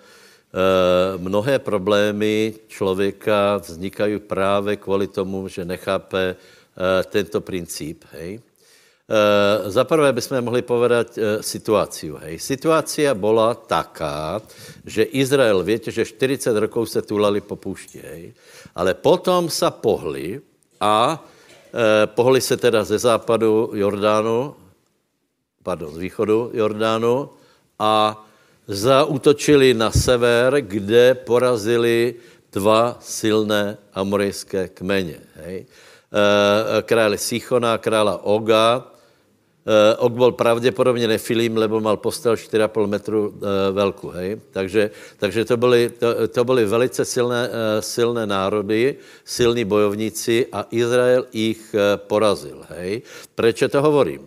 eh, 0.55 1.18
mnohé 1.18 1.59
problémy 1.59 2.55
člověka 2.68 3.57
vznikají 3.57 4.18
právě 4.18 4.76
kvůli 4.76 5.07
tomu, 5.07 5.49
že 5.49 5.64
nechápe 5.64 6.36
tento 7.11 7.40
princip. 7.40 8.05
Hej? 8.12 8.40
Za 9.66 9.84
prvé 9.84 10.12
bychom 10.12 10.40
mohli 10.40 10.64
povedať 10.64 11.20
situaci. 11.44 12.16
Hej. 12.24 12.40
Situácia 12.40 13.12
byla 13.12 13.54
taká, 13.54 14.40
že 14.88 15.04
Izrael, 15.04 15.60
víte, 15.60 15.92
že 15.92 16.08
40 16.08 16.56
rokov 16.56 16.88
se 16.88 17.04
tulali 17.04 17.44
po 17.44 17.56
půšti. 17.56 18.00
Hej 18.00 18.32
ale 18.74 18.94
potom 18.94 19.50
se 19.50 19.70
pohli 19.70 20.40
a 20.80 21.24
e, 21.72 22.06
pohli 22.06 22.40
se 22.40 22.56
teda 22.56 22.84
ze 22.84 22.98
západu 22.98 23.70
Jordánu, 23.74 24.54
pardon, 25.62 25.94
z 25.94 25.98
východu 25.98 26.50
Jordánu 26.52 27.30
a 27.78 28.24
zautočili 28.66 29.74
na 29.74 29.90
sever, 29.90 30.60
kde 30.60 31.14
porazili 31.14 32.14
dva 32.52 32.96
silné 33.00 33.76
amorejské 33.92 34.68
kmeně. 34.68 35.20
Hej. 35.36 35.66
E, 35.66 36.82
krále 36.82 37.18
Sichona, 37.18 37.78
krála 37.78 38.24
Oga, 38.24 38.91
Uh, 39.62 40.06
ok 40.06 40.12
byl 40.12 40.32
pravděpodobně 40.32 41.08
nefilím, 41.08 41.56
lebo 41.56 41.80
mal 41.80 41.96
postel 41.96 42.34
4,5 42.34 42.86
metru 42.86 43.28
uh, 43.28 43.40
velkou, 43.72 44.08
hej. 44.08 44.40
Takže, 44.50 44.90
takže 45.16 45.44
to, 45.44 45.56
byly, 45.56 45.90
to, 45.98 46.28
to 46.28 46.44
byly 46.44 46.64
velice 46.64 47.04
silné, 47.04 47.48
uh, 47.48 47.54
silné 47.80 48.26
národy, 48.26 48.96
silní 49.24 49.64
bojovníci 49.64 50.46
a 50.52 50.66
Izrael 50.70 51.26
jich 51.32 51.74
uh, 51.74 51.80
porazil, 51.96 52.66
hej. 52.68 53.02
Proč 53.34 53.62
to 53.68 53.82
hovorím? 53.82 54.26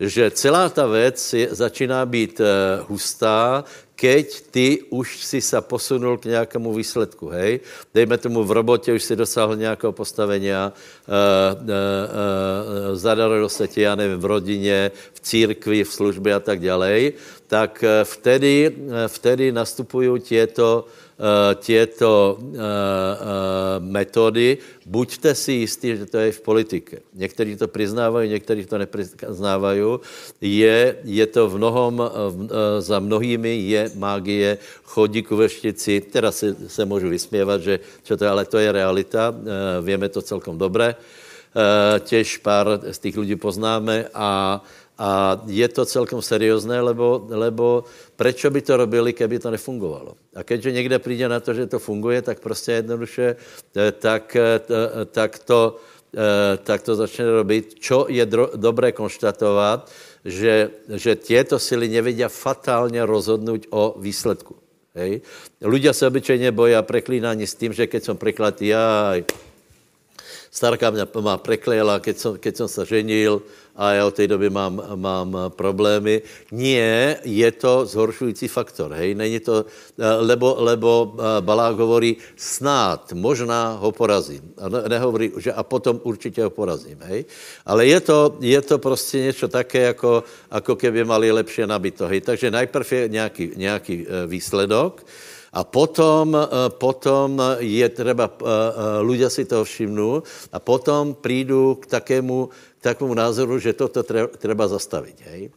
Že 0.00 0.30
celá 0.30 0.68
ta 0.68 0.86
věc 0.86 1.34
začíná 1.50 2.06
být 2.06 2.40
hustá, 2.88 3.64
keď 3.94 4.26
ty 4.50 4.82
už 4.90 5.22
si 5.24 5.40
se 5.40 5.60
posunul 5.60 6.18
k 6.18 6.24
nějakému 6.24 6.74
výsledku, 6.74 7.28
hej. 7.28 7.60
Dejme 7.94 8.18
tomu 8.18 8.44
v 8.44 8.52
robotě 8.52 8.92
už 8.92 9.02
si 9.02 9.16
dosáhl 9.16 9.56
nějakého 9.56 9.92
postavení, 9.92 10.50
uh, 10.50 10.56
uh, 10.56 11.62
uh, 11.62 12.96
zadarilo 12.96 13.48
se 13.48 13.68
ti, 13.68 13.80
já 13.80 13.94
nevím, 13.94 14.18
v 14.18 14.24
rodině, 14.24 14.90
v 15.12 15.20
církvi, 15.20 15.84
v 15.84 15.92
službě 15.92 16.34
a 16.34 16.40
tak 16.40 16.60
dále, 16.60 17.12
tak 17.46 17.84
vtedy, 18.04 18.76
vtedy 19.06 19.52
nastupují 19.52 20.20
těto 20.20 20.86
těto 21.54 22.38
metody, 23.78 24.58
buďte 24.86 25.34
si 25.34 25.52
jistí, 25.52 25.96
že 25.96 26.06
to 26.06 26.18
je 26.18 26.32
v 26.32 26.40
politike. 26.40 26.98
Někteří 27.14 27.56
to 27.56 27.68
přiznávají, 27.68 28.30
někteří 28.30 28.66
to 28.66 28.78
nepřiznávají. 28.78 29.82
Je, 30.40 30.96
je 31.04 31.26
to 31.26 31.48
v 31.48 31.56
mnohom, 31.56 32.10
za 32.78 32.98
mnohými 32.98 33.56
je 33.56 33.90
magie, 33.94 34.58
chodí 34.82 35.22
ku 35.22 35.36
veštici, 35.36 36.00
teda 36.00 36.32
se, 36.32 36.56
se 36.66 36.84
můžu 36.84 37.08
vysměvat, 37.08 37.60
že 37.60 37.80
čo 38.02 38.16
to, 38.16 38.28
ale 38.28 38.44
to 38.44 38.58
je 38.58 38.72
realita, 38.72 39.34
víme 39.82 40.08
to 40.08 40.22
celkom 40.22 40.58
dobré. 40.58 40.94
Těž 42.00 42.36
pár 42.36 42.80
z 42.90 42.98
těch 42.98 43.16
lidí 43.16 43.36
poznáme 43.36 44.10
a 44.14 44.58
a 44.98 45.42
je 45.50 45.66
to 45.68 45.82
celkom 45.82 46.22
seriózné, 46.22 46.78
lebo, 46.78 47.26
lebo 47.26 47.82
prečo 48.14 48.46
by 48.46 48.60
to 48.62 48.78
robili, 48.78 49.10
keby 49.10 49.42
to 49.42 49.50
nefungovalo. 49.50 50.14
A 50.34 50.42
keďže 50.46 50.72
někde 50.72 50.98
přijde 50.98 51.28
na 51.28 51.40
to, 51.40 51.54
že 51.54 51.66
to 51.66 51.78
funguje, 51.78 52.22
tak 52.22 52.40
prostě 52.40 52.72
jednoduše 52.72 53.36
eh, 53.76 53.92
tak, 53.92 54.36
eh, 54.36 54.60
tak, 55.10 55.38
to, 55.38 55.76
eh, 56.14 56.56
tak 56.62 56.82
to 56.82 56.94
začne 56.94 57.26
robit. 57.26 57.74
Čo 57.74 58.06
je 58.08 58.26
dro, 58.26 58.54
dobré 58.54 58.92
konštatovat, 58.92 59.90
že, 60.24 60.70
že 60.88 61.16
těto 61.16 61.58
sily 61.58 61.88
nevědí 61.88 62.24
fatálně 62.28 63.06
rozhodnout 63.06 63.66
o 63.70 63.98
výsledku. 63.98 64.54
Hej? 64.94 65.20
Ľudia 65.58 65.92
se 65.92 66.06
obyčejně 66.06 66.52
bojí 66.52 66.74
preklínání 66.80 67.46
s 67.46 67.54
tím, 67.54 67.72
že 67.72 67.86
keď 67.86 68.04
jsem 68.04 68.16
preklatý, 68.16 68.66
jaj, 68.66 69.24
starka 70.54 70.90
mě 70.90 71.02
má 71.20 71.36
preklejela, 71.36 71.98
keď 71.98 72.18
jsem, 72.18 72.38
keď 72.38 72.56
jsem 72.56 72.68
se 72.68 72.86
ženil, 72.86 73.42
a 73.76 73.92
já 73.92 74.06
od 74.06 74.14
té 74.14 74.26
doby 74.30 74.50
mám, 74.50 74.82
mám 74.94 75.36
problémy. 75.48 76.22
Nie, 76.54 77.18
je 77.26 77.52
to 77.52 77.86
zhoršující 77.86 78.48
faktor, 78.48 78.92
hej, 78.94 79.14
není 79.14 79.40
to, 79.40 79.66
lebo, 79.98 80.56
lebo 80.58 80.90
eh, 81.18 81.42
Balák 81.42 81.76
hovorí, 81.76 82.16
snad, 82.36 83.12
možná 83.18 83.82
ho 83.82 83.92
porazím. 83.92 84.54
A 84.58 84.88
nehovorí, 84.88 85.32
že 85.42 85.52
a 85.52 85.62
potom 85.62 86.00
určitě 86.06 86.46
ho 86.46 86.50
porazím, 86.50 86.98
hej. 87.02 87.24
Ale 87.66 87.86
je 87.86 88.00
to, 88.00 88.38
je 88.40 88.62
to 88.62 88.78
prostě 88.78 89.18
něco 89.18 89.48
také, 89.48 89.78
jako, 89.90 90.22
jako 90.54 90.76
keby 90.76 91.04
mali 91.04 91.32
lepší 91.32 91.66
nabito, 91.66 92.06
hej. 92.06 92.20
Takže 92.20 92.50
najprv 92.50 92.92
je 92.92 93.08
nějaký, 93.08 93.44
nějaký 93.56 94.06
eh, 94.06 94.26
výsledok, 94.26 95.02
a 95.54 95.62
potom, 95.62 96.34
potom 96.82 97.38
je 97.62 97.86
třeba, 97.88 98.26
ľudia 99.06 99.30
si 99.30 99.46
to 99.46 99.62
všimnou, 99.62 100.26
a 100.50 100.58
potom 100.58 101.14
přijdu 101.14 101.78
k 101.78 101.86
takému, 101.86 102.50
takovému 102.82 103.14
názoru, 103.14 103.58
že 103.62 103.72
toto 103.72 104.02
treba 104.38 104.66
zastavit. 104.68 105.14
Hej? 105.30 105.54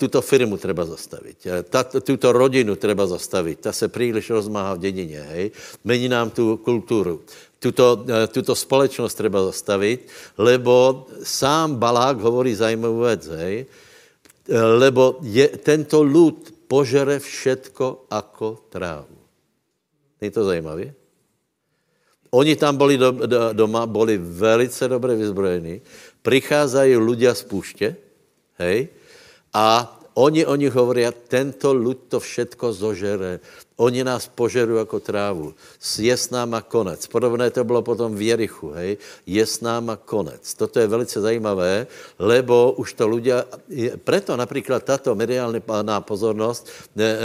Tuto 0.00 0.24
firmu 0.24 0.56
treba 0.56 0.88
zastavit. 0.88 1.36
Ta, 1.68 1.84
tuto 1.84 2.32
rodinu 2.32 2.76
treba 2.80 3.06
zastavit. 3.06 3.60
Ta 3.60 3.72
se 3.72 3.88
příliš 3.88 4.30
rozmáhá 4.30 4.74
v 4.74 4.78
dědině. 4.88 5.20
Hej? 5.20 5.50
Mení 5.84 6.08
nám 6.08 6.30
tu 6.30 6.56
kulturu. 6.56 7.20
Tuto, 7.60 8.04
tuto 8.32 8.54
společnost 8.56 9.14
treba 9.14 9.44
zastavit, 9.44 10.08
lebo 10.38 11.06
sám 11.22 11.76
Balák 11.76 12.18
hovorí 12.18 12.54
zajímavou 12.54 13.00
věc. 13.00 13.28
Hej? 13.28 13.66
Lebo 14.78 15.20
je, 15.22 15.48
tento 15.48 16.02
lud 16.02 16.61
požere 16.72 17.20
všetko 17.20 18.08
jako 18.08 18.64
trávu. 18.72 19.20
Je 20.16 20.32
to 20.32 20.48
zajímavé? 20.48 20.96
Oni 22.32 22.56
tam 22.56 22.80
byli 22.80 22.96
do, 22.96 23.10
do, 23.12 23.52
doma, 23.52 23.84
byli 23.84 24.16
velice 24.16 24.88
dobře 24.88 25.16
vyzbrojení. 25.20 25.84
Přicházají 26.24 26.96
ľudia 26.96 27.34
z 27.36 27.42
půště, 27.44 27.96
hej, 28.56 28.88
a 29.52 29.84
oni 30.14 30.44
o 30.46 30.54
nich 30.56 30.72
hovorí, 30.72 31.08
tento 31.28 31.72
lud 31.72 32.08
to 32.08 32.20
všetko 32.20 32.72
zožere. 32.72 33.40
Oni 33.76 34.04
nás 34.04 34.28
požerují 34.28 34.78
jako 34.78 35.00
trávu. 35.00 35.54
Je 35.98 36.16
s 36.16 36.30
náma 36.30 36.60
konec. 36.60 37.06
Podobné 37.06 37.50
to 37.50 37.64
bylo 37.64 37.82
potom 37.82 38.14
v 38.14 38.22
Jerichu, 38.22 38.70
hej. 38.76 39.00
Je 39.26 39.46
s 39.46 39.60
náma 39.60 39.96
konec. 39.96 40.54
Toto 40.54 40.80
je 40.80 40.86
velice 40.86 41.20
zajímavé, 41.20 41.86
lebo 42.18 42.72
už 42.76 42.92
to 42.94 43.08
ľudia, 43.08 43.48
preto 44.04 44.36
například 44.36 44.84
tato 44.84 45.14
mediální 45.14 45.62
pozornost, 46.00 46.68
ne, 46.96 47.04
e, 47.04 47.18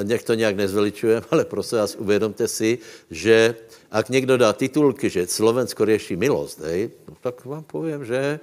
e, 0.00 0.04
nech 0.04 0.22
to 0.22 0.34
nějak 0.34 0.56
nezveličujem, 0.56 1.22
ale 1.30 1.44
prosím 1.44 1.78
vás, 1.78 1.94
uvědomte 1.94 2.48
si, 2.48 2.78
že 3.10 3.54
ak 3.90 4.08
někdo 4.10 4.36
dá 4.36 4.52
titulky, 4.52 5.10
že 5.10 5.26
Slovensko 5.26 5.86
řeší 5.86 6.16
milost, 6.16 6.60
hej, 6.60 6.90
no, 7.08 7.14
tak 7.22 7.44
vám 7.44 7.64
povím, 7.64 8.04
že 8.04 8.40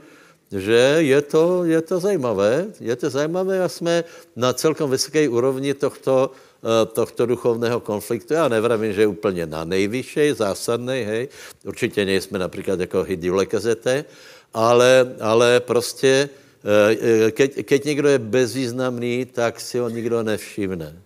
že 0.54 1.02
je 1.02 1.22
to, 1.22 1.66
je 1.66 1.82
to 1.82 2.00
zajímavé, 2.00 2.68
je 2.80 2.96
to 2.96 3.10
zajímavé 3.10 3.64
a 3.64 3.70
jsme 3.70 4.04
na 4.36 4.54
celkom 4.54 4.90
vysoké 4.90 5.26
úrovni 5.30 5.74
tohto, 5.74 6.30
eh, 6.62 6.86
tohto 6.94 7.26
duchovného 7.26 7.80
konfliktu. 7.80 8.34
Já 8.34 8.48
nevravím, 8.48 8.94
že 8.94 9.02
je 9.02 9.08
úplně 9.08 9.46
na 9.46 9.66
nejvyšší, 9.66 10.34
zásadný, 10.38 11.02
hej. 11.04 11.24
Určitě 11.66 12.06
nejsme 12.06 12.40
například 12.40 12.80
jako 12.80 13.04
Hidivle 13.04 13.46
KZT, 13.46 14.06
ale, 14.54 15.16
ale 15.20 15.60
prostě, 15.60 16.30
eh, 16.30 17.32
keď, 17.32 17.50
keď 17.66 17.80
někdo 17.86 18.08
je 18.10 18.20
bezvýznamný, 18.20 19.26
tak 19.26 19.60
si 19.60 19.80
ho 19.82 19.90
nikdo 19.90 20.24
nevšimne. 20.24 21.02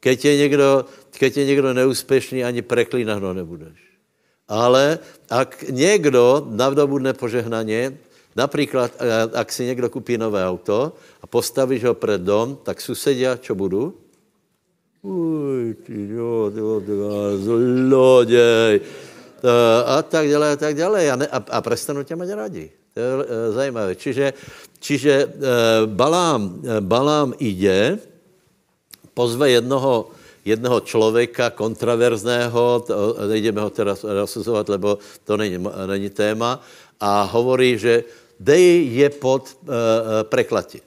Keď 0.00 0.24
je 0.24 0.36
někdo, 0.36 0.84
keď 1.18 1.36
je 1.36 1.44
někdo 1.44 1.74
neúspěšný, 1.74 2.44
ani 2.44 2.62
preklínat 2.62 3.20
ho 3.22 3.34
nebudeš. 3.34 3.76
Ale 4.48 4.98
ak 5.30 5.68
někdo 5.70 6.48
navdobudne 6.50 7.12
požehnaně, 7.12 7.98
například, 8.36 8.92
ak 9.34 9.52
si 9.52 9.64
někdo 9.64 9.90
kupí 9.90 10.18
nové 10.18 10.46
auto 10.46 10.92
a 11.22 11.26
postavíš 11.26 11.84
ho 11.84 11.94
před 11.94 12.20
dom, 12.20 12.58
tak 12.62 12.80
susedia, 12.80 13.36
čo 13.36 13.54
budu? 13.54 13.94
Uj, 15.02 15.74
ty 15.86 16.08
jo, 16.12 16.52
ty, 16.52 16.60
ty, 16.86 16.92
zloděj. 17.44 18.80
A 19.86 20.02
tak 20.02 20.28
dále, 20.28 20.52
a 20.52 20.56
tak 20.56 20.74
dále. 20.76 21.10
A, 21.10 21.16
a, 21.16 21.38
a 21.50 21.58
prestanou 21.60 22.02
tě 22.02 22.16
mať 22.16 22.28
rádi. 22.28 22.70
To 22.94 23.00
je 23.00 23.06
e, 23.08 23.52
zajímavé. 23.52 23.94
Čiže, 23.94 24.32
čiže 24.78 25.12
Balám, 25.86 26.60
Balám 26.80 27.32
jde, 27.38 27.98
pozve 29.14 29.50
jednoho, 29.50 30.10
jednoho 30.44 30.80
člověka 30.80 31.50
kontraverzného, 31.50 32.84
nejdeme 33.28 33.60
ho 33.60 33.70
teda 33.70 33.96
rozsuzovat, 34.02 34.68
lebo 34.68 34.98
to 35.24 35.36
není, 35.36 35.56
není 35.86 36.10
téma, 36.10 36.60
a 37.00 37.22
hovorí, 37.22 37.78
že 37.78 38.04
dej 38.40 38.88
je 38.92 39.08
pod 39.10 39.56
uh, 39.62 39.68
preklatě. 40.22 40.80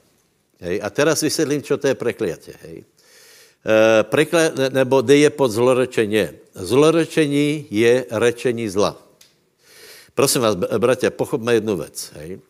Hej? 0.60 0.80
A 0.82 0.90
teraz 0.90 1.20
vysvětlím, 1.20 1.62
co 1.62 1.76
to 1.76 1.86
je 1.86 1.94
prekliatě. 1.94 2.54
Hej? 2.62 2.76
Uh, 2.78 4.02
prekla, 4.02 4.40
nebo 4.70 5.00
dej 5.00 5.20
je 5.20 5.30
pod 5.30 5.50
zlorečení. 5.50 6.28
Zlorečení 6.54 7.66
je 7.70 8.06
rečení 8.10 8.68
zla. 8.68 8.98
Prosím 10.14 10.42
vás, 10.42 10.56
bratě, 10.78 11.10
pochopme 11.10 11.54
jednu 11.54 11.76
věc. 11.76 12.10
Hej? 12.14 12.34
Uh, 12.34 12.40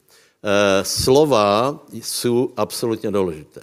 slova 0.82 1.80
jsou 1.92 2.52
absolutně 2.56 3.10
důležité. 3.10 3.60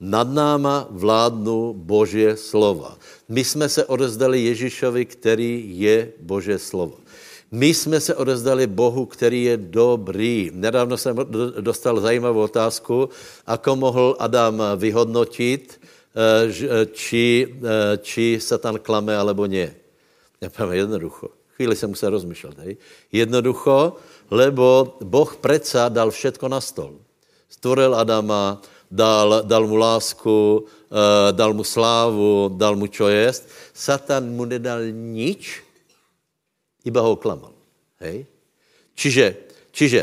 Nad 0.00 0.28
náma 0.32 0.86
vládnu 0.90 1.74
Božie 1.76 2.36
slova. 2.36 2.98
My 3.28 3.44
jsme 3.44 3.68
se 3.68 3.84
odezdali 3.84 4.44
Ježíšovi, 4.44 5.04
který 5.04 5.64
je 5.80 6.12
Božie 6.20 6.58
slovo. 6.58 6.94
My 7.50 7.74
jsme 7.74 8.00
se 8.00 8.14
odezdali 8.14 8.66
Bohu, 8.66 9.06
který 9.06 9.44
je 9.44 9.56
dobrý. 9.56 10.50
Nedávno 10.54 10.96
jsem 10.96 11.16
dostal 11.60 12.00
zajímavou 12.00 12.40
otázku, 12.40 13.08
ako 13.46 13.76
mohl 13.76 14.16
Adam 14.18 14.62
vyhodnotit, 14.76 15.80
eh, 16.14 16.86
či, 16.94 17.50
eh, 17.50 17.98
či 17.98 18.38
Satan 18.40 18.78
klame, 18.78 19.16
alebo 19.16 19.46
ne. 19.46 19.74
Já 20.40 20.50
povím 20.50 20.78
jednoducho. 20.78 21.28
Chvíli 21.56 21.76
jsem 21.76 21.90
musel 21.90 22.10
rozmýšlet. 22.10 22.58
Hej. 22.58 22.76
Jednoducho, 23.12 23.96
lebo 24.30 24.96
Boh 25.04 25.36
predsa 25.36 25.88
dal 25.88 26.10
všetko 26.10 26.48
na 26.48 26.60
stol. 26.60 26.96
Stvoril 27.50 27.94
Adama, 27.94 28.62
dal, 28.90 29.42
dal 29.44 29.66
mu 29.66 29.76
lásku, 29.76 30.64
dal 31.32 31.52
mu 31.52 31.64
slávu, 31.64 32.48
dal 32.56 32.76
mu 32.76 32.86
čo 32.86 33.08
jest. 33.12 33.44
Satan 33.74 34.32
mu 34.32 34.48
nedal 34.48 34.88
nič, 34.88 35.60
iba 36.84 37.00
ho 37.04 37.16
klamal. 37.16 37.52
Hej? 38.00 38.24
Čiže, 38.96 39.26
čiže 39.72 40.00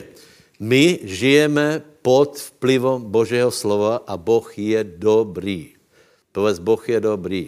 my 0.58 1.06
žijeme 1.06 1.86
pod 2.02 2.40
vplyvom 2.40 3.04
Božího 3.14 3.54
slova 3.54 4.02
a 4.08 4.18
Boh 4.18 4.46
je 4.56 4.82
dobrý. 4.82 5.78
Povedz, 6.34 6.62
Boh 6.62 6.82
je 6.82 7.00
dobrý. 7.02 7.44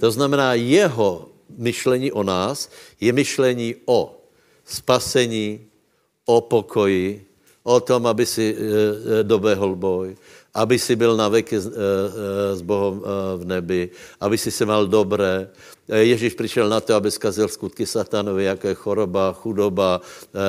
To 0.00 0.08
znamená, 0.08 0.56
jeho 0.56 1.28
myšlení 1.60 2.08
o 2.14 2.22
nás 2.22 2.72
je 2.96 3.12
myšlení 3.12 3.84
o 3.84 4.16
spasení, 4.64 5.66
o 6.24 6.40
pokoji, 6.40 7.26
o 7.62 7.76
tom, 7.80 8.06
aby 8.06 8.24
si 8.24 8.50
e, 8.50 8.54
e, 8.54 8.58
dobehl 9.26 9.76
boj, 9.76 10.16
aby 10.54 10.78
si 10.78 10.96
byl 10.96 11.16
na 11.16 11.28
veky 11.28 11.60
s, 11.60 11.66
e, 11.66 11.70
s 12.56 12.62
Bohem 12.62 13.00
v 13.36 13.44
nebi, 13.44 13.90
aby 14.20 14.38
si 14.38 14.50
se 14.50 14.66
mal 14.66 14.86
dobré. 14.86 15.50
Ježíš 15.88 16.34
přišel 16.34 16.68
na 16.68 16.80
to, 16.80 16.94
aby 16.94 17.10
zkazil 17.10 17.48
skutky 17.48 17.86
satanovi, 17.86 18.44
jako 18.44 18.68
je 18.68 18.74
choroba, 18.74 19.32
chudoba, 19.32 20.00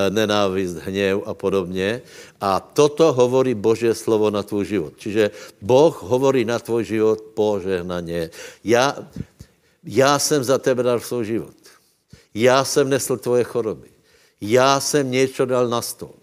nenávist, 0.09 0.77
hněv 0.77 1.25
a 1.25 1.33
podobně. 1.33 2.01
A 2.41 2.59
toto 2.59 3.13
hovorí 3.13 3.53
Boží 3.53 3.89
slovo 3.93 4.29
na 4.29 4.43
tvůj 4.43 4.65
život. 4.65 4.93
Čiže 4.97 5.31
Boh 5.61 6.03
hovorí 6.03 6.45
na 6.45 6.59
tvůj 6.59 6.83
život 6.85 7.21
požehnaně. 7.33 8.29
Já, 8.63 8.97
já 9.83 10.19
jsem 10.19 10.43
za 10.43 10.57
tebe 10.57 10.83
dal 10.83 10.99
svůj 10.99 11.25
život. 11.25 11.57
Já 12.33 12.63
jsem 12.63 12.89
nesl 12.89 13.17
tvoje 13.17 13.43
choroby. 13.43 13.89
Já 14.41 14.79
jsem 14.79 15.11
něco 15.11 15.45
dal 15.45 15.67
na 15.67 15.81
stůl. 15.81 16.13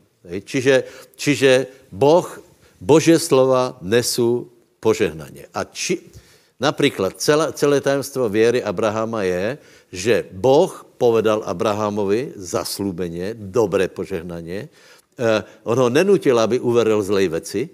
Čiže, 0.45 0.85
čiže 1.17 1.67
Boh, 1.93 2.41
Bože 2.81 3.19
slova 3.19 3.77
nesou 3.83 4.47
požehnaně. 4.81 5.47
A 5.55 5.65
či, 5.65 5.99
například 6.61 7.21
celé, 7.21 7.53
celé 7.53 7.81
tajemstvo 7.81 8.29
věry 8.29 8.63
Abrahama 8.63 9.23
je, 9.23 9.59
že 9.93 10.25
Boh 10.33 10.87
povedal 10.99 11.43
Abrahamovi 11.47 12.33
zaslúbeně, 12.37 13.35
dobré 13.35 13.89
požehnaně. 13.89 14.69
Eh, 15.19 15.45
on 15.63 15.79
ho 15.79 15.89
nenutil, 15.91 16.39
aby 16.39 16.61
uveril 16.61 17.03
zlej 17.03 17.29
věci, 17.29 17.69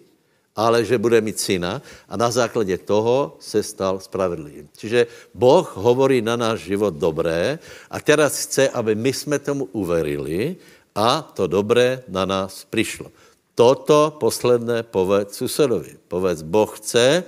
ale 0.56 0.84
že 0.84 0.98
bude 0.98 1.20
mít 1.20 1.40
syna 1.40 1.82
a 2.08 2.16
na 2.16 2.30
základě 2.30 2.78
toho 2.78 3.36
se 3.40 3.62
stal 3.62 4.00
spravedlivým. 4.00 4.68
Čiže 4.76 5.06
Boh 5.34 5.66
hovorí 5.76 6.22
na 6.22 6.36
náš 6.36 6.60
život 6.70 6.94
dobré 6.94 7.58
a 7.90 8.00
teraz 8.00 8.46
chce, 8.46 8.68
aby 8.68 8.94
my 8.94 9.12
jsme 9.12 9.38
tomu 9.38 9.68
uverili 9.74 10.56
a 10.94 11.22
to 11.34 11.46
dobré 11.46 12.02
na 12.08 12.24
nás 12.24 12.64
přišlo. 12.70 13.10
Toto 13.54 14.10
posledné 14.18 14.82
povedz 14.82 15.38
susedovi. 15.38 15.94
Povedz, 16.10 16.42
Boh 16.42 16.66
chce 16.74 17.22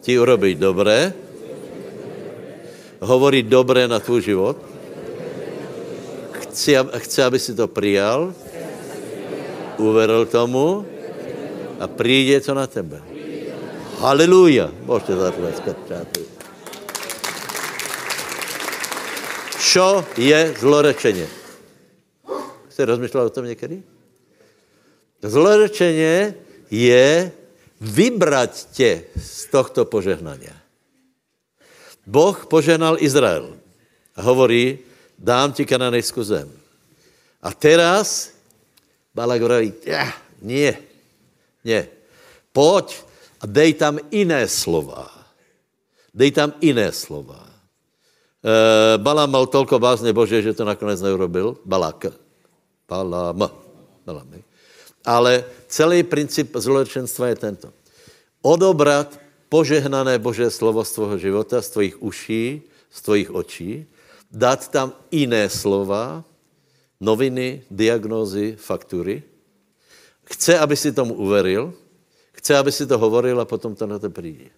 ti 0.00 0.18
urobit 0.18 0.58
dobré, 0.58 1.12
hovorí 3.00 3.42
dobré 3.42 3.88
na 3.88 4.00
tvůj 4.00 4.22
život, 4.22 4.56
chce, 6.96 7.24
aby 7.24 7.38
si 7.38 7.54
to 7.54 7.68
přijal, 7.68 8.34
uveril 9.78 10.26
tomu 10.26 10.86
a 11.80 11.86
přijde 11.86 12.40
to 12.40 12.54
na 12.54 12.66
tebe. 12.66 13.02
Haleluja. 13.98 14.70
Můžete 14.86 15.16
zatleskat, 15.16 15.76
přátelé. 15.76 16.26
Čo 19.58 20.04
je 20.16 20.54
zlorečeně? 20.58 21.26
Jste 22.68 22.84
rozmýšlel 22.84 23.26
o 23.26 23.30
tom 23.30 23.44
někdy? 23.44 23.82
Zlorečeně 25.22 26.34
je 26.70 27.32
vybrat 27.80 28.68
tě 28.72 29.04
z 29.16 29.46
tohto 29.46 29.84
požehnania. 29.84 30.54
Boh 32.06 32.46
požehnal 32.46 32.96
Izrael 32.98 33.56
a 34.16 34.22
hovorí, 34.22 34.78
dám 35.18 35.52
ti 35.52 35.66
kananejskou 35.66 36.24
zem. 36.24 36.48
A 37.42 37.52
teraz 37.52 38.32
Balak 39.14 39.42
hovorí, 39.42 39.74
ja, 39.82 40.14
nie, 40.42 40.78
nie. 41.66 41.82
Pojď 42.54 43.02
a 43.42 43.44
dej 43.50 43.74
tam 43.74 43.98
iné 44.14 44.46
slova. 44.46 45.10
Dej 46.14 46.34
tam 46.38 46.54
iné 46.62 46.94
slova. 46.94 47.42
E, 48.42 48.54
Balám 48.98 49.30
mal 49.30 49.46
tolko 49.50 49.78
bázne 49.82 50.14
Bože, 50.14 50.42
že 50.42 50.54
to 50.54 50.62
nakonec 50.62 51.02
neurobil. 51.02 51.58
Balák. 51.66 52.14
Balám. 52.86 53.50
Balám. 54.06 54.47
Ale 55.08 55.48
celý 55.72 56.04
princip 56.04 56.52
zločenstva 56.52 57.32
je 57.32 57.36
tento. 57.40 57.68
Odobrat 58.44 59.16
požehnané 59.48 60.20
Bože 60.20 60.52
slovo 60.52 60.84
z 60.84 60.92
tvého 60.92 61.16
života, 61.16 61.64
z 61.64 61.68
tvojich 61.72 61.96
uší, 61.96 62.44
z 62.92 62.98
tvojich 63.00 63.30
očí, 63.32 63.88
dát 64.28 64.68
tam 64.68 64.92
jiné 65.08 65.48
slova, 65.48 66.24
noviny, 67.00 67.64
diagnózy, 67.72 68.60
faktury. 68.60 69.24
Chce, 70.28 70.58
aby 70.60 70.76
si 70.76 70.92
tomu 70.92 71.16
uveril, 71.16 71.72
chce, 72.36 72.52
aby 72.52 72.72
si 72.72 72.84
to 72.84 73.00
hovoril 73.00 73.40
a 73.40 73.48
potom 73.48 73.72
to 73.72 73.86
na 73.88 73.98
to 73.98 74.12
přijde. 74.12 74.52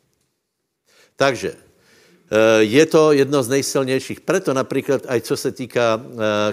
Takže 1.16 1.54
eh, 1.54 2.62
je 2.66 2.84
to 2.86 3.12
jedno 3.12 3.42
z 3.42 3.48
nejsilnějších. 3.48 4.20
Proto 4.20 4.54
například, 4.54 5.06
aj 5.06 5.20
co 5.20 5.36
se 5.36 5.50
týká 5.52 6.00
eh, 6.02 6.08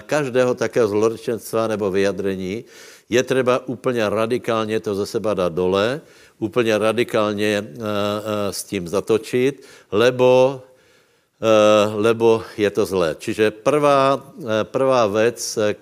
každého 0.06 0.54
takého 0.54 0.88
zlorčenstva 0.88 1.66
nebo 1.66 1.90
vyjadrení, 1.90 2.64
je 3.08 3.22
třeba 3.22 3.68
úplně 3.68 4.08
radikálně 4.08 4.80
to 4.80 4.94
ze 4.94 5.06
seba 5.06 5.34
dát 5.34 5.52
dole, 5.52 6.00
úplně 6.38 6.78
radikálně 6.78 7.74
s 8.50 8.64
tím 8.64 8.88
zatočit, 8.88 9.66
lebo 9.92 10.62
Eh, 11.38 11.94
lebo 11.94 12.42
je 12.58 12.70
to 12.70 12.82
zlé. 12.82 13.14
Čiže 13.14 13.50
prvá, 13.50 14.18
eh, 14.42 14.64
prvá 14.66 15.06
věc, 15.06 15.38
eh, 15.58 15.74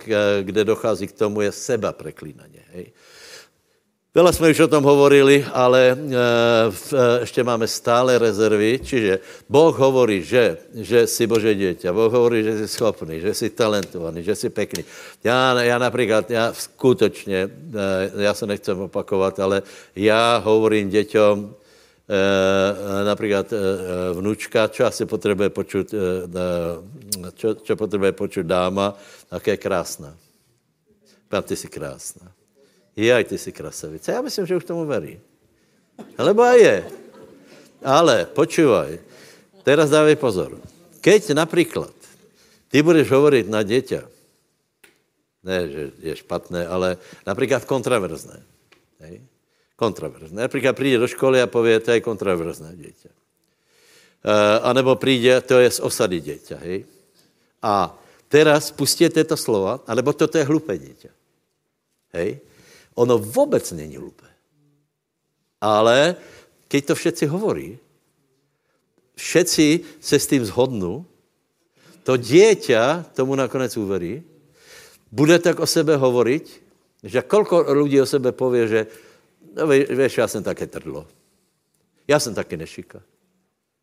kde 0.42 0.64
dochází 0.64 1.06
k 1.08 1.16
tomu, 1.16 1.40
je 1.40 1.52
seba 1.52 1.92
preklínaně. 1.96 2.60
Hej. 2.72 2.92
Veľa 4.16 4.32
jsme 4.32 4.48
už 4.48 4.60
o 4.64 4.72
tom 4.72 4.84
hovorili, 4.84 5.44
ale 5.52 5.92
ještě 7.20 7.44
máme 7.44 7.68
stále 7.68 8.16
rezervy, 8.18 8.80
čiže 8.80 9.20
Boh 9.44 9.76
hovorí, 9.76 10.24
že, 10.24 10.56
že 10.72 11.04
jsi 11.04 11.26
Bože 11.28 11.52
dieťa, 11.52 11.92
Boh 11.92 12.08
hovorí, 12.08 12.40
že 12.40 12.56
jsi 12.56 12.68
schopný, 12.68 13.20
že 13.20 13.34
jsi 13.34 13.50
talentovaný, 13.52 14.24
že 14.24 14.34
jsi 14.34 14.48
pekný. 14.48 14.84
Já, 15.24 15.60
já 15.60 15.78
například, 15.78 16.30
já 16.30 16.52
skutečně, 16.52 17.50
já 18.16 18.34
se 18.34 18.46
nechcem 18.46 18.80
opakovat, 18.80 19.36
ale 19.40 19.62
já 19.96 20.40
hovorím 20.40 20.88
děťom, 20.88 21.52
Eh, 22.06 23.04
například 23.04 23.52
eh, 23.52 23.58
vnučka, 24.14 24.68
čo 24.68 24.86
asi 24.86 25.06
potřebuje 25.06 25.50
počuť, 25.50 25.86
eh, 25.90 27.32
čo, 27.34 27.54
čo 27.54 27.76
potřebuje 27.76 28.12
počuť 28.12 28.46
dáma, 28.46 28.94
tak 29.26 29.46
je 29.46 29.56
krásná. 29.56 30.14
Pán, 31.28 31.42
ty 31.42 31.56
jsi 31.56 31.66
krásná. 31.66 32.30
Aj 32.96 33.24
ty 33.24 33.38
jsi 33.38 33.52
krasavice. 33.52 34.12
Já 34.12 34.22
myslím, 34.22 34.46
že 34.46 34.56
už 34.56 34.64
tomu 34.64 34.86
verí. 34.86 35.20
Lebo 36.18 36.42
aj 36.42 36.58
je. 36.60 36.78
Ale 37.84 38.24
počúvaj, 38.32 38.98
teraz 39.62 39.92
dávej 39.92 40.16
pozor. 40.16 40.56
Keď 41.04 41.36
například 41.36 41.92
ty 42.72 42.82
budeš 42.82 43.12
hovoriť 43.12 43.44
na 43.52 43.62
děťa, 43.62 44.02
ne, 45.46 45.58
že 45.70 45.82
je 46.02 46.14
špatné, 46.16 46.66
ale 46.66 46.98
například 47.22 47.64
kontraverzné. 47.64 48.42
Hej? 49.00 49.22
Kontroverzné. 49.76 50.42
Například 50.42 50.72
přijde 50.72 50.98
do 50.98 51.08
školy 51.08 51.42
a 51.42 51.46
pově, 51.46 51.80
to 51.80 51.90
je 51.90 52.00
kontroverzné 52.00 52.72
dítě. 52.76 53.08
E, 54.24 54.60
a 54.60 54.72
nebo 54.72 54.96
přijde, 54.96 55.40
to 55.40 55.58
je 55.60 55.70
z 55.70 55.80
osady 55.80 56.20
dítě, 56.20 56.54
hej? 56.54 56.84
A 57.62 57.92
teraz 58.28 58.70
pustíte 58.70 59.24
to 59.24 59.36
slova, 59.36 59.80
alebo 59.86 60.12
toto 60.12 60.38
je 60.38 60.44
hlupé 60.44 60.78
dítě. 60.78 61.08
Hej? 62.12 62.40
Ono 62.96 63.18
vůbec 63.18 63.72
není 63.72 63.96
hlupé. 63.96 64.26
Ale 65.60 66.16
keď 66.68 66.82
to 66.84 66.94
všetci 66.94 67.24
hovorí, 67.26 67.78
všetci 69.16 69.80
se 70.00 70.16
s 70.18 70.26
tím 70.26 70.44
zhodnou, 70.44 71.04
to 72.04 72.16
dieťa 72.16 73.12
tomu 73.16 73.34
nakonec 73.34 73.76
uverí, 73.76 74.22
bude 75.12 75.38
tak 75.38 75.60
o 75.60 75.66
sebe 75.66 75.96
hovoriť, 75.96 76.44
že 77.02 77.22
kolko 77.22 77.64
lidí 77.72 78.00
o 78.00 78.06
sebe 78.06 78.32
pově, 78.32 78.68
že 78.68 78.80
No, 79.56 79.66
víš, 79.66 80.18
já 80.18 80.28
jsem 80.28 80.42
také 80.42 80.66
trdlo. 80.66 81.06
Já 82.08 82.20
jsem 82.20 82.34
taky 82.34 82.56
nešika. 82.56 83.02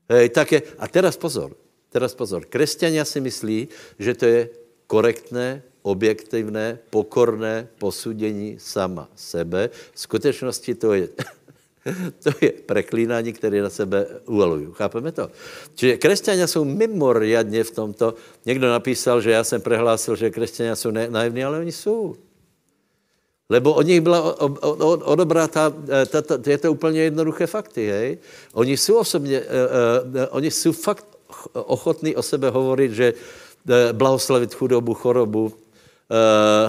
Hej, 0.09 0.29
také, 0.29 0.61
a 0.77 0.87
teraz 0.87 1.17
pozor, 1.17 1.57
teraz 1.89 2.13
pozor. 2.13 2.45
Křesťania 2.45 3.05
si 3.05 3.21
myslí, 3.21 3.67
že 3.99 4.13
to 4.13 4.25
je 4.25 4.49
korektné, 4.93 5.65
objektivné, 5.81 6.77
pokorné 6.93 7.67
posudění 7.81 8.61
sama 8.61 9.09
sebe. 9.17 9.73
V 9.73 9.99
skutečnosti 9.99 10.75
to 10.77 10.93
je, 10.93 11.09
to 12.23 12.29
je 12.37 12.51
preklínání, 12.61 13.33
které 13.33 13.57
na 13.61 13.73
sebe 13.73 14.05
uvalují. 14.29 14.69
Chápeme 14.77 15.09
to? 15.11 15.33
Čiže 15.73 15.97
křesťania 15.97 16.45
jsou 16.45 16.61
mimoriadně 16.61 17.63
v 17.63 17.71
tomto. 17.71 18.13
Někdo 18.45 18.69
napísal, 18.69 19.17
že 19.21 19.31
já 19.33 19.43
jsem 19.43 19.61
prehlásil, 19.61 20.13
že 20.15 20.29
křesťania 20.29 20.75
jsou 20.77 20.91
naivní, 20.91 21.41
ale 21.43 21.65
oni 21.65 21.71
jsou. 21.73 22.15
Lebo 23.49 23.73
od 23.73 23.85
nich 23.85 24.01
byla 24.01 24.37
odobráta, 25.09 25.73
e, 25.89 26.51
je 26.51 26.57
to 26.57 26.71
úplně 26.71 27.01
jednoduché 27.01 27.47
fakty, 27.47 27.89
hej. 27.89 28.17
Oni 28.53 28.77
jsou 28.77 28.95
osobně, 28.95 29.41
uh, 29.41 29.45
uh, 30.15 30.27
oni 30.31 30.51
jsou 30.51 30.71
fakt 30.71 31.05
ochotní 31.53 32.15
o 32.15 32.21
sebe 32.21 32.49
hovorit, 32.49 32.91
že 32.91 33.13
blahoslavit 33.93 34.53
chudobu, 34.53 34.93
chorobu, 34.93 35.43
uh, 35.45 35.53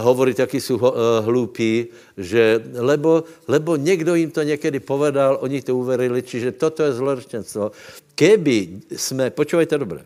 hovorit, 0.05 0.39
jaký 0.39 0.61
jsou 0.61 0.77
uh, 0.77 0.93
hloupí, 1.21 1.87
že, 2.17 2.65
lebo, 2.79 3.25
lebo 3.49 3.77
někdo 3.77 4.15
jim 4.15 4.31
to 4.31 4.43
někdy 4.43 4.81
povedal, 4.81 5.39
oni 5.41 5.63
to 5.63 5.77
uverili, 5.77 6.23
čiže 6.23 6.53
toto 6.53 6.83
je 6.83 6.93
zlorečenstvo. 6.93 7.73
Keby 8.15 8.69
jsme, 8.97 9.31
počúvajte 9.31 9.79
dobře, 9.79 10.05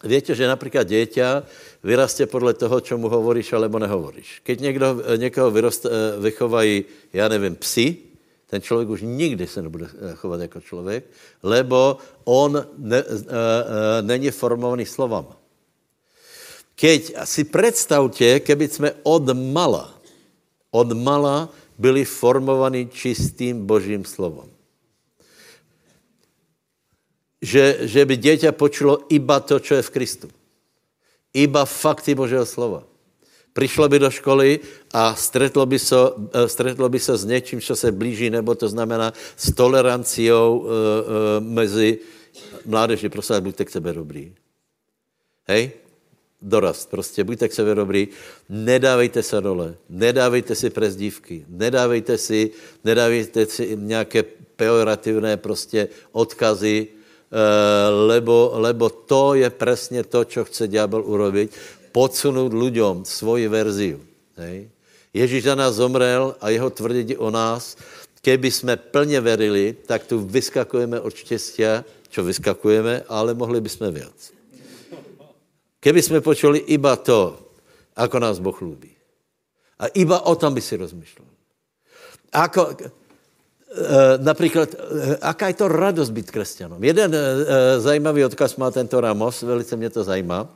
Víte, 0.00 0.32
že 0.34 0.48
například 0.48 0.88
dieťa 0.88 1.44
vyrastě 1.84 2.26
podle 2.26 2.54
toho, 2.56 2.80
čemu 2.80 3.08
hovoríš 3.08 3.52
alebo 3.52 3.78
nehovoríš. 3.78 4.40
Keď 4.42 4.60
někdo, 4.60 4.86
někoho 5.16 5.50
vyrost, 5.50 5.86
eh, 5.86 5.90
vychovají, 6.20 6.84
já 7.12 7.28
nevím, 7.28 7.56
psi, 7.56 7.96
ten 8.46 8.60
člověk 8.60 8.88
už 8.88 9.00
nikdy 9.04 9.46
se 9.46 9.62
nebude 9.62 9.86
eh, 9.86 10.14
chovat 10.16 10.40
jako 10.40 10.60
člověk, 10.60 11.04
lebo 11.42 11.98
on 12.24 12.64
ne, 12.78 13.04
uh, 13.04 13.12
uh, 13.12 13.20
není 14.00 14.30
formovaný 14.30 14.86
slovama. 14.86 15.39
Keď 16.80 17.28
si 17.28 17.44
představte, 17.44 18.40
keby 18.40 18.64
jsme 18.68 18.90
od 19.04 19.36
mala, 19.36 19.92
od 20.72 20.96
mala 20.96 21.52
byli 21.76 22.08
formovaní 22.08 22.88
čistým 22.88 23.68
božím 23.68 24.04
slovom. 24.04 24.48
že, 27.40 27.88
že 27.88 28.04
by 28.04 28.14
dieťa 28.20 28.52
počulo 28.52 29.08
iba 29.08 29.40
to, 29.40 29.56
čo 29.58 29.80
je 29.80 29.82
v 29.82 29.92
Kristu. 29.96 30.28
Iba 31.32 31.64
fakty 31.64 32.12
Božího 32.12 32.44
slova. 32.44 32.84
Přišlo 33.50 33.88
by 33.88 33.98
do 33.98 34.10
školy 34.10 34.60
a 34.94 35.14
stretlo 35.16 35.66
by, 35.66 35.78
so, 35.78 36.14
eh, 36.30 36.48
stretlo 36.48 36.88
by 36.88 36.98
se 37.00 37.16
s 37.16 37.24
něčím, 37.24 37.60
co 37.60 37.76
se 37.76 37.92
blíží, 37.92 38.30
nebo 38.30 38.54
to 38.54 38.68
znamená 38.68 39.12
s 39.36 39.50
toleranciou 39.54 40.58
uh, 40.58 40.64
uh, 40.64 40.72
mezi 41.40 41.98
mládeži. 42.66 43.08
Prosím, 43.08 43.40
buďte 43.40 43.64
k 43.64 43.70
sebe 43.70 43.90
dobrý. 43.92 44.30
Hej? 45.48 45.89
Dorast. 46.42 46.90
Prostě 46.90 47.24
buďte 47.24 47.48
k 47.48 47.52
sebe 47.52 47.74
dobrý. 47.74 48.08
Nedávejte 48.48 49.22
se 49.22 49.40
dole. 49.40 49.74
Nedávejte 49.88 50.54
si 50.54 50.70
prezdívky. 50.70 51.44
Nedávejte 51.48 52.18
si, 52.18 52.50
nedávejte 52.84 53.46
si 53.46 53.76
nějaké 53.76 54.24
pejorativné 54.56 55.36
prostě 55.36 55.88
odkazy, 56.12 56.88
lebo, 58.06 58.52
lebo 58.54 58.90
to 58.90 59.34
je 59.34 59.50
přesně 59.50 60.04
to, 60.04 60.24
co 60.24 60.44
chce 60.44 60.68
ďábel 60.68 61.02
urobiť 61.04 61.50
podsunout 61.92 62.54
ľuďom 62.54 63.02
svoji 63.02 63.50
verziu. 63.50 63.98
Hej. 64.38 64.70
Ježíš 65.10 65.50
za 65.50 65.54
nás 65.58 65.74
zomrel 65.74 66.38
a 66.38 66.50
jeho 66.54 66.70
tvrdení 66.70 67.18
o 67.18 67.30
nás, 67.30 67.76
keby 68.22 68.50
jsme 68.50 68.76
plně 68.76 69.20
verili, 69.20 69.74
tak 69.86 70.06
tu 70.06 70.22
vyskakujeme 70.22 71.00
od 71.00 71.14
štěstia, 71.14 71.84
čo 72.10 72.22
vyskakujeme, 72.26 73.06
ale 73.10 73.34
mohli 73.34 73.60
bychom 73.60 73.90
viac. 73.90 74.39
Keby 75.80 76.02
jsme 76.02 76.20
počuli 76.20 76.58
iba 76.58 76.96
to, 76.96 77.40
ako 77.96 78.16
nás 78.20 78.36
Boh 78.38 78.56
ľúbí. 78.60 78.92
A 79.80 79.88
iba 79.96 80.20
o 80.28 80.36
tom 80.36 80.52
by 80.52 80.60
si 80.60 80.76
rozmýšlel. 80.76 81.24
Ako, 82.32 82.76
e, 82.76 82.88
například, 84.20 84.68
e, 84.74 84.76
aká 85.24 85.48
je 85.48 85.56
to 85.56 85.68
radost 85.68 86.12
být 86.12 86.30
křesťanom. 86.30 86.84
Jeden 86.84 87.10
e, 87.14 87.24
zajímavý 87.80 88.24
odkaz 88.24 88.56
má 88.56 88.70
tento 88.70 89.00
Ramos, 89.00 89.42
velice 89.42 89.76
mě 89.76 89.90
to 89.90 90.04
zajímá. 90.04 90.48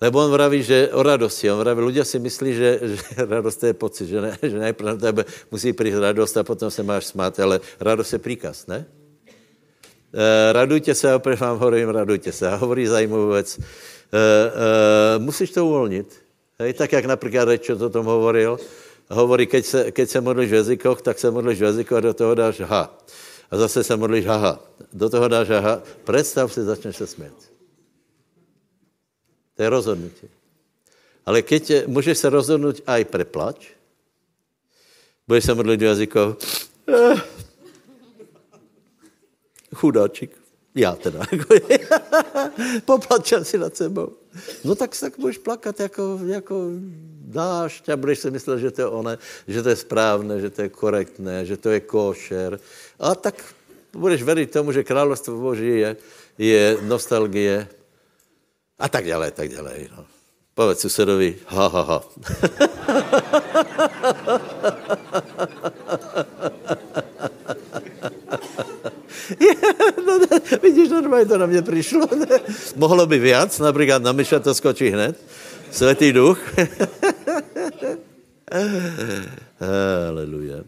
Lebo 0.00 0.24
on 0.24 0.30
vraví, 0.30 0.62
že 0.62 0.92
o 0.92 1.02
radosti. 1.02 1.50
On 1.50 1.58
vraví, 1.58 1.80
ľudia 1.80 2.04
si 2.04 2.20
myslí, 2.20 2.50
že, 2.54 2.70
že 2.84 3.00
radost 3.32 3.64
je 3.64 3.72
pocit, 3.72 4.06
že, 4.06 4.20
ne, 4.20 4.32
že 4.38 4.58
najprv 4.58 4.86
na 4.86 4.96
tebe 4.96 5.24
musí 5.50 5.72
přijít 5.72 5.98
radost 5.98 6.36
a 6.36 6.44
potom 6.44 6.70
se 6.70 6.82
máš 6.82 7.16
smát, 7.16 7.40
ale 7.40 7.60
radost 7.80 8.12
je 8.12 8.18
příkaz, 8.18 8.66
ne? 8.66 8.86
Radujte 10.52 10.94
se, 10.94 11.14
opět 11.14 11.40
vám 11.40 11.58
hovorím, 11.58 11.88
radujte 11.88 12.32
se. 12.32 12.48
A 12.48 12.56
hovorí 12.56 12.86
zajímavou 12.86 13.28
věc. 13.28 13.58
E, 14.12 15.18
musíš 15.18 15.50
to 15.50 15.66
uvolnit. 15.66 16.22
Hej, 16.58 16.72
tak 16.72 16.92
jak 16.92 17.04
například 17.04 17.44
Rečo 17.44 17.76
o 17.76 17.90
tom 17.90 18.06
hovoril. 18.06 18.58
Hovorí, 19.10 19.46
keď 19.46 19.64
se, 19.66 19.92
keď 19.92 20.08
se 20.10 20.20
modlíš 20.20 20.50
v 20.50 20.54
jazykoch, 20.54 21.02
tak 21.02 21.18
se 21.18 21.30
modlíš 21.30 21.58
v 21.58 21.62
jazyku 21.62 21.96
a 21.96 22.00
do 22.00 22.14
toho 22.14 22.34
dáš 22.34 22.60
ha. 22.60 22.90
A 23.50 23.56
zase 23.56 23.84
se 23.84 23.96
modlíš 23.96 24.26
haha. 24.26 24.58
Do 24.92 25.10
toho 25.10 25.28
dáš 25.28 25.48
ha. 25.48 25.82
Představ 26.04 26.52
si, 26.52 26.64
začneš 26.64 26.96
se 26.96 27.06
smět. 27.06 27.34
To 29.54 29.62
je 29.62 29.68
rozhodnutí. 29.68 30.28
Ale 31.26 31.42
keď 31.42 31.86
můžeš 31.86 32.18
se 32.18 32.28
rozhodnout 32.30 32.80
aj 32.86 33.04
pre 33.04 33.24
plač, 33.24 33.66
budeš 35.28 35.44
se 35.44 35.54
modlit 35.54 35.80
do 35.80 35.86
jazykov, 35.86 36.36
eh, 36.88 37.16
chudáčik, 39.74 40.30
já 40.76 40.94
teda, 40.94 41.20
poplačem 42.84 43.44
si 43.44 43.58
nad 43.58 43.76
sebou. 43.76 44.12
No 44.64 44.74
tak 44.74 45.00
tak 45.00 45.18
budeš 45.18 45.38
plakat 45.38 45.80
jako, 45.80 46.20
jako 46.26 46.68
dášť 47.26 47.88
a 47.88 47.96
budeš 47.96 48.18
si 48.18 48.30
myslet, 48.30 48.60
že 48.60 48.70
to 48.70 48.80
je 48.80 48.86
one, 48.86 49.18
že 49.48 49.62
to 49.62 49.68
je 49.68 49.76
správné, 49.76 50.40
že 50.40 50.50
to 50.50 50.62
je 50.62 50.68
korektné, 50.68 51.44
že 51.48 51.56
to 51.56 51.70
je 51.70 51.80
košer. 51.80 52.60
A 53.00 53.14
tak 53.14 53.40
budeš 53.96 54.22
veriť 54.22 54.52
tomu, 54.52 54.72
že 54.72 54.84
královstvo 54.84 55.40
Boží 55.40 55.80
je, 55.80 55.96
je 56.38 56.76
nostalgie 56.84 57.66
a 58.78 58.88
tak 58.88 59.08
dále, 59.08 59.32
tak 59.32 59.48
dále. 59.48 59.88
No. 59.96 60.04
Povedz 60.54 60.80
susedovi, 60.80 61.36
ha, 61.48 61.68
ha, 61.68 61.82
ha. 61.82 62.00
no, 70.06 70.18
ne, 70.18 70.40
vidíš, 70.62 70.88
normálně 70.88 71.26
to 71.26 71.38
na 71.38 71.46
mě 71.46 71.62
přišlo. 71.62 72.08
Ne? 72.16 72.40
Mohlo 72.76 73.06
by 73.06 73.18
víc, 73.18 73.58
například 73.58 74.02
na 74.02 74.12
Myša 74.12 74.38
to 74.38 74.54
skočí 74.54 74.88
hned. 74.88 75.16
Svetý 75.70 76.12
duch. 76.12 76.38
Aleluja. 80.08 80.64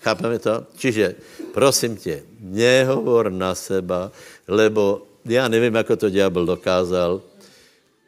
Chápeme 0.00 0.38
to? 0.38 0.66
Čiže, 0.76 1.14
prosím 1.52 1.96
tě, 1.96 2.22
nehovor 2.40 3.32
na 3.32 3.54
seba, 3.54 4.10
lebo 4.48 5.02
já 5.24 5.48
nevím, 5.48 5.74
jak 5.74 5.86
to 5.96 6.10
ďábel 6.10 6.46
dokázal, 6.46 7.20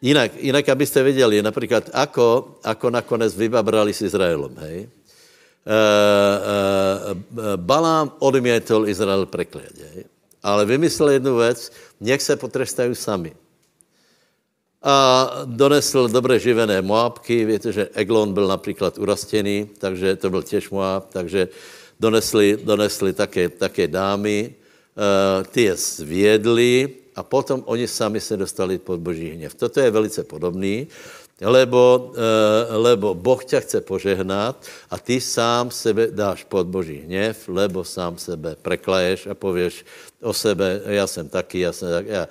Jinak, 0.03 0.33
jinak 0.41 0.69
abyste 0.69 1.03
věděli, 1.03 1.43
například, 1.43 1.93
ako, 1.93 2.57
ako 2.65 2.91
nakonec 2.91 3.37
vybabrali 3.37 3.93
s 3.93 4.01
Izraelem, 4.01 4.57
hej? 4.57 4.89
E, 5.61 5.77
e, 5.77 7.57
Balám 7.61 8.17
odmětol 8.19 8.89
Izrael 8.89 9.29
prekliať, 9.29 9.77
hej? 9.93 10.09
Ale 10.43 10.67
vymyslel 10.67 11.09
jednu 11.09 11.37
věc, 11.37 11.73
nech 12.01 12.23
se 12.23 12.37
potrestají 12.37 12.95
sami. 12.95 13.33
A 14.83 15.31
donesl 15.45 16.09
dobře 16.09 16.39
živené 16.39 16.83
Moabky, 16.83 17.45
víte, 17.45 17.73
že 17.73 17.89
Eglon 17.95 18.33
byl 18.33 18.49
například 18.49 18.99
urastěný, 18.99 19.71
takže 19.79 20.17
to 20.17 20.31
byl 20.31 20.43
těž 20.43 20.71
Moab, 20.71 21.13
takže 21.13 21.49
donesli, 22.01 22.59
donesli 22.65 23.13
také, 23.13 23.49
také 23.49 23.89
dámy, 23.89 24.55
e, 24.55 25.45
ty 25.45 25.63
je 25.63 25.77
zvědli, 25.77 27.01
a 27.17 27.23
potom 27.23 27.63
oni 27.67 27.89
sami 27.89 28.21
se 28.21 28.37
dostali 28.37 28.79
pod 28.79 29.01
boží 29.01 29.31
hněv. 29.31 29.55
Toto 29.55 29.81
je 29.81 29.91
velice 29.91 30.25
podobný, 30.25 30.89
lebo, 31.41 32.13
e, 32.17 32.77
lebo 32.77 33.15
Boh 33.15 33.45
tě 33.45 33.61
chce 33.61 33.81
požehnat 33.81 34.67
a 34.91 34.99
ty 34.99 35.21
sám 35.21 35.71
sebe 35.71 36.07
dáš 36.11 36.45
pod 36.45 36.67
boží 36.67 37.01
hněv, 37.05 37.49
lebo 37.49 37.85
sám 37.85 38.19
sebe 38.19 38.57
preklaješ 38.63 39.27
a 39.27 39.35
pověš 39.35 39.85
o 40.23 40.33
sebe, 40.33 40.81
já 40.85 41.07
jsem 41.07 41.29
taky, 41.29 41.61
já 41.61 41.73
jsem 41.73 41.91
tak, 41.91 42.07
já, 42.07 42.29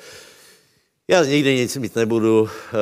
já 1.08 1.24
nikdy 1.26 1.56
nic 1.56 1.78
mít 1.78 1.96
nebudu. 1.96 2.50
E, 2.50 2.78
e, 2.78 2.80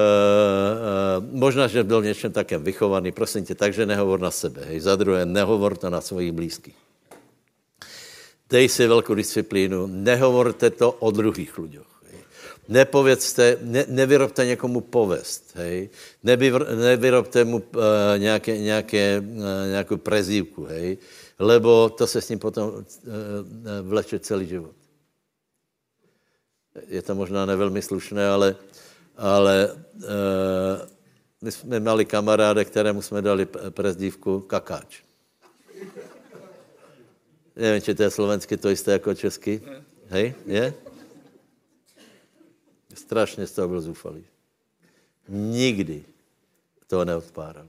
možná, 1.31 1.67
že 1.67 1.83
byl 1.83 2.03
něčem 2.03 2.31
takém 2.31 2.63
vychovaný, 2.63 3.11
prosím 3.11 3.45
tě, 3.45 3.55
takže 3.55 3.85
nehovor 3.85 4.19
na 4.19 4.31
sebe. 4.31 4.61
Hej. 4.67 4.79
Za 4.79 4.95
druhé, 4.95 5.25
nehovor 5.25 5.77
to 5.77 5.89
na 5.89 6.01
svojich 6.01 6.31
blízkých. 6.31 6.75
Dej 8.49 8.69
si 8.69 8.87
velkou 8.87 9.15
disciplínu, 9.15 9.87
nehovorte 9.87 10.69
to 10.69 10.91
o 10.91 11.11
druhých 11.11 11.57
lidech. 11.57 11.96
Nepovědzte, 12.67 13.57
ne, 13.61 13.85
nevyrobte 13.87 14.45
někomu 14.45 14.81
povest, 14.81 15.51
hej. 15.55 15.89
Nevyvr, 16.23 16.75
nevyrobte 16.75 17.43
mu 17.43 17.57
uh, 17.57 17.83
nějaké, 18.17 18.57
nějaké, 18.57 19.19
uh, 19.19 19.43
nějakou 19.67 19.97
prezívku, 19.97 20.63
hej. 20.63 20.97
Lebo 21.39 21.89
to 21.89 22.07
se 22.07 22.21
s 22.21 22.29
ním 22.29 22.39
potom 22.39 22.69
uh, 22.69 22.83
vleče 23.81 24.19
celý 24.19 24.47
život. 24.47 24.75
Je 26.87 27.01
to 27.01 27.15
možná 27.15 27.45
nevelmi 27.45 27.81
slušné, 27.81 28.27
ale, 28.27 28.55
ale 29.17 29.73
uh, 29.95 30.03
my 31.41 31.51
jsme 31.51 31.79
měli 31.79 32.05
kamaráde, 32.05 32.65
kterému 32.65 33.01
jsme 33.01 33.21
dali 33.21 33.45
prezdívku 33.69 34.39
kakáč. 34.39 34.99
Nevím, 37.55 37.81
či 37.81 37.95
to 37.95 38.03
je 38.03 38.11
slovensky 38.11 38.57
to 38.57 38.69
jisté 38.69 38.91
jako 38.91 39.13
česky. 39.13 39.61
Hej, 40.07 40.33
je? 40.45 40.73
Strašně 43.07 43.47
z 43.47 43.51
toho 43.51 43.67
byl 43.67 43.81
zúfalý. 43.81 44.25
Nikdy 45.31 46.03
toho 46.87 47.05
neodpáral. 47.05 47.67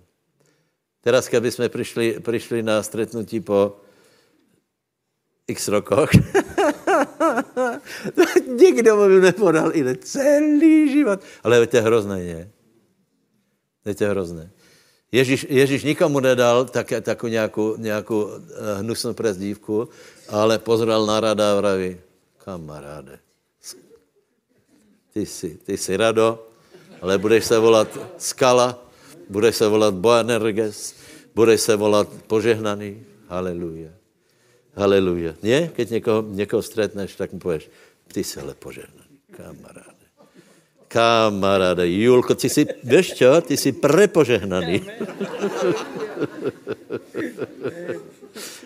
Teraz, 1.01 1.29
kdyby 1.29 1.51
jsme 1.51 1.69
přišli, 1.69 2.21
přišli 2.21 2.63
na 2.63 2.83
stretnutí 2.83 3.41
po 3.41 3.77
x 5.47 5.69
rokoch, 5.69 6.11
nikdo 8.59 8.97
mu 8.97 9.07
nepodal 9.09 9.77
i 9.77 9.97
celý 9.97 10.91
život. 10.91 11.21
Ale 11.43 11.67
to 11.67 11.77
je 11.77 11.83
hrozné, 11.83 12.19
ne? 12.19 13.95
To 13.95 14.05
je 14.05 14.11
hrozné. 14.11 14.51
Ježíš, 15.13 15.47
Ježíš 15.49 15.85
nikomu 15.85 16.21
nedal 16.21 16.65
tak, 16.65 16.93
takovou 17.03 17.31
nějakou, 17.31 17.77
nějakou 17.77 18.29
eh, 18.29 18.79
hnusnou 18.79 19.15
prezdívku, 19.15 19.89
ale 20.29 20.59
pozral 20.59 21.07
na 21.07 21.21
rada 21.21 21.53
a 21.53 21.55
vraví, 21.55 21.97
kamaráde, 22.45 23.19
ty 25.19 25.27
jsi, 25.27 25.59
ty 25.65 25.77
jsi 25.77 25.97
Rado, 25.97 26.47
ale 27.03 27.19
budeš 27.19 27.45
se 27.45 27.59
volat 27.59 27.99
Skala, 28.19 28.79
budeš 29.29 29.57
se 29.57 29.69
volat 29.69 29.95
Boanerges, 29.95 30.95
budeš 31.35 31.61
se 31.61 31.77
volat 31.77 32.09
Požehnaný. 32.27 33.03
Haleluja. 33.29 33.91
Haleluja. 34.79 35.35
Nie? 35.43 35.71
Keď 35.75 35.91
někoho, 35.91 36.23
někoho 36.23 36.63
stretneš, 36.63 37.17
tak 37.17 37.33
mu 37.33 37.39
pověš, 37.39 37.71
ty 38.15 38.25
jsi 38.25 38.41
ale 38.41 38.55
požehnaný, 38.55 39.19
kamaráde. 39.35 40.07
Kamaráde, 40.89 41.89
Julko, 41.89 42.35
ty 42.35 42.49
jsi, 42.49 42.67
víš 42.85 43.15
čo, 43.15 43.41
ty 43.41 43.57
jsi 43.57 43.73
prepožehnaný. 43.73 44.87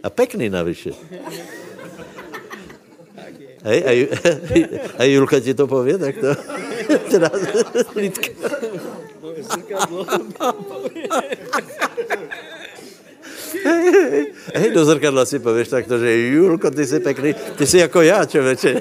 A 0.03 0.11
pekný 0.11 0.51
navyše. 0.51 0.93
Hej, 3.63 3.85
a, 3.87 3.91
Ju- 3.93 4.09
a 4.99 5.05
Julka 5.05 5.41
ti 5.41 5.55
to 5.55 5.67
pově, 5.67 5.99
tak 5.99 6.15
to... 6.19 6.35
Teda, 7.11 7.31
Lidka. 7.95 8.29
Hej, 13.65 13.93
hej, 13.93 14.27
hej, 14.55 14.71
do 14.75 14.85
zrkadla 14.85 15.25
si 15.27 15.39
pověš 15.39 15.69
takto, 15.69 15.99
že 15.99 16.19
Julko, 16.19 16.71
ty 16.71 16.87
jsi 16.87 17.01
pekný, 17.01 17.35
ty 17.35 17.67
jsi 17.67 17.79
jako 17.79 18.03
já, 18.03 18.25
člověče. 18.25 18.81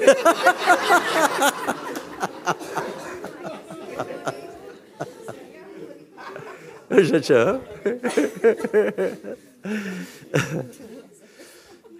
že 7.00 7.20
čo? 7.20 7.60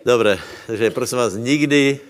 Dobre, 0.04 0.38
takže 0.66 0.90
prosím 0.90 1.18
vás, 1.18 1.34
nikdy 1.36 2.00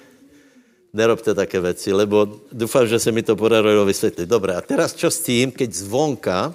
nerobte 0.92 1.34
také 1.34 1.60
věci, 1.60 1.92
lebo 1.92 2.40
doufám, 2.52 2.86
že 2.86 2.98
se 2.98 3.12
mi 3.12 3.22
to 3.22 3.36
podarilo 3.36 3.84
vysvětlit. 3.84 4.28
Dobre, 4.28 4.54
a 4.54 4.60
teraz 4.60 4.94
čo 4.94 5.10
s 5.10 5.20
tím, 5.20 5.50
keď 5.50 5.72
zvonka 5.72 6.54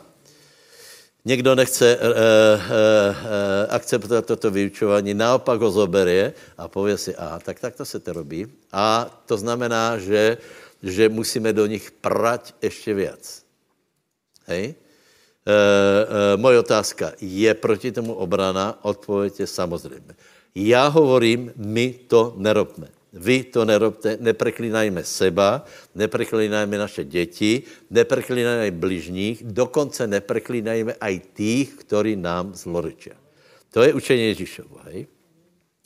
někdo 1.26 1.56
nechce 1.56 1.86
e, 1.86 1.98
e, 1.98 2.00
e, 2.00 3.68
akceptovat 3.68 4.26
toto 4.26 4.52
vyučování, 4.52 5.14
naopak 5.14 5.62
ho 5.62 5.72
zoberie 5.72 6.34
a 6.58 6.68
pově 6.68 6.98
si, 6.98 7.16
a 7.16 7.40
tak 7.40 7.60
takto 7.60 7.86
se 7.86 8.00
to 8.00 8.14
robí. 8.14 8.48
A 8.72 9.10
to 9.26 9.38
znamená, 9.38 9.98
že, 9.98 10.38
že 10.84 11.10
musíme 11.10 11.54
do 11.54 11.66
nich 11.66 11.92
prať 11.92 12.54
ještě 12.62 12.94
víc. 12.94 13.44
Hej? 14.46 14.66
E, 14.66 14.74
e, 14.74 16.38
moje 16.38 16.60
otázka, 16.60 17.12
je 17.22 17.54
proti 17.54 17.92
tomu 17.92 18.14
obrana? 18.14 18.80
Odpověď 18.82 19.40
je 19.40 19.48
samozřejmě. 19.48 20.14
Já 20.56 20.88
hovorím, 20.88 21.52
my 21.56 21.94
to 22.08 22.34
nerobme. 22.38 22.97
Vy 23.14 23.44
to 23.44 23.66
nerobte, 23.66 24.18
nepreklínajme 24.20 25.04
seba, 25.04 25.64
nepreklínajme 25.96 26.78
naše 26.78 27.04
děti, 27.04 27.64
nepreklínajme 27.90 28.72
bližních, 28.72 29.44
dokonce 29.44 30.08
nepreklínajme 30.08 30.94
aj 31.00 31.16
tých, 31.34 31.68
ktorí 31.88 32.20
nám 32.20 32.52
zlorečia. 32.54 33.16
To 33.72 33.84
je 33.84 33.94
učení 33.94 34.24
Ježíšovo, 34.36 34.80
hej? 34.92 35.08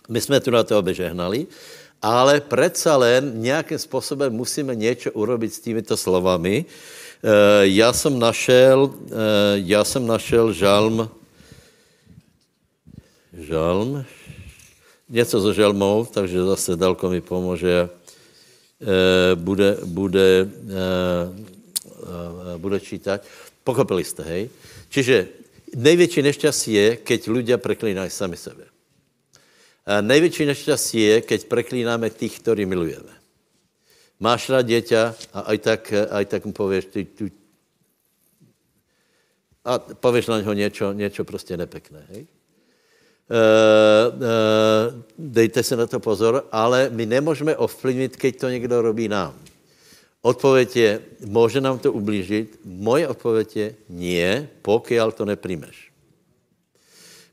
My 0.09 0.21
jsme 0.21 0.39
tu 0.39 0.51
na 0.51 0.63
to 0.63 0.79
obežehnali, 0.79 1.47
ale 2.01 2.41
predsa 2.41 2.97
len 2.97 3.41
nějakým 3.41 3.77
způsobem 3.77 4.33
musíme 4.33 4.75
něco 4.75 5.11
urobit 5.11 5.53
s 5.53 5.59
týmito 5.59 5.97
slovami. 5.97 6.65
E, 6.65 7.67
já 7.67 7.93
jsem 7.93 8.19
našel, 8.19 8.89
e, 8.89 9.13
já 9.55 9.83
jsem 9.83 10.07
našel 10.07 10.53
žalm, 10.53 11.09
žalm, 13.33 14.05
něco 15.11 15.41
so 15.41 15.53
žalmou, 15.53 16.05
takže 16.05 16.43
zase 16.43 16.75
Dalko 16.75 17.09
mi 17.09 17.21
pomůže. 17.21 17.89
E, 18.81 19.35
bude, 19.35 19.77
bude, 19.85 20.47
e, 20.47 20.83
e, 22.55 22.57
bude 22.57 22.79
čítať. 22.79 23.21
Pochopili 23.63 24.03
jste, 24.03 24.23
hej? 24.23 24.49
Čiže 24.89 25.27
největší 25.75 26.21
nešťastí 26.21 26.71
je, 26.73 26.87
keď 26.97 27.19
ľudia 27.27 27.57
preklínají 27.61 28.09
sami 28.09 28.35
sebe. 28.35 28.65
A 29.85 30.01
největší 30.01 30.45
nešťastí 30.45 30.99
je, 30.99 31.15
keď 31.21 31.39
preklínáme 31.45 32.09
těch, 32.09 32.41
ktorí 32.41 32.65
milujeme. 32.65 33.13
Máš 34.21 34.49
rád 34.49 34.65
dieťa 34.69 35.01
a 35.33 35.39
aj 35.53 35.57
tak, 35.57 35.81
aj 35.93 36.25
tak 36.25 36.45
mu 36.45 36.53
pověš, 36.53 36.85
ty, 36.93 37.05
ty, 37.05 37.31
a 39.65 39.79
pověš 39.79 40.27
na 40.27 40.37
něho 40.37 40.53
něco, 40.53 40.93
něco 40.93 41.23
prostě 41.23 41.57
nepekné, 41.57 42.05
hej? 42.09 42.27
Uh, 43.31 44.19
uh, 44.19 45.03
dejte 45.17 45.63
se 45.63 45.75
na 45.75 45.87
to 45.87 45.99
pozor, 45.99 46.47
ale 46.51 46.89
my 46.91 47.05
nemůžeme 47.05 47.57
ovplyvnit, 47.57 48.15
keď 48.15 48.39
to 48.39 48.49
někdo 48.49 48.81
robí 48.81 49.07
nám. 49.07 49.39
Odpověď 50.21 50.75
je, 50.75 51.01
může 51.25 51.61
nám 51.61 51.79
to 51.79 51.93
ublížit? 51.93 52.59
Moje 52.65 53.07
odpověď 53.07 53.55
je, 53.55 53.75
nie, 53.89 54.49
pokud 54.61 55.15
to 55.15 55.25
neprímeš. 55.25 55.91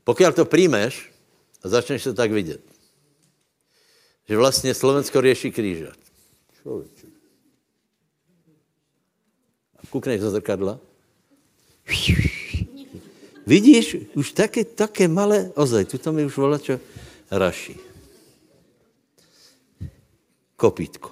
Pokud 0.03 0.35
to 0.35 0.45
príjmeš, 0.45 1.11
začneš 1.63 2.03
to 2.03 2.13
tak 2.13 2.31
vidět. 2.31 2.61
Že 4.29 4.37
vlastně 4.37 4.73
Slovensko 4.73 5.21
řeší 5.21 5.51
kríža. 5.51 5.91
Člověče. 6.61 7.07
A 9.75 9.87
kukneš 9.89 10.21
do 10.21 10.31
zrkadla. 10.31 10.79
Vidíš, 13.49 14.13
už 14.13 14.37
také, 14.37 14.61
také 14.61 15.09
malé, 15.09 15.49
ozaj, 15.57 15.89
tu 15.89 15.97
to 15.97 16.13
mi 16.13 16.21
už 16.21 16.37
volá 16.37 16.61
čo 16.61 16.77
raší. 17.33 17.81
Kopítko. 20.53 21.09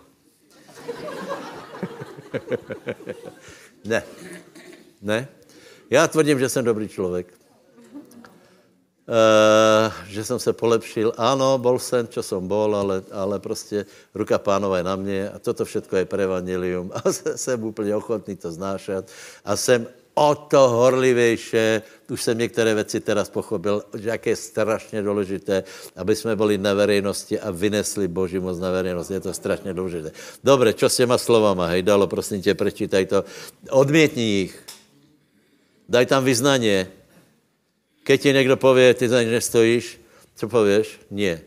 ne. 3.90 4.04
Ne. 5.02 5.28
Já 5.90 6.08
tvrdím, 6.08 6.40
že 6.40 6.50
jsem 6.50 6.66
dobrý 6.66 6.88
člověk. 6.88 7.34
Uh, 9.08 9.94
že 10.06 10.24
jsem 10.24 10.40
se 10.40 10.54
polepšil. 10.54 11.14
Ano, 11.18 11.58
bol 11.58 11.80
jsem, 11.80 12.08
čo 12.08 12.22
som 12.22 12.48
bol, 12.48 12.76
ale, 12.76 13.02
ale 13.12 13.40
prostě 13.40 13.86
ruka 14.14 14.38
pánova 14.38 14.78
je 14.78 14.84
na 14.84 14.96
mě 14.96 15.30
a 15.30 15.40
toto 15.40 15.66
všetko 15.66 15.96
je 15.96 16.06
pre 16.06 16.24
evangelium. 16.24 16.92
A 16.94 17.02
jsem 17.12 17.64
úplně 17.64 17.96
ochotný 17.96 18.36
to 18.36 18.52
znášat. 18.52 19.06
A 19.46 19.56
jsem 19.56 19.88
o 20.18 20.36
to 20.36 20.70
horlivější. 20.70 21.86
Už 22.10 22.24
jsem 22.24 22.38
některé 22.38 22.74
věci 22.76 23.00
teraz 23.00 23.30
pochopil, 23.30 23.84
že 23.94 24.10
jak 24.10 24.26
je 24.26 24.36
strašně 24.36 25.02
důležité, 25.02 25.64
aby 25.96 26.16
jsme 26.16 26.36
byli 26.36 26.58
na 26.58 26.74
veřejnosti 26.74 27.40
a 27.40 27.52
vynesli 27.52 28.08
Boží 28.08 28.40
moc 28.40 28.60
na 28.60 28.72
veřejnosti. 28.72 29.14
Je 29.14 29.20
to 29.20 29.34
strašně 29.34 29.74
důležité. 29.74 30.12
Dobře, 30.44 30.74
čo 30.74 30.90
s 30.90 30.96
těma 30.96 31.18
slovama, 31.18 31.68
hej, 31.68 31.84
dalo, 31.84 32.08
prosím 32.08 32.42
tě, 32.42 32.56
prečítaj 32.56 33.06
to. 33.06 33.24
Odmětni 33.70 34.24
jich. 34.24 34.64
Daj 35.90 36.06
tam 36.06 36.24
vyznanie. 36.24 36.88
Keď 38.04 38.22
ti 38.22 38.34
někdo 38.34 38.58
pově, 38.58 38.94
ty 38.94 39.10
za 39.10 39.24
ně 39.24 39.32
nestojíš, 39.32 40.00
co 40.36 40.48
pověš? 40.48 41.00
Nie. 41.12 41.42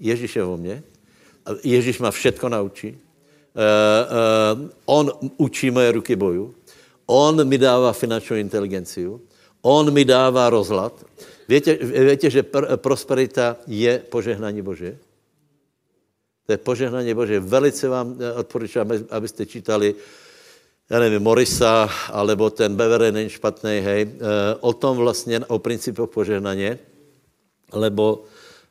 Ježíš 0.00 0.36
je 0.36 0.44
vo 0.44 0.56
mně. 0.56 0.82
Ježíš 1.64 1.98
má 1.98 2.10
všetko 2.10 2.48
naučí. 2.48 2.96
Uh, 3.56 4.60
uh, 4.60 4.70
on 4.84 5.12
učí 5.36 5.70
moje 5.70 5.92
ruky 5.92 6.16
boju. 6.16 6.55
On 7.06 7.48
mi 7.48 7.58
dává 7.58 7.92
finanční 7.92 8.40
inteligenciu, 8.40 9.22
on 9.62 9.90
mi 9.92 10.04
dává 10.04 10.50
rozhlad. 10.50 11.04
Víte, 11.48 11.78
víte 12.10 12.30
že 12.30 12.42
pr- 12.42 12.76
prosperita 12.76 13.56
je 13.66 13.98
požehnání 13.98 14.62
Bože? 14.62 14.98
To 16.46 16.52
je 16.52 16.58
požehnání 16.58 17.14
Bože. 17.14 17.40
Velice 17.40 17.88
vám 17.88 18.18
odporučám, 18.36 18.90
abyste 19.10 19.46
čítali, 19.46 19.94
já 20.90 20.98
nevím, 20.98 21.22
Morisa, 21.22 21.90
alebo 22.10 22.50
ten 22.50 22.76
Bevere 22.76 23.12
není 23.12 23.30
špatný, 23.30 23.78
hej, 23.78 24.10
o 24.60 24.72
tom 24.72 24.96
vlastně, 24.96 25.40
o 25.46 25.58
principu 25.58 26.06
požehnaně, 26.06 26.78
lebo, 27.72 28.24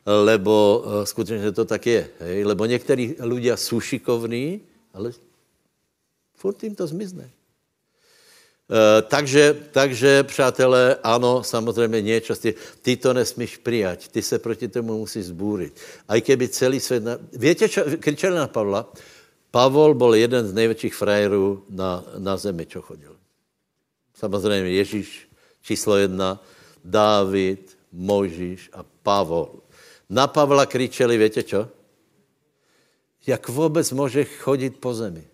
lebo 0.06 0.84
skutečně 1.04 1.52
to 1.52 1.64
tak 1.64 1.86
je, 1.86 2.08
hej, 2.20 2.44
lebo 2.44 2.66
některý 2.66 3.14
ľudia 3.20 3.56
jsou 3.56 3.80
šikovní, 3.80 4.60
ale 4.94 5.12
furt 6.36 6.62
jim 6.64 6.74
to 6.74 6.86
zmizne. 6.86 7.30
Uh, 8.66 9.08
takže, 9.08 9.56
takže, 9.70 10.22
přátelé, 10.22 10.96
ano, 11.02 11.42
samozřejmě 11.42 12.02
něco, 12.02 12.34
ty, 12.82 12.96
to 12.96 13.14
nesmíš 13.14 13.56
přijať, 13.56 14.08
ty 14.08 14.22
se 14.22 14.38
proti 14.38 14.68
tomu 14.68 14.98
musíš 14.98 15.26
zbúrit. 15.26 15.80
A 16.08 16.16
i 16.16 16.20
keby 16.20 16.48
celý 16.48 16.80
svět... 16.80 17.04
Na... 17.04 17.18
Víte, 17.32 17.68
čo, 17.68 17.82
kričeli 18.00 18.36
na 18.36 18.48
Pavla? 18.48 18.92
Pavol 19.50 19.94
byl 19.94 20.14
jeden 20.14 20.46
z 20.46 20.52
největších 20.52 20.94
frajerů 20.94 21.64
na, 21.70 22.04
na 22.18 22.36
zemi, 22.36 22.66
čo 22.66 22.82
chodil. 22.82 23.16
Samozřejmě 24.14 24.70
Ježíš, 24.70 25.30
číslo 25.62 25.96
jedna, 25.96 26.42
Dávid, 26.84 27.78
Mojžíš 27.92 28.70
a 28.72 28.84
Pavol. 29.02 29.62
Na 30.10 30.26
Pavla 30.26 30.66
kričeli, 30.66 31.18
víte 31.18 31.42
čo? 31.42 31.68
Jak 33.26 33.48
vůbec 33.48 33.92
může 33.92 34.24
chodit 34.24 34.76
po 34.80 34.94
zemi? 34.94 35.24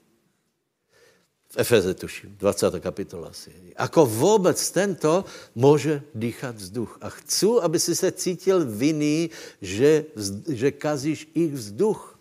V 1.53 1.57
Efeze 1.61 1.95
tuším, 1.95 2.37
20. 2.41 2.81
kapitola 2.81 3.29
asi. 3.29 3.53
Ako 3.77 4.07
vůbec 4.07 4.71
tento 4.71 5.25
může 5.55 6.03
dýchat 6.15 6.57
vzduch. 6.57 6.99
A 7.01 7.09
chci, 7.13 7.47
aby 7.61 7.77
si 7.81 7.97
se 7.97 8.13
cítil 8.13 8.65
vinný, 8.65 9.31
že, 9.61 10.05
že 10.49 10.73
kazíš 10.73 11.29
ich 11.35 11.53
vzduch. 11.53 12.19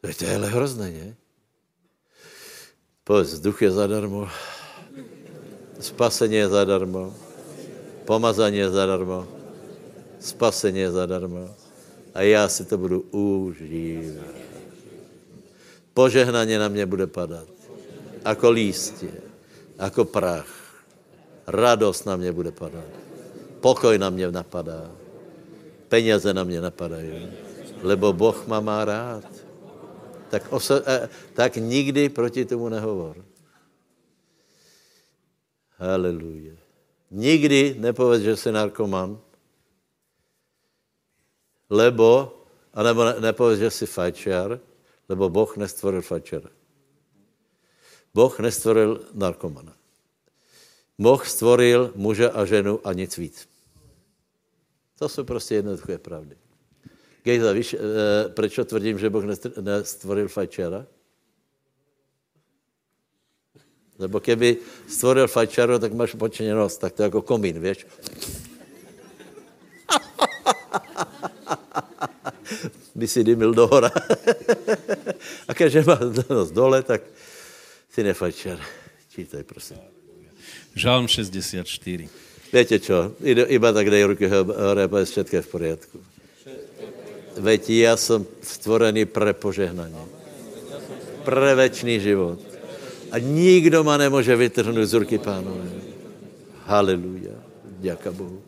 To 0.00 0.24
je 0.24 0.34
ale 0.34 0.46
hrozné, 0.46 0.90
ne? 0.90 1.08
Povedz, 3.02 3.42
vzduch 3.42 3.62
je 3.62 3.70
zadarmo, 3.72 4.28
spasení 5.80 6.36
je 6.44 6.48
zadarmo, 6.48 7.14
pomazání 8.04 8.58
je 8.62 8.70
zadarmo, 8.70 9.26
spasení 10.20 10.78
je 10.78 10.90
zadarmo. 10.90 11.50
A 12.14 12.22
já 12.22 12.48
si 12.48 12.64
to 12.64 12.78
budu 12.78 13.00
užívat. 13.10 14.47
Požehnaně 15.98 16.58
na 16.58 16.68
mě 16.70 16.86
bude 16.86 17.06
padat. 17.10 17.50
Ako 18.22 18.50
lístě, 18.54 19.10
ako 19.78 20.04
prach. 20.04 20.46
Radost 21.46 22.06
na 22.06 22.14
mě 22.14 22.30
bude 22.32 22.54
padat. 22.54 22.86
Pokoj 23.60 23.98
na 23.98 24.06
mě 24.10 24.30
napadá. 24.30 24.94
Peněze 25.88 26.30
na 26.34 26.44
mě 26.44 26.60
napadají. 26.60 27.26
Lebo 27.82 28.12
Boh 28.12 28.46
má 28.46 28.60
má 28.60 28.84
rád. 28.84 29.26
tak, 30.30 30.52
oso, 30.52 30.78
eh, 30.86 31.08
tak 31.34 31.56
nikdy 31.56 32.08
proti 32.08 32.44
tomu 32.44 32.68
nehovor. 32.68 33.18
Haleluja. 35.82 36.54
Nikdy 37.10 37.74
nepověď, 37.78 38.22
že 38.22 38.36
jsi 38.36 38.52
narkoman, 38.52 39.18
lebo, 41.70 42.38
anebo 42.74 43.04
ne, 43.04 43.14
nepověď, 43.20 43.58
že 43.58 43.70
jsi 43.70 43.86
fajčiar, 43.86 44.60
lebo 45.08 45.28
Boh 45.28 45.56
nestvoril 45.56 46.02
fajčera. 46.02 46.50
Boh 48.14 48.38
nestvoril 48.38 49.00
narkomana. 49.14 49.72
Boh 50.98 51.22
stvoril 51.26 51.92
muže 51.94 52.30
a 52.30 52.44
ženu 52.44 52.80
a 52.84 52.92
nic 52.92 53.16
víc. 53.16 53.48
To 54.98 55.08
jsou 55.08 55.24
prostě 55.24 55.54
jednoduché 55.54 55.98
pravdy. 55.98 56.36
Gejza, 57.22 57.52
víš, 57.52 57.74
e, 57.74 57.78
proč 58.28 58.60
tvrdím, 58.64 58.98
že 58.98 59.10
Boh 59.10 59.24
nestvoril 59.60 60.28
fajčera? 60.28 60.86
Lebo 63.98 64.20
keby 64.20 64.56
stvoril 64.88 65.26
fajčaro, 65.26 65.78
tak 65.78 65.92
máš 65.92 66.14
počeněnost, 66.14 66.80
tak 66.80 66.92
to 66.92 67.02
je 67.02 67.04
jako 67.04 67.22
komín, 67.22 67.60
víš? 67.60 67.86
By 72.98 73.06
si 73.06 73.24
dymil 73.24 73.54
do 73.54 73.66
hora. 73.66 73.90
a 75.48 75.52
když 75.54 75.86
má 75.86 75.98
nos 76.30 76.50
dole, 76.50 76.82
tak 76.82 77.02
si 77.94 78.02
nefajčer. 78.02 78.58
Čítaj, 79.14 79.42
prosím. 79.46 79.78
Žálm 80.74 81.08
64. 81.08 82.08
Víte 82.48 82.76
čo, 82.80 83.12
iba 83.24 83.68
tak 83.72 83.90
dej 83.90 84.04
ruky 84.04 84.24
hore 84.26 84.88
a 84.88 85.04
všetko 85.04 85.36
je 85.36 85.42
v 85.42 85.50
poriadku. 85.52 85.98
Veď 87.38 87.70
já 87.70 87.96
jsem 87.96 88.26
stvorený 88.42 89.04
pre 89.04 89.32
požehnání. 89.32 89.94
Pre 91.24 91.54
večný 91.54 92.00
život. 92.00 92.40
A 93.12 93.18
nikdo 93.18 93.84
ma 93.84 93.96
nemůže 93.96 94.36
vytrhnout 94.36 94.88
z 94.88 94.92
ruky 94.92 95.18
pánové. 95.18 95.70
Haleluja. 96.64 97.36
Děka 97.78 98.12
Bohu. 98.12 98.47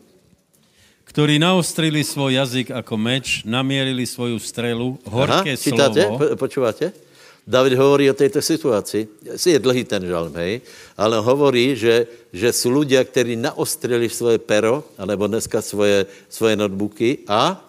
Ktorí 1.11 1.43
naostrili 1.43 2.07
svoj 2.07 2.39
jazyk 2.39 2.71
ako 2.71 2.95
meč, 2.95 3.43
namierili 3.43 4.07
svoju 4.07 4.39
strelu, 4.39 4.95
horké 5.03 5.59
Aha, 5.59 5.59
čítáte? 5.59 6.07
slovo. 6.07 6.15
Po, 6.15 6.39
počúvate? 6.39 6.95
David 7.43 7.75
hovorí 7.75 8.07
o 8.07 8.15
této 8.15 8.39
situaci. 8.39 9.11
Je 9.27 9.59
dlhý 9.59 9.83
ten 9.83 9.99
žalm, 10.07 10.31
hej? 10.39 10.63
Ale 10.95 11.19
hovorí, 11.19 11.75
že, 11.75 12.07
že 12.31 12.55
jsou 12.55 12.79
ľudia, 12.79 13.03
kteří 13.03 13.35
naostrili 13.35 14.07
svoje 14.07 14.39
pero, 14.39 14.87
anebo 14.95 15.27
dneska 15.27 15.59
svoje, 15.59 16.07
svoje 16.31 16.55
notebooky 16.55 17.27
a 17.27 17.59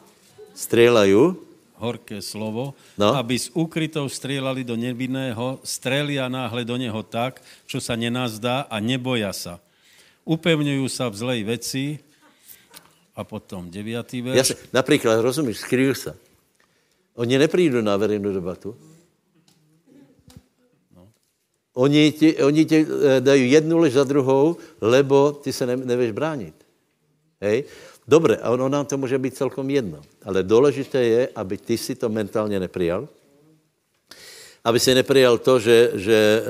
strieľajú 0.54 1.34
horké 1.82 2.22
slovo, 2.22 2.78
no? 2.94 3.10
aby 3.18 3.34
s 3.34 3.50
úkrytou 3.58 4.06
strieľali 4.06 4.62
do 4.62 4.78
nevinného, 4.78 5.58
strelia 5.66 6.30
náhle 6.30 6.62
do 6.62 6.78
neho 6.78 7.02
tak, 7.02 7.42
čo 7.66 7.82
sa 7.82 7.98
nenazdá 7.98 8.70
a 8.70 8.78
neboja 8.78 9.34
sa. 9.34 9.58
Upevňujú 10.22 10.86
sa 10.86 11.10
v 11.10 11.18
zlej 11.18 11.40
veci 11.42 11.98
a 13.12 13.24
potom 13.24 13.68
deviatý 13.68 14.24
verš. 14.24 14.36
Jasne, 14.36 14.56
napríklad, 14.72 15.20
rozumíš, 15.20 15.64
skryjú 15.64 15.92
sa. 15.92 16.12
Oni 17.12 17.36
neprídu 17.36 17.84
na 17.84 17.92
verejnú 18.00 18.32
debatu. 18.32 18.72
No. 20.96 21.12
Oni 21.76 22.08
ti, 22.16 22.32
oni 22.40 22.62
ti 22.64 22.78
eh, 22.80 23.20
dají 23.20 23.52
jednu 23.52 23.78
lež 23.78 23.92
za 24.00 24.04
druhou, 24.04 24.56
lebo 24.80 25.32
ty 25.32 25.52
se 25.52 25.66
ne, 25.68 25.76
nevíš 25.76 26.16
bránit. 26.16 26.56
Hej? 27.40 27.68
Dobre, 28.08 28.36
a 28.36 28.50
ono 28.50 28.68
nám 28.68 28.86
to 28.86 28.96
může 28.98 29.18
být 29.18 29.36
celkom 29.36 29.70
jedno. 29.70 30.00
Ale 30.24 30.42
důležité 30.42 31.04
je, 31.04 31.28
aby 31.34 31.56
ty 31.58 31.78
si 31.78 31.94
to 31.94 32.08
mentálně 32.08 32.60
neprijal, 32.60 33.08
aby 34.64 34.80
si 34.80 34.94
neprijal 34.94 35.38
to, 35.38 35.58
že, 35.58 35.90
že, 35.94 36.42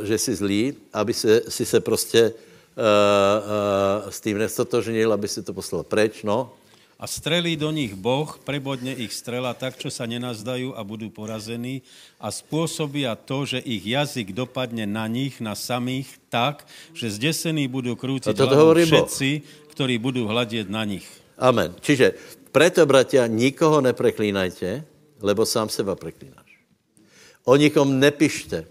uh, 0.00 0.06
že 0.06 0.18
jsi 0.18 0.34
zlý, 0.34 0.74
aby 0.92 1.14
se, 1.14 1.42
si 1.48 1.66
se 1.66 1.80
prostě 1.80 2.32
uh, 2.76 4.10
s 4.10 4.18
tím 4.20 4.42
nestotožnil, 4.42 5.08
aby 5.14 5.28
si 5.30 5.40
to 5.40 5.54
poslal 5.54 5.86
preč, 5.86 6.26
no. 6.26 6.52
A 6.98 7.06
strelí 7.06 7.54
do 7.54 7.70
nich 7.70 7.94
Boh, 7.94 8.26
prebodne 8.42 8.90
ich 8.90 9.14
strela 9.14 9.54
tak, 9.54 9.78
čo 9.78 9.86
sa 9.86 10.02
nenazdajú 10.02 10.74
a 10.74 10.82
budú 10.82 11.14
porazení 11.14 11.86
a 12.18 12.26
spôsobia 12.34 13.14
to, 13.14 13.46
že 13.46 13.62
ich 13.62 13.86
jazyk 13.86 14.34
dopadne 14.34 14.82
na 14.82 15.06
nich, 15.06 15.38
na 15.38 15.54
samých, 15.54 16.10
tak, 16.26 16.66
že 16.98 17.14
zdesení 17.14 17.70
budú 17.70 17.94
krútiť 17.94 18.34
hlavu 18.34 18.74
všetci, 18.82 19.30
ktorí 19.78 19.94
budú 20.02 20.26
hľadieť 20.26 20.66
na 20.66 20.82
nich. 20.82 21.06
Amen. 21.38 21.70
Čiže 21.78 22.18
preto, 22.50 22.82
bratia, 22.82 23.30
nikoho 23.30 23.78
nepreklínajte, 23.78 24.82
lebo 25.22 25.46
sám 25.46 25.70
seba 25.70 25.94
preklínáš. 25.94 26.47
O 27.48 27.56
nikom 27.56 27.96
nepište. 27.96 28.58
E, 28.60 28.66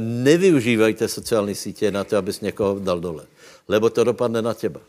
nevyužívajte 0.00 1.08
sociální 1.08 1.54
sítě 1.54 1.92
na 1.92 2.04
to, 2.04 2.16
abys 2.16 2.40
někoho 2.40 2.80
dal 2.80 3.00
dole. 3.00 3.28
Lebo 3.68 3.90
to 3.92 4.04
dopadne 4.04 4.40
na 4.42 4.54
těba. 4.54 4.80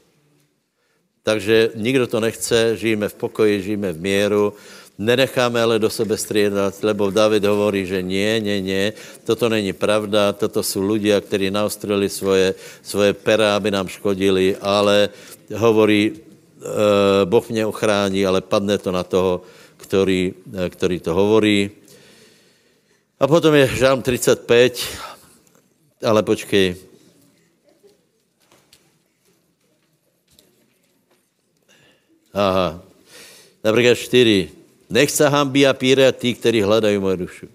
Takže 1.24 1.76
nikdo 1.76 2.08
to 2.08 2.20
nechce, 2.20 2.78
žijeme 2.80 3.10
v 3.12 3.14
pokoji, 3.14 3.62
žijeme 3.62 3.92
v 3.92 4.00
míru, 4.02 4.54
nenecháme 4.98 5.62
ale 5.62 5.80
do 5.80 5.90
sebe 5.90 6.18
střídat, 6.18 6.84
lebo 6.84 7.12
David 7.12 7.44
hovorí, 7.44 7.84
že 7.86 8.00
nie, 8.00 8.40
nie, 8.40 8.64
nie, 8.64 8.94
toto 9.28 9.50
není 9.52 9.76
pravda, 9.76 10.32
toto 10.34 10.64
jsou 10.64 10.80
ľudia, 10.80 11.22
kteří 11.22 11.52
naostrili 11.52 12.10
svoje, 12.10 12.56
svoje 12.82 13.14
pera, 13.14 13.56
aby 13.56 13.72
nám 13.72 13.88
škodili, 13.88 14.56
ale 14.64 15.10
hovorí, 15.56 16.12
e, 16.12 17.26
Boh 17.26 17.50
mě 17.50 17.66
ochrání, 17.66 18.26
ale 18.26 18.42
padne 18.42 18.78
to 18.78 18.92
na 18.92 19.04
toho, 19.04 19.44
který, 19.78 20.34
e, 20.56 20.70
který 20.70 21.00
to 21.00 21.14
hovorí. 21.14 21.72
A 23.20 23.28
potom 23.28 23.52
je 23.52 23.68
Žálm 23.68 24.02
35, 24.02 24.80
ale 26.04 26.24
počkej. 26.24 26.76
Aha, 32.34 32.80
například 33.64 33.96
4. 33.96 34.50
Nech 34.90 35.12
se 35.12 35.30
hambí 35.30 35.68
a 35.68 35.74
píre 35.74 36.12
tí, 36.12 36.34
kteří 36.34 36.62
hledají 36.62 36.98
moje 36.98 37.18
dušu. 37.18 37.48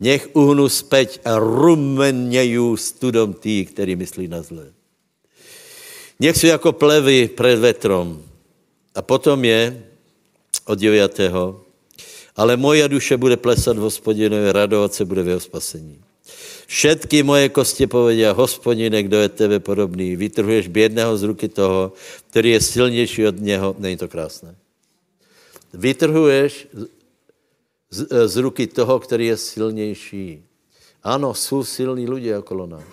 Nech 0.00 0.28
uhnu 0.34 0.68
speť 0.68 1.20
a 1.24 1.38
rumeněju 1.38 2.76
studom 2.76 3.34
tí, 3.34 3.66
kteří 3.66 3.96
myslí 3.96 4.28
na 4.28 4.42
zlé. 4.42 4.74
Nech 6.20 6.36
jsou 6.36 6.46
jako 6.46 6.72
plevy 6.72 7.28
před 7.28 7.58
vetrom. 7.58 8.22
A 8.94 9.02
potom 9.02 9.44
je 9.44 9.82
od 10.66 10.78
9. 10.78 11.20
Ale 12.38 12.54
moja 12.54 12.86
duše 12.86 13.18
bude 13.18 13.34
plesat 13.34 13.74
v 13.74 13.82
hospodinovi, 13.82 14.52
radovat 14.52 14.94
se 14.94 15.02
bude 15.04 15.22
v 15.22 15.28
jeho 15.28 15.40
spasení. 15.40 15.98
Všetky 16.68 17.26
moje 17.26 17.48
kosti 17.48 17.90
povedia, 17.90 18.36
hospodine, 18.36 19.02
kdo 19.02 19.18
je 19.24 19.28
tebe 19.28 19.58
podobný, 19.58 20.14
vytrhuješ 20.14 20.68
bědného 20.68 21.16
z 21.16 21.22
ruky 21.22 21.48
toho, 21.48 21.92
který 22.30 22.50
je 22.50 22.60
silnější 22.60 23.26
od 23.26 23.40
něho. 23.40 23.74
Není 23.78 23.96
to 23.96 24.08
krásné? 24.08 24.54
Vytrhuješ 25.74 26.68
z, 27.90 28.28
z 28.28 28.36
ruky 28.36 28.66
toho, 28.66 29.00
který 29.00 29.26
je 29.26 29.36
silnější. 29.36 30.44
Ano, 31.02 31.34
jsou 31.34 31.64
silní 31.64 32.06
lidé 32.06 32.38
okolo 32.38 32.66
nás. 32.66 32.86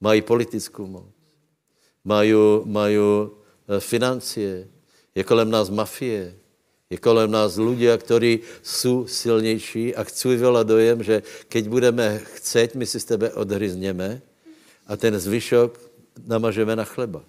Mají 0.00 0.22
politickou 0.22 0.86
moc 0.86 1.20
mají, 2.04 2.34
mají 2.64 2.98
eh, 2.98 3.80
financie, 3.80 4.68
je 5.14 5.24
kolem 5.24 5.50
nás 5.50 5.70
mafie, 5.70 6.34
je 6.90 6.98
kolem 6.98 7.30
nás 7.30 7.56
lidé, 7.56 7.98
kteří 7.98 8.40
jsou 8.62 9.06
silnější 9.06 9.94
a 9.94 10.04
chci 10.04 10.28
vyvolat 10.28 10.66
dojem, 10.66 11.02
že 11.02 11.22
keď 11.48 11.68
budeme 11.68 12.18
chcet, 12.18 12.74
my 12.74 12.86
si 12.86 13.00
z 13.00 13.04
tebe 13.04 13.30
odhryzneme 13.30 14.20
a 14.86 14.96
ten 14.96 15.14
zvyšok 15.14 15.78
namažeme 16.26 16.76
na 16.76 16.84
chleba. 16.84 17.22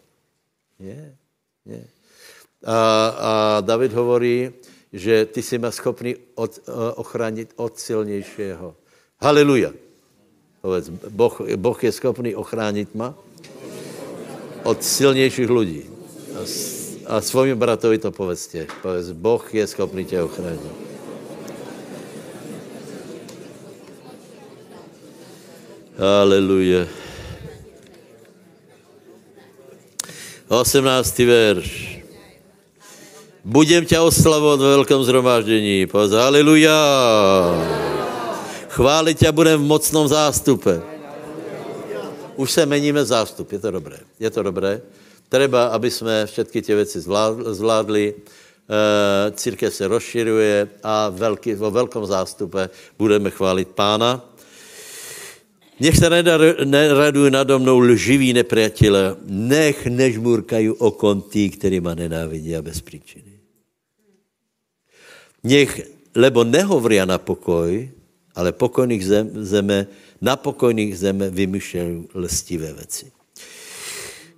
Je, 0.79 1.15
je. 1.65 1.83
A, 2.65 2.77
a 3.17 3.31
David 3.61 3.93
hovorí, 3.93 4.53
že 4.93 5.25
ty 5.25 5.41
jsi 5.41 5.57
ma 5.57 5.71
schopný 5.71 6.15
od, 6.35 6.59
eh, 6.59 6.71
ochránit 6.95 7.53
od 7.55 7.79
silnějšího. 7.79 8.75
Haleluja. 9.21 9.73
Boh, 11.09 11.41
boh 11.55 11.83
je 11.83 11.91
schopný 11.91 12.35
ochránit 12.35 12.95
ma 12.95 13.17
od 14.63 14.83
silnějších 14.83 15.49
lidí. 15.49 15.83
A, 17.07 17.21
svojim 17.21 17.57
bratovi 17.59 17.97
to 17.97 18.11
povedzte. 18.11 18.67
Povedz, 18.81 19.11
Boh 19.11 19.43
je 19.53 19.67
schopný 19.67 20.05
tě 20.05 20.21
ochránit. 20.21 20.61
Haleluja. 25.97 26.87
18. 30.47 31.19
verš. 31.19 32.01
Budem 33.45 33.85
tě 33.85 33.99
oslavovat 33.99 34.59
ve 34.59 34.69
velkém 34.69 35.03
zhromáždění. 35.03 35.87
Povedz, 35.87 36.13
haleluja. 36.13 36.77
Chválit 38.69 39.19
tě 39.19 39.31
budem 39.31 39.59
v 39.59 39.63
mocnom 39.63 40.07
zástupe 40.07 40.91
už 42.41 42.51
se 42.51 42.65
meníme 42.65 43.05
zástup, 43.05 43.51
je 43.51 43.59
to 43.59 43.71
dobré. 43.71 43.97
Je 44.19 44.29
to 44.29 44.43
dobré. 44.43 44.81
Treba, 45.31 45.65
aby 45.71 45.91
jsme 45.91 46.25
všechny 46.25 46.61
ty 46.61 46.75
věci 46.75 46.99
zvládli. 47.51 48.13
církev 49.31 49.73
se 49.73 49.87
rozširuje 49.87 50.67
a 50.83 51.09
velký, 51.09 51.53
vo 51.53 51.71
velkom 51.71 52.05
zástupe 52.05 52.69
budeme 52.99 53.29
chválit 53.29 53.67
pána. 53.67 54.35
Nech 55.79 55.97
se 55.97 56.09
neradují 56.65 57.31
nado 57.31 57.59
mnou 57.59 57.79
lživí 57.79 58.33
nepřátelé, 58.33 59.15
nech 59.25 59.87
nežmurkají 59.87 60.69
okon 60.69 61.21
tí, 61.21 61.49
který 61.49 61.79
ma 61.79 61.95
nenávidí 61.95 62.55
a 62.55 62.61
bez 62.61 62.81
příčiny. 62.81 63.39
Nech, 65.43 65.81
lebo 66.15 66.43
nehovria 66.43 67.05
na 67.05 67.17
pokoj, 67.17 67.91
ale 68.35 68.51
pokojných 68.51 69.05
zem, 69.05 69.45
zeme, 69.45 69.87
na 70.21 70.35
pokojných 70.35 70.99
zeme 70.99 71.29
vymyšlejí 71.29 72.07
lstivé 72.15 72.73
věci. 72.73 73.11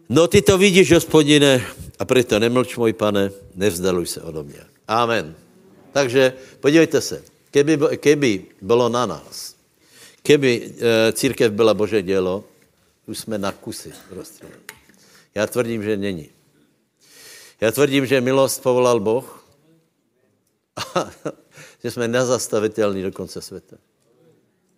No 0.10 0.28
ty 0.28 0.42
to 0.42 0.58
vidíš, 0.58 0.92
hospodine, 0.92 1.66
a 2.00 2.06
proto 2.06 2.40
nemlč, 2.40 2.78
můj 2.78 2.94
pane, 2.94 3.32
nevzdaluj 3.56 4.08
se 4.08 4.22
od 4.22 4.46
mě. 4.46 4.66
Amen. 4.88 5.36
Takže 5.92 6.34
podívejte 6.60 7.02
se, 7.02 7.24
keby, 7.52 7.80
keby 7.98 8.46
bylo 8.62 8.90
na 8.90 9.06
nás, 9.06 9.56
keby 10.24 10.74
e, 10.80 11.14
církev 11.14 11.52
byla 11.52 11.74
Bože 11.74 12.02
dělo, 12.02 12.44
už 13.08 13.20
jsme 13.20 13.38
na 13.38 13.52
kusy 13.52 13.92
rozstřelili. 14.12 14.60
Já 15.36 15.48
tvrdím, 15.48 15.84
že 15.84 15.98
není. 15.98 16.30
Já 17.62 17.72
tvrdím, 17.72 18.06
že 18.06 18.22
milost 18.22 18.64
povolal 18.64 19.00
Boh 19.00 19.46
a 20.96 21.12
že 21.84 21.92
jsme 21.92 22.08
nezastavitelní 22.08 23.04
do 23.04 23.12
konce 23.12 23.42
světa. 23.42 23.76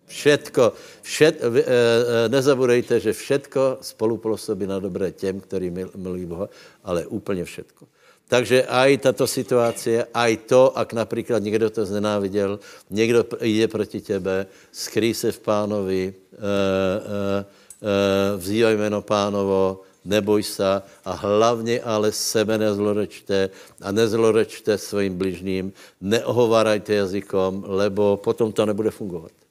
Všetko, 0.06 0.72
všet, 1.02 1.34
e, 1.42 1.46
e, 1.46 2.28
nezabudejte, 2.28 3.00
že 3.00 3.12
všetko 3.12 3.78
spolupůsobí 3.80 4.66
na 4.66 4.78
dobré 4.78 5.12
těm, 5.12 5.40
kteří 5.40 5.70
milují 5.96 6.26
Boha, 6.26 6.48
ale 6.84 7.06
úplně 7.06 7.44
všetko. 7.44 7.86
Takže 8.26 8.66
aj 8.66 9.06
tato 9.06 9.22
situace, 9.26 10.02
aj 10.10 10.32
to, 10.50 10.74
ak 10.74 10.92
například 10.92 11.38
někdo 11.38 11.70
to 11.70 11.86
znenáviděl, 11.86 12.58
někdo 12.90 13.24
jde 13.40 13.68
proti 13.68 14.00
tebe, 14.00 14.46
skrý 14.72 15.14
se 15.14 15.32
v 15.32 15.38
pánovi, 15.38 16.02
e, 16.10 16.10
e, 16.10 17.44
e, 17.86 18.36
vzývaj 18.36 18.76
jméno 18.76 19.02
pánovo, 19.02 19.86
neboj 20.04 20.42
se 20.42 20.82
a 21.04 21.12
hlavně 21.12 21.80
ale 21.82 22.12
sebe 22.12 22.58
nezlorečte 22.58 23.50
a 23.82 23.92
nezlorečte 23.92 24.78
svým 24.78 25.14
bližním, 25.18 25.72
neohovarajte 26.00 26.94
jazykom, 26.94 27.64
lebo 27.66 28.16
potom 28.16 28.52
to 28.52 28.66
nebude 28.66 28.90
fungovat. 28.90 29.45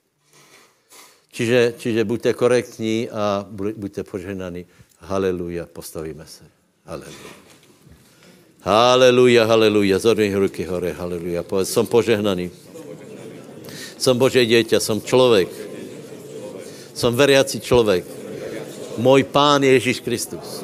Čiže, 1.36 1.76
čiže 1.76 2.08
buďte 2.08 2.32
korektní 2.32 3.12
a 3.12 3.44
buďte 3.52 4.08
požehnaní. 4.08 4.64
Haleluja, 5.04 5.68
postavíme 5.68 6.24
se. 6.24 6.48
Haleluja. 6.88 7.32
Haleluja, 8.64 9.44
haleluja. 9.44 10.00
Zodvih 10.00 10.32
ruky 10.32 10.64
hore, 10.64 10.96
haleluja. 10.96 11.44
Povedz, 11.44 11.76
som 11.76 11.84
požehnaný. 11.84 12.56
Som 14.00 14.16
Bože 14.16 14.48
dieťa, 14.48 14.80
som 14.80 15.04
člověk. 15.04 15.52
Som 16.96 17.12
veriaci 17.12 17.60
člověk. 17.60 18.08
Můj 18.98 19.28
pán 19.28 19.60
Ježíš 19.64 20.00
Kristus. 20.00 20.64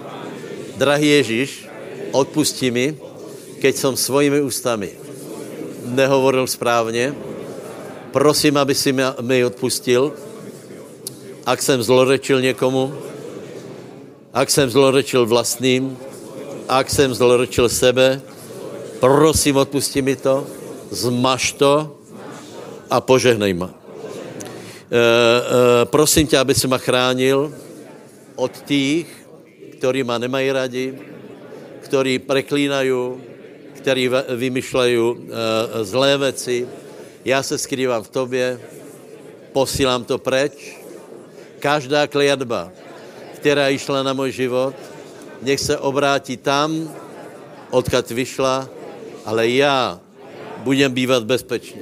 Drahý 0.80 1.20
Ježíš, 1.20 1.68
odpustí 2.16 2.72
mi, 2.72 2.96
keď 3.60 3.74
som 3.76 3.94
svojimi 4.00 4.40
ústami 4.40 4.96
nehovoril 5.84 6.48
správně. 6.48 7.12
Prosím, 8.12 8.58
aby 8.58 8.76
si 8.76 8.96
mi 9.22 9.46
odpustil, 9.46 10.31
ak 11.52 11.62
jsem 11.62 11.84
zlorečil 11.84 12.42
někomu, 12.42 12.96
ak 14.34 14.50
jsem 14.50 14.70
zlorečil 14.70 15.26
vlastním, 15.26 15.98
ak 16.68 16.90
jsem 16.90 17.14
zlorečil 17.14 17.70
sebe, 17.70 18.22
prosím, 19.00 19.58
odpusti 19.60 20.02
mi 20.02 20.16
to, 20.16 20.48
zmaš 20.92 21.52
to 21.60 22.00
a 22.88 23.02
požehnej 23.04 23.52
ma. 23.54 23.68
E, 23.68 23.76
e, 24.96 25.86
prosím 25.92 26.28
tě, 26.28 26.40
aby 26.40 26.56
si 26.56 26.68
ma 26.72 26.78
chránil 26.80 27.52
od 28.36 28.52
těch, 28.64 29.08
kteří 29.76 30.04
ma 30.04 30.18
nemají 30.18 30.52
radi, 30.52 30.96
kteří 31.80 32.20
preklínají, 32.20 32.96
kteří 33.76 34.10
vymyšlejí 34.36 35.00
e, 35.00 35.16
zlé 35.84 36.18
věci. 36.18 36.68
Já 37.26 37.44
se 37.44 37.58
skrývám 37.58 38.04
v 38.04 38.10
tobě, 38.10 38.60
posílám 39.52 40.04
to 40.04 40.18
preč, 40.18 40.81
Každá 41.62 42.10
kliatba, 42.10 42.74
která 43.38 43.70
išla 43.70 44.04
na 44.04 44.14
můj 44.18 44.32
život, 44.32 44.74
nech 45.42 45.60
se 45.60 45.78
obrátí 45.78 46.38
tam, 46.38 46.90
odkud 47.70 48.10
vyšla, 48.10 48.70
ale 49.26 49.50
já 49.50 50.00
budem 50.66 50.92
bývat 50.94 51.24
bezpečně, 51.24 51.82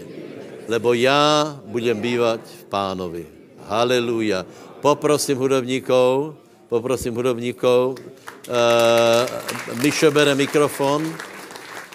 lebo 0.68 0.94
já 0.94 1.56
budem 1.66 2.02
bývat 2.02 2.40
v 2.44 2.64
pánovi. 2.64 3.26
Haleluja. 3.64 4.46
Poprosím 4.84 5.38
hudobníkov, 5.38 6.36
poprosím 6.70 7.16
hudobníkov, 7.16 8.00
uh, 8.00 9.80
Mišo 9.80 10.12
bere 10.12 10.36
mikrofon 10.36 11.16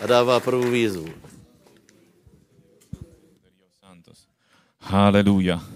a 0.00 0.06
dává 0.06 0.40
první 0.40 0.70
výzvu. 0.70 1.08
Haleluja. 4.80 5.73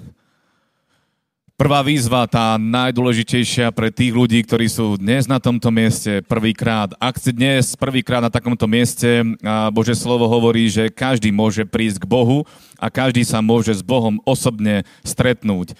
Prvá 1.58 1.82
výzva, 1.82 2.22
tá 2.30 2.54
najdôležitejšia 2.54 3.74
pre 3.74 3.90
tých 3.90 4.14
ľudí, 4.14 4.46
ktorí 4.46 4.70
sú 4.70 4.94
dnes 4.94 5.26
na 5.26 5.42
tomto 5.42 5.74
mieste 5.74 6.22
prvýkrát. 6.22 6.94
Ak 7.02 7.18
ste 7.18 7.34
dnes 7.34 7.74
prvýkrát 7.74 8.22
na 8.22 8.30
takomto 8.30 8.70
mieste, 8.70 9.26
Bože 9.74 9.98
slovo 9.98 10.30
hovorí, 10.30 10.70
že 10.70 10.86
každý 10.86 11.34
môže 11.34 11.66
prísť 11.66 12.06
k 12.06 12.10
Bohu 12.14 12.46
a 12.78 12.86
každý 12.86 13.26
sa 13.26 13.42
môže 13.42 13.74
s 13.74 13.82
Bohom 13.82 14.22
osobne 14.22 14.86
stretnúť. 15.02 15.74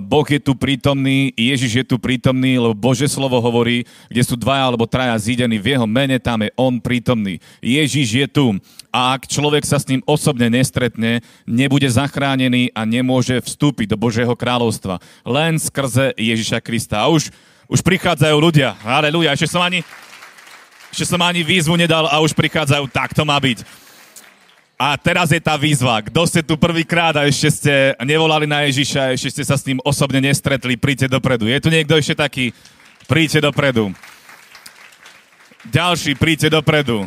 Boh 0.00 0.24
je 0.24 0.40
tu 0.40 0.56
prítomný, 0.56 1.28
Ježiš 1.36 1.72
je 1.80 1.84
tu 1.92 2.00
prítomný, 2.00 2.56
lebo 2.56 2.72
Bože 2.72 3.04
slovo 3.04 3.36
hovorí, 3.36 3.84
kde 4.08 4.24
sú 4.24 4.40
dvaja 4.40 4.64
alebo 4.64 4.88
traja 4.88 5.12
zídení 5.20 5.60
v 5.60 5.76
jeho 5.76 5.84
mene, 5.84 6.16
tam 6.24 6.40
je 6.40 6.56
on 6.56 6.80
prítomný. 6.80 7.36
Ježiš 7.60 8.08
je 8.16 8.26
tu. 8.32 8.46
A 8.92 9.16
ak 9.16 9.24
človek 9.24 9.64
sa 9.64 9.80
s 9.80 9.88
ním 9.88 10.04
osobne 10.04 10.52
nestretne, 10.52 11.24
nebude 11.48 11.88
zachránený 11.88 12.68
a 12.76 12.84
nemôže 12.84 13.40
vstúpiť 13.40 13.88
do 13.88 13.96
Božieho 13.96 14.36
kráľovstva. 14.36 15.00
Len 15.24 15.56
skrze 15.56 16.12
Ježiša 16.20 16.60
Krista. 16.60 17.00
A 17.00 17.08
už, 17.08 17.32
už 17.72 17.80
prichádzajú 17.80 18.36
ľudia. 18.36 18.76
Aleluja. 18.84 19.32
Ešte 19.32 19.48
som 19.48 19.64
ani, 19.64 19.80
ešte 20.92 21.08
som 21.08 21.24
ani 21.24 21.40
výzvu 21.40 21.72
nedal 21.80 22.04
a 22.04 22.20
už 22.20 22.36
prichádzajú. 22.36 22.84
Tak 22.92 23.16
to 23.16 23.24
má 23.24 23.40
byť. 23.40 23.64
A 24.76 24.98
teraz 25.00 25.32
je 25.32 25.40
tá 25.40 25.56
výzva. 25.56 26.04
Kto 26.04 26.28
ste 26.28 26.44
tu 26.44 26.60
prvýkrát 26.60 27.16
a 27.16 27.24
ešte 27.24 27.48
ste 27.48 27.74
nevolali 28.02 28.50
na 28.50 28.66
Ježiša, 28.66 29.14
ešte 29.14 29.40
ste 29.40 29.44
sa 29.46 29.54
s 29.54 29.62
ním 29.62 29.78
osobne 29.86 30.18
nestretli, 30.18 30.74
príďte 30.74 31.06
dopredu. 31.06 31.46
Je 31.46 31.62
tu 31.62 31.70
niekto 31.70 31.94
ešte 31.94 32.18
taký? 32.18 32.50
Príďte 33.06 33.46
dopredu. 33.46 33.94
Ďalší, 35.70 36.18
príďte 36.18 36.50
dopredu. 36.50 37.06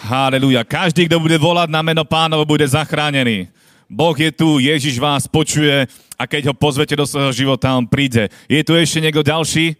Haleluja. 0.00 0.64
Každý, 0.64 1.04
kto 1.04 1.20
bude 1.20 1.36
volať 1.36 1.68
na 1.68 1.84
meno 1.84 2.08
pánovo, 2.08 2.48
bude 2.48 2.64
zachránený. 2.64 3.52
Boh 3.84 4.16
je 4.16 4.32
tu, 4.32 4.56
Ježiš 4.56 4.96
vás 4.96 5.28
počuje 5.28 5.84
a 6.16 6.22
keď 6.24 6.48
ho 6.48 6.54
pozvete 6.56 6.96
do 6.96 7.04
svojho 7.04 7.36
života, 7.36 7.76
on 7.76 7.84
príde. 7.84 8.32
Je 8.48 8.64
tu 8.64 8.72
ešte 8.72 9.02
niekto 9.04 9.20
ďalší? 9.20 9.76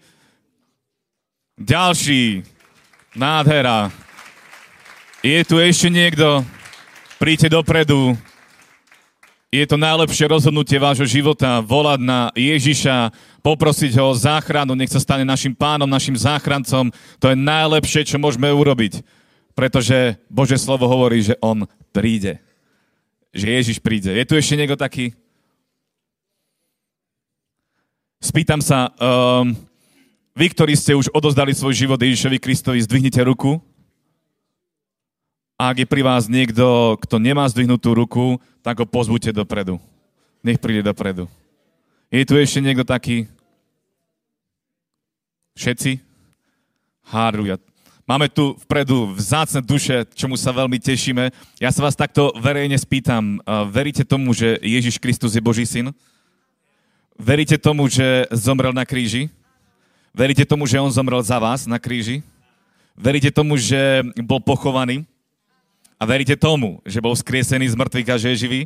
Ďalší. 1.56 2.44
Nádhera. 3.16 3.88
Je 5.24 5.40
tu 5.48 5.56
ešte 5.56 5.88
niekto? 5.88 6.44
Príďte 7.16 7.56
dopredu. 7.56 8.12
Je 9.48 9.64
to 9.64 9.80
najlepšie 9.80 10.30
rozhodnutie 10.30 10.78
vášho 10.78 11.08
života, 11.08 11.64
volať 11.64 12.00
na 12.04 12.30
Ježiša, 12.38 13.10
poprosiť 13.42 13.98
ho 13.98 14.12
o 14.12 14.14
záchranu, 14.14 14.78
nech 14.78 14.92
sa 14.92 15.02
stane 15.02 15.26
našim 15.26 15.56
pánom, 15.56 15.90
našim 15.90 16.14
záchrancom. 16.14 16.92
To 17.18 17.26
je 17.26 17.36
najlepšie, 17.36 18.04
čo 18.04 18.20
môžeme 18.20 18.46
urobiť. 18.52 19.02
Pretože 19.60 20.16
Bože 20.32 20.56
slovo 20.56 20.88
hovorí, 20.88 21.20
že 21.20 21.36
on 21.44 21.68
príde. 21.92 22.40
Že 23.28 23.60
Ježiš 23.60 23.78
príde. 23.84 24.08
Je 24.08 24.24
tu 24.24 24.32
ešte 24.32 24.56
niekto 24.56 24.72
taký? 24.72 25.12
Spýtam 28.24 28.64
sa, 28.64 28.88
um, 28.96 29.52
vy, 30.32 30.48
ktorí 30.48 30.72
ste 30.72 30.96
už 30.96 31.12
odozdali 31.12 31.52
svoj 31.52 31.76
život 31.76 32.00
Ježišovi 32.00 32.40
Kristovi, 32.40 32.80
zdvihnite 32.80 33.20
ruku. 33.20 33.60
A 35.60 35.76
ak 35.76 35.84
je 35.84 35.92
pri 35.92 36.08
vás 36.08 36.24
niekto, 36.24 36.96
kto 37.04 37.20
nemá 37.20 37.44
zdvihnutú 37.44 37.92
ruku, 37.92 38.40
tak 38.64 38.80
ho 38.80 38.88
pozbuďte 38.88 39.44
dopredu. 39.44 39.76
Nech 40.40 40.56
príde 40.56 40.80
dopredu. 40.80 41.28
Je 42.08 42.24
tu 42.24 42.32
ešte 42.32 42.64
niekto 42.64 42.88
taký? 42.88 43.28
Všetci? 45.52 46.00
Haleluja. 47.12 47.60
Máme 48.10 48.26
tu 48.26 48.58
vpredu 48.66 49.14
vzácne 49.14 49.62
duše, 49.62 50.02
čomu 50.18 50.34
sa 50.34 50.50
veľmi 50.50 50.82
tešíme. 50.82 51.30
Ja 51.62 51.70
sa 51.70 51.86
vás 51.86 51.94
takto 51.94 52.34
verejne 52.42 52.74
spýtam. 52.74 53.38
Veríte 53.70 54.02
tomu, 54.02 54.34
že 54.34 54.58
Ježiš 54.66 54.98
Kristus 54.98 55.38
je 55.38 55.38
Boží 55.38 55.62
syn? 55.62 55.94
Veríte 57.14 57.54
tomu, 57.54 57.86
že 57.86 58.26
zomrel 58.34 58.74
na 58.74 58.82
kríži? 58.82 59.30
Veríte 60.10 60.42
tomu, 60.42 60.66
že 60.66 60.82
on 60.82 60.90
zomrel 60.90 61.22
za 61.22 61.38
vás 61.38 61.70
na 61.70 61.78
kríži? 61.78 62.26
Veríte 62.98 63.30
tomu, 63.30 63.54
že 63.54 64.02
bol 64.26 64.42
pochovaný? 64.42 65.06
A 65.94 66.02
veríte 66.02 66.34
tomu, 66.34 66.82
že 66.82 66.98
bol 66.98 67.14
skriesený 67.14 67.70
z 67.70 67.78
mŕtvych 67.78 68.10
a 68.10 68.18
že 68.18 68.34
je 68.34 68.40
živý? 68.42 68.60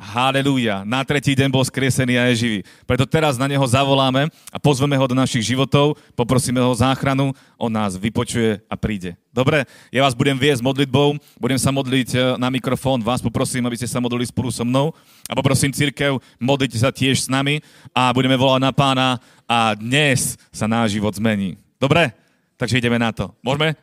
Halelúja. 0.00 0.80
Na 0.88 1.04
tretí 1.04 1.36
deň 1.36 1.52
bol 1.52 1.60
skriesený 1.60 2.16
a 2.16 2.32
je 2.32 2.40
živý. 2.40 2.58
Preto 2.88 3.04
teraz 3.04 3.36
na 3.36 3.44
neho 3.44 3.62
zavoláme 3.68 4.32
a 4.48 4.56
pozveme 4.56 4.96
ho 4.96 5.04
do 5.04 5.12
našich 5.12 5.52
životov, 5.52 6.00
poprosíme 6.16 6.56
ho 6.56 6.72
o 6.72 6.80
záchranu, 6.80 7.36
on 7.60 7.68
nás 7.68 8.00
vypočuje 8.00 8.64
a 8.64 8.74
príde. 8.80 9.12
Dobre, 9.28 9.68
ja 9.92 10.00
vás 10.00 10.16
budem 10.16 10.40
viesť 10.40 10.64
modlitbou, 10.64 11.20
budem 11.36 11.60
sa 11.60 11.68
modliť 11.68 12.08
e, 12.16 12.18
na 12.40 12.48
mikrofón, 12.48 13.04
vás 13.04 13.20
poprosím, 13.20 13.68
aby 13.68 13.76
ste 13.76 13.92
sa 13.92 14.00
modlili 14.00 14.24
spolu 14.24 14.48
so 14.48 14.64
mnou 14.64 14.96
a 15.28 15.36
poprosím 15.36 15.68
církev, 15.68 16.16
modlite 16.40 16.80
sa 16.80 16.88
tiež 16.88 17.20
s 17.20 17.28
nami 17.28 17.60
a 17.92 18.08
budeme 18.16 18.40
volať 18.40 18.60
na 18.64 18.72
pána 18.72 19.08
a 19.44 19.76
dnes 19.76 20.40
sa 20.48 20.64
náš 20.64 20.96
život 20.96 21.12
zmení. 21.12 21.60
Dobre? 21.76 22.16
Takže 22.56 22.80
ideme 22.80 22.96
na 22.96 23.12
to. 23.12 23.36
Môžeme? 23.44 23.76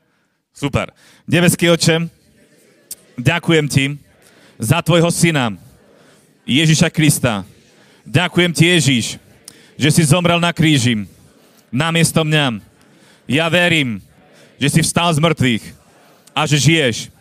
Super. 0.50 0.90
Nebeský 1.30 1.70
oče, 1.70 2.10
ďakujem 3.22 3.66
ti 3.70 3.86
za 4.58 4.82
tvojho 4.82 5.14
syna, 5.14 5.54
Ježiša 6.48 6.88
Krista. 6.88 7.44
Ďakujem 8.08 8.52
ti, 8.56 8.64
Ježiš, 8.72 9.06
že 9.76 9.90
si 9.92 10.08
zomrel 10.08 10.40
na 10.40 10.56
kríži 10.56 11.04
namiesto 11.68 12.24
mňa. 12.24 12.64
Ja 13.28 13.52
verím, 13.52 14.00
že 14.56 14.72
si 14.72 14.80
vstal 14.80 15.12
z 15.12 15.20
mŕtvych 15.20 15.64
a 16.32 16.48
že 16.48 16.56
žiješ. 16.56 17.12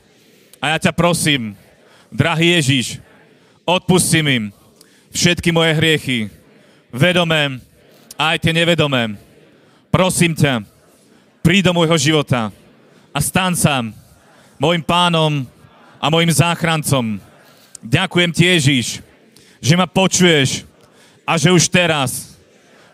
A 0.63 0.71
ja 0.71 0.79
ťa 0.79 0.95
prosím, 0.95 1.59
drahý 2.07 2.55
Ježiš, 2.55 3.03
odpusti 3.67 4.23
mi 4.23 4.55
všetky 5.11 5.51
moje 5.51 5.75
hriechy, 5.75 6.19
vedomé 6.95 7.59
a 8.15 8.31
aj 8.31 8.47
tie 8.47 8.55
nevedomé. 8.55 9.19
Prosím 9.91 10.39
ťa, 10.39 10.63
príď 11.43 11.75
do 11.75 11.83
môjho 11.83 11.99
života 11.99 12.55
a 13.11 13.19
stan 13.19 13.59
sa 13.59 13.83
môjim 14.55 14.87
pánom 14.87 15.43
a 15.99 16.07
môjim 16.15 16.31
záchrancom. 16.31 17.19
Ďakujem 17.83 18.31
ti, 18.31 18.43
Ježiš, 18.47 19.06
že 19.61 19.75
ma 19.75 19.89
počuješ 19.89 20.65
a 21.27 21.35
že 21.41 21.51
už 21.51 21.67
teraz 21.71 22.37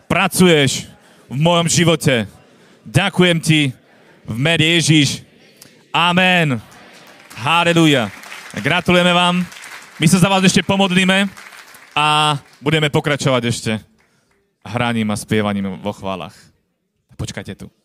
pracuješ 0.09 0.89
v 1.29 1.37
mojom 1.37 1.67
živote. 1.69 2.25
Ďakujem 2.83 3.37
ti 3.39 3.61
v 4.25 4.35
mene 4.37 4.65
Ježíš. 4.79 5.23
Amen. 5.93 6.57
Haleluja. 7.37 8.09
Gratulujeme 8.61 9.13
vám. 9.13 9.45
My 9.97 10.05
sa 10.09 10.17
za 10.21 10.29
vás 10.29 10.41
ešte 10.45 10.65
pomodlíme 10.65 11.29
a 11.93 12.37
budeme 12.61 12.89
pokračovať 12.89 13.43
ešte 13.45 13.71
hraním 14.65 15.11
a 15.13 15.17
spievaním 15.19 15.77
vo 15.81 15.93
chválach. 15.93 16.33
Počkajte 17.13 17.53
tu. 17.55 17.82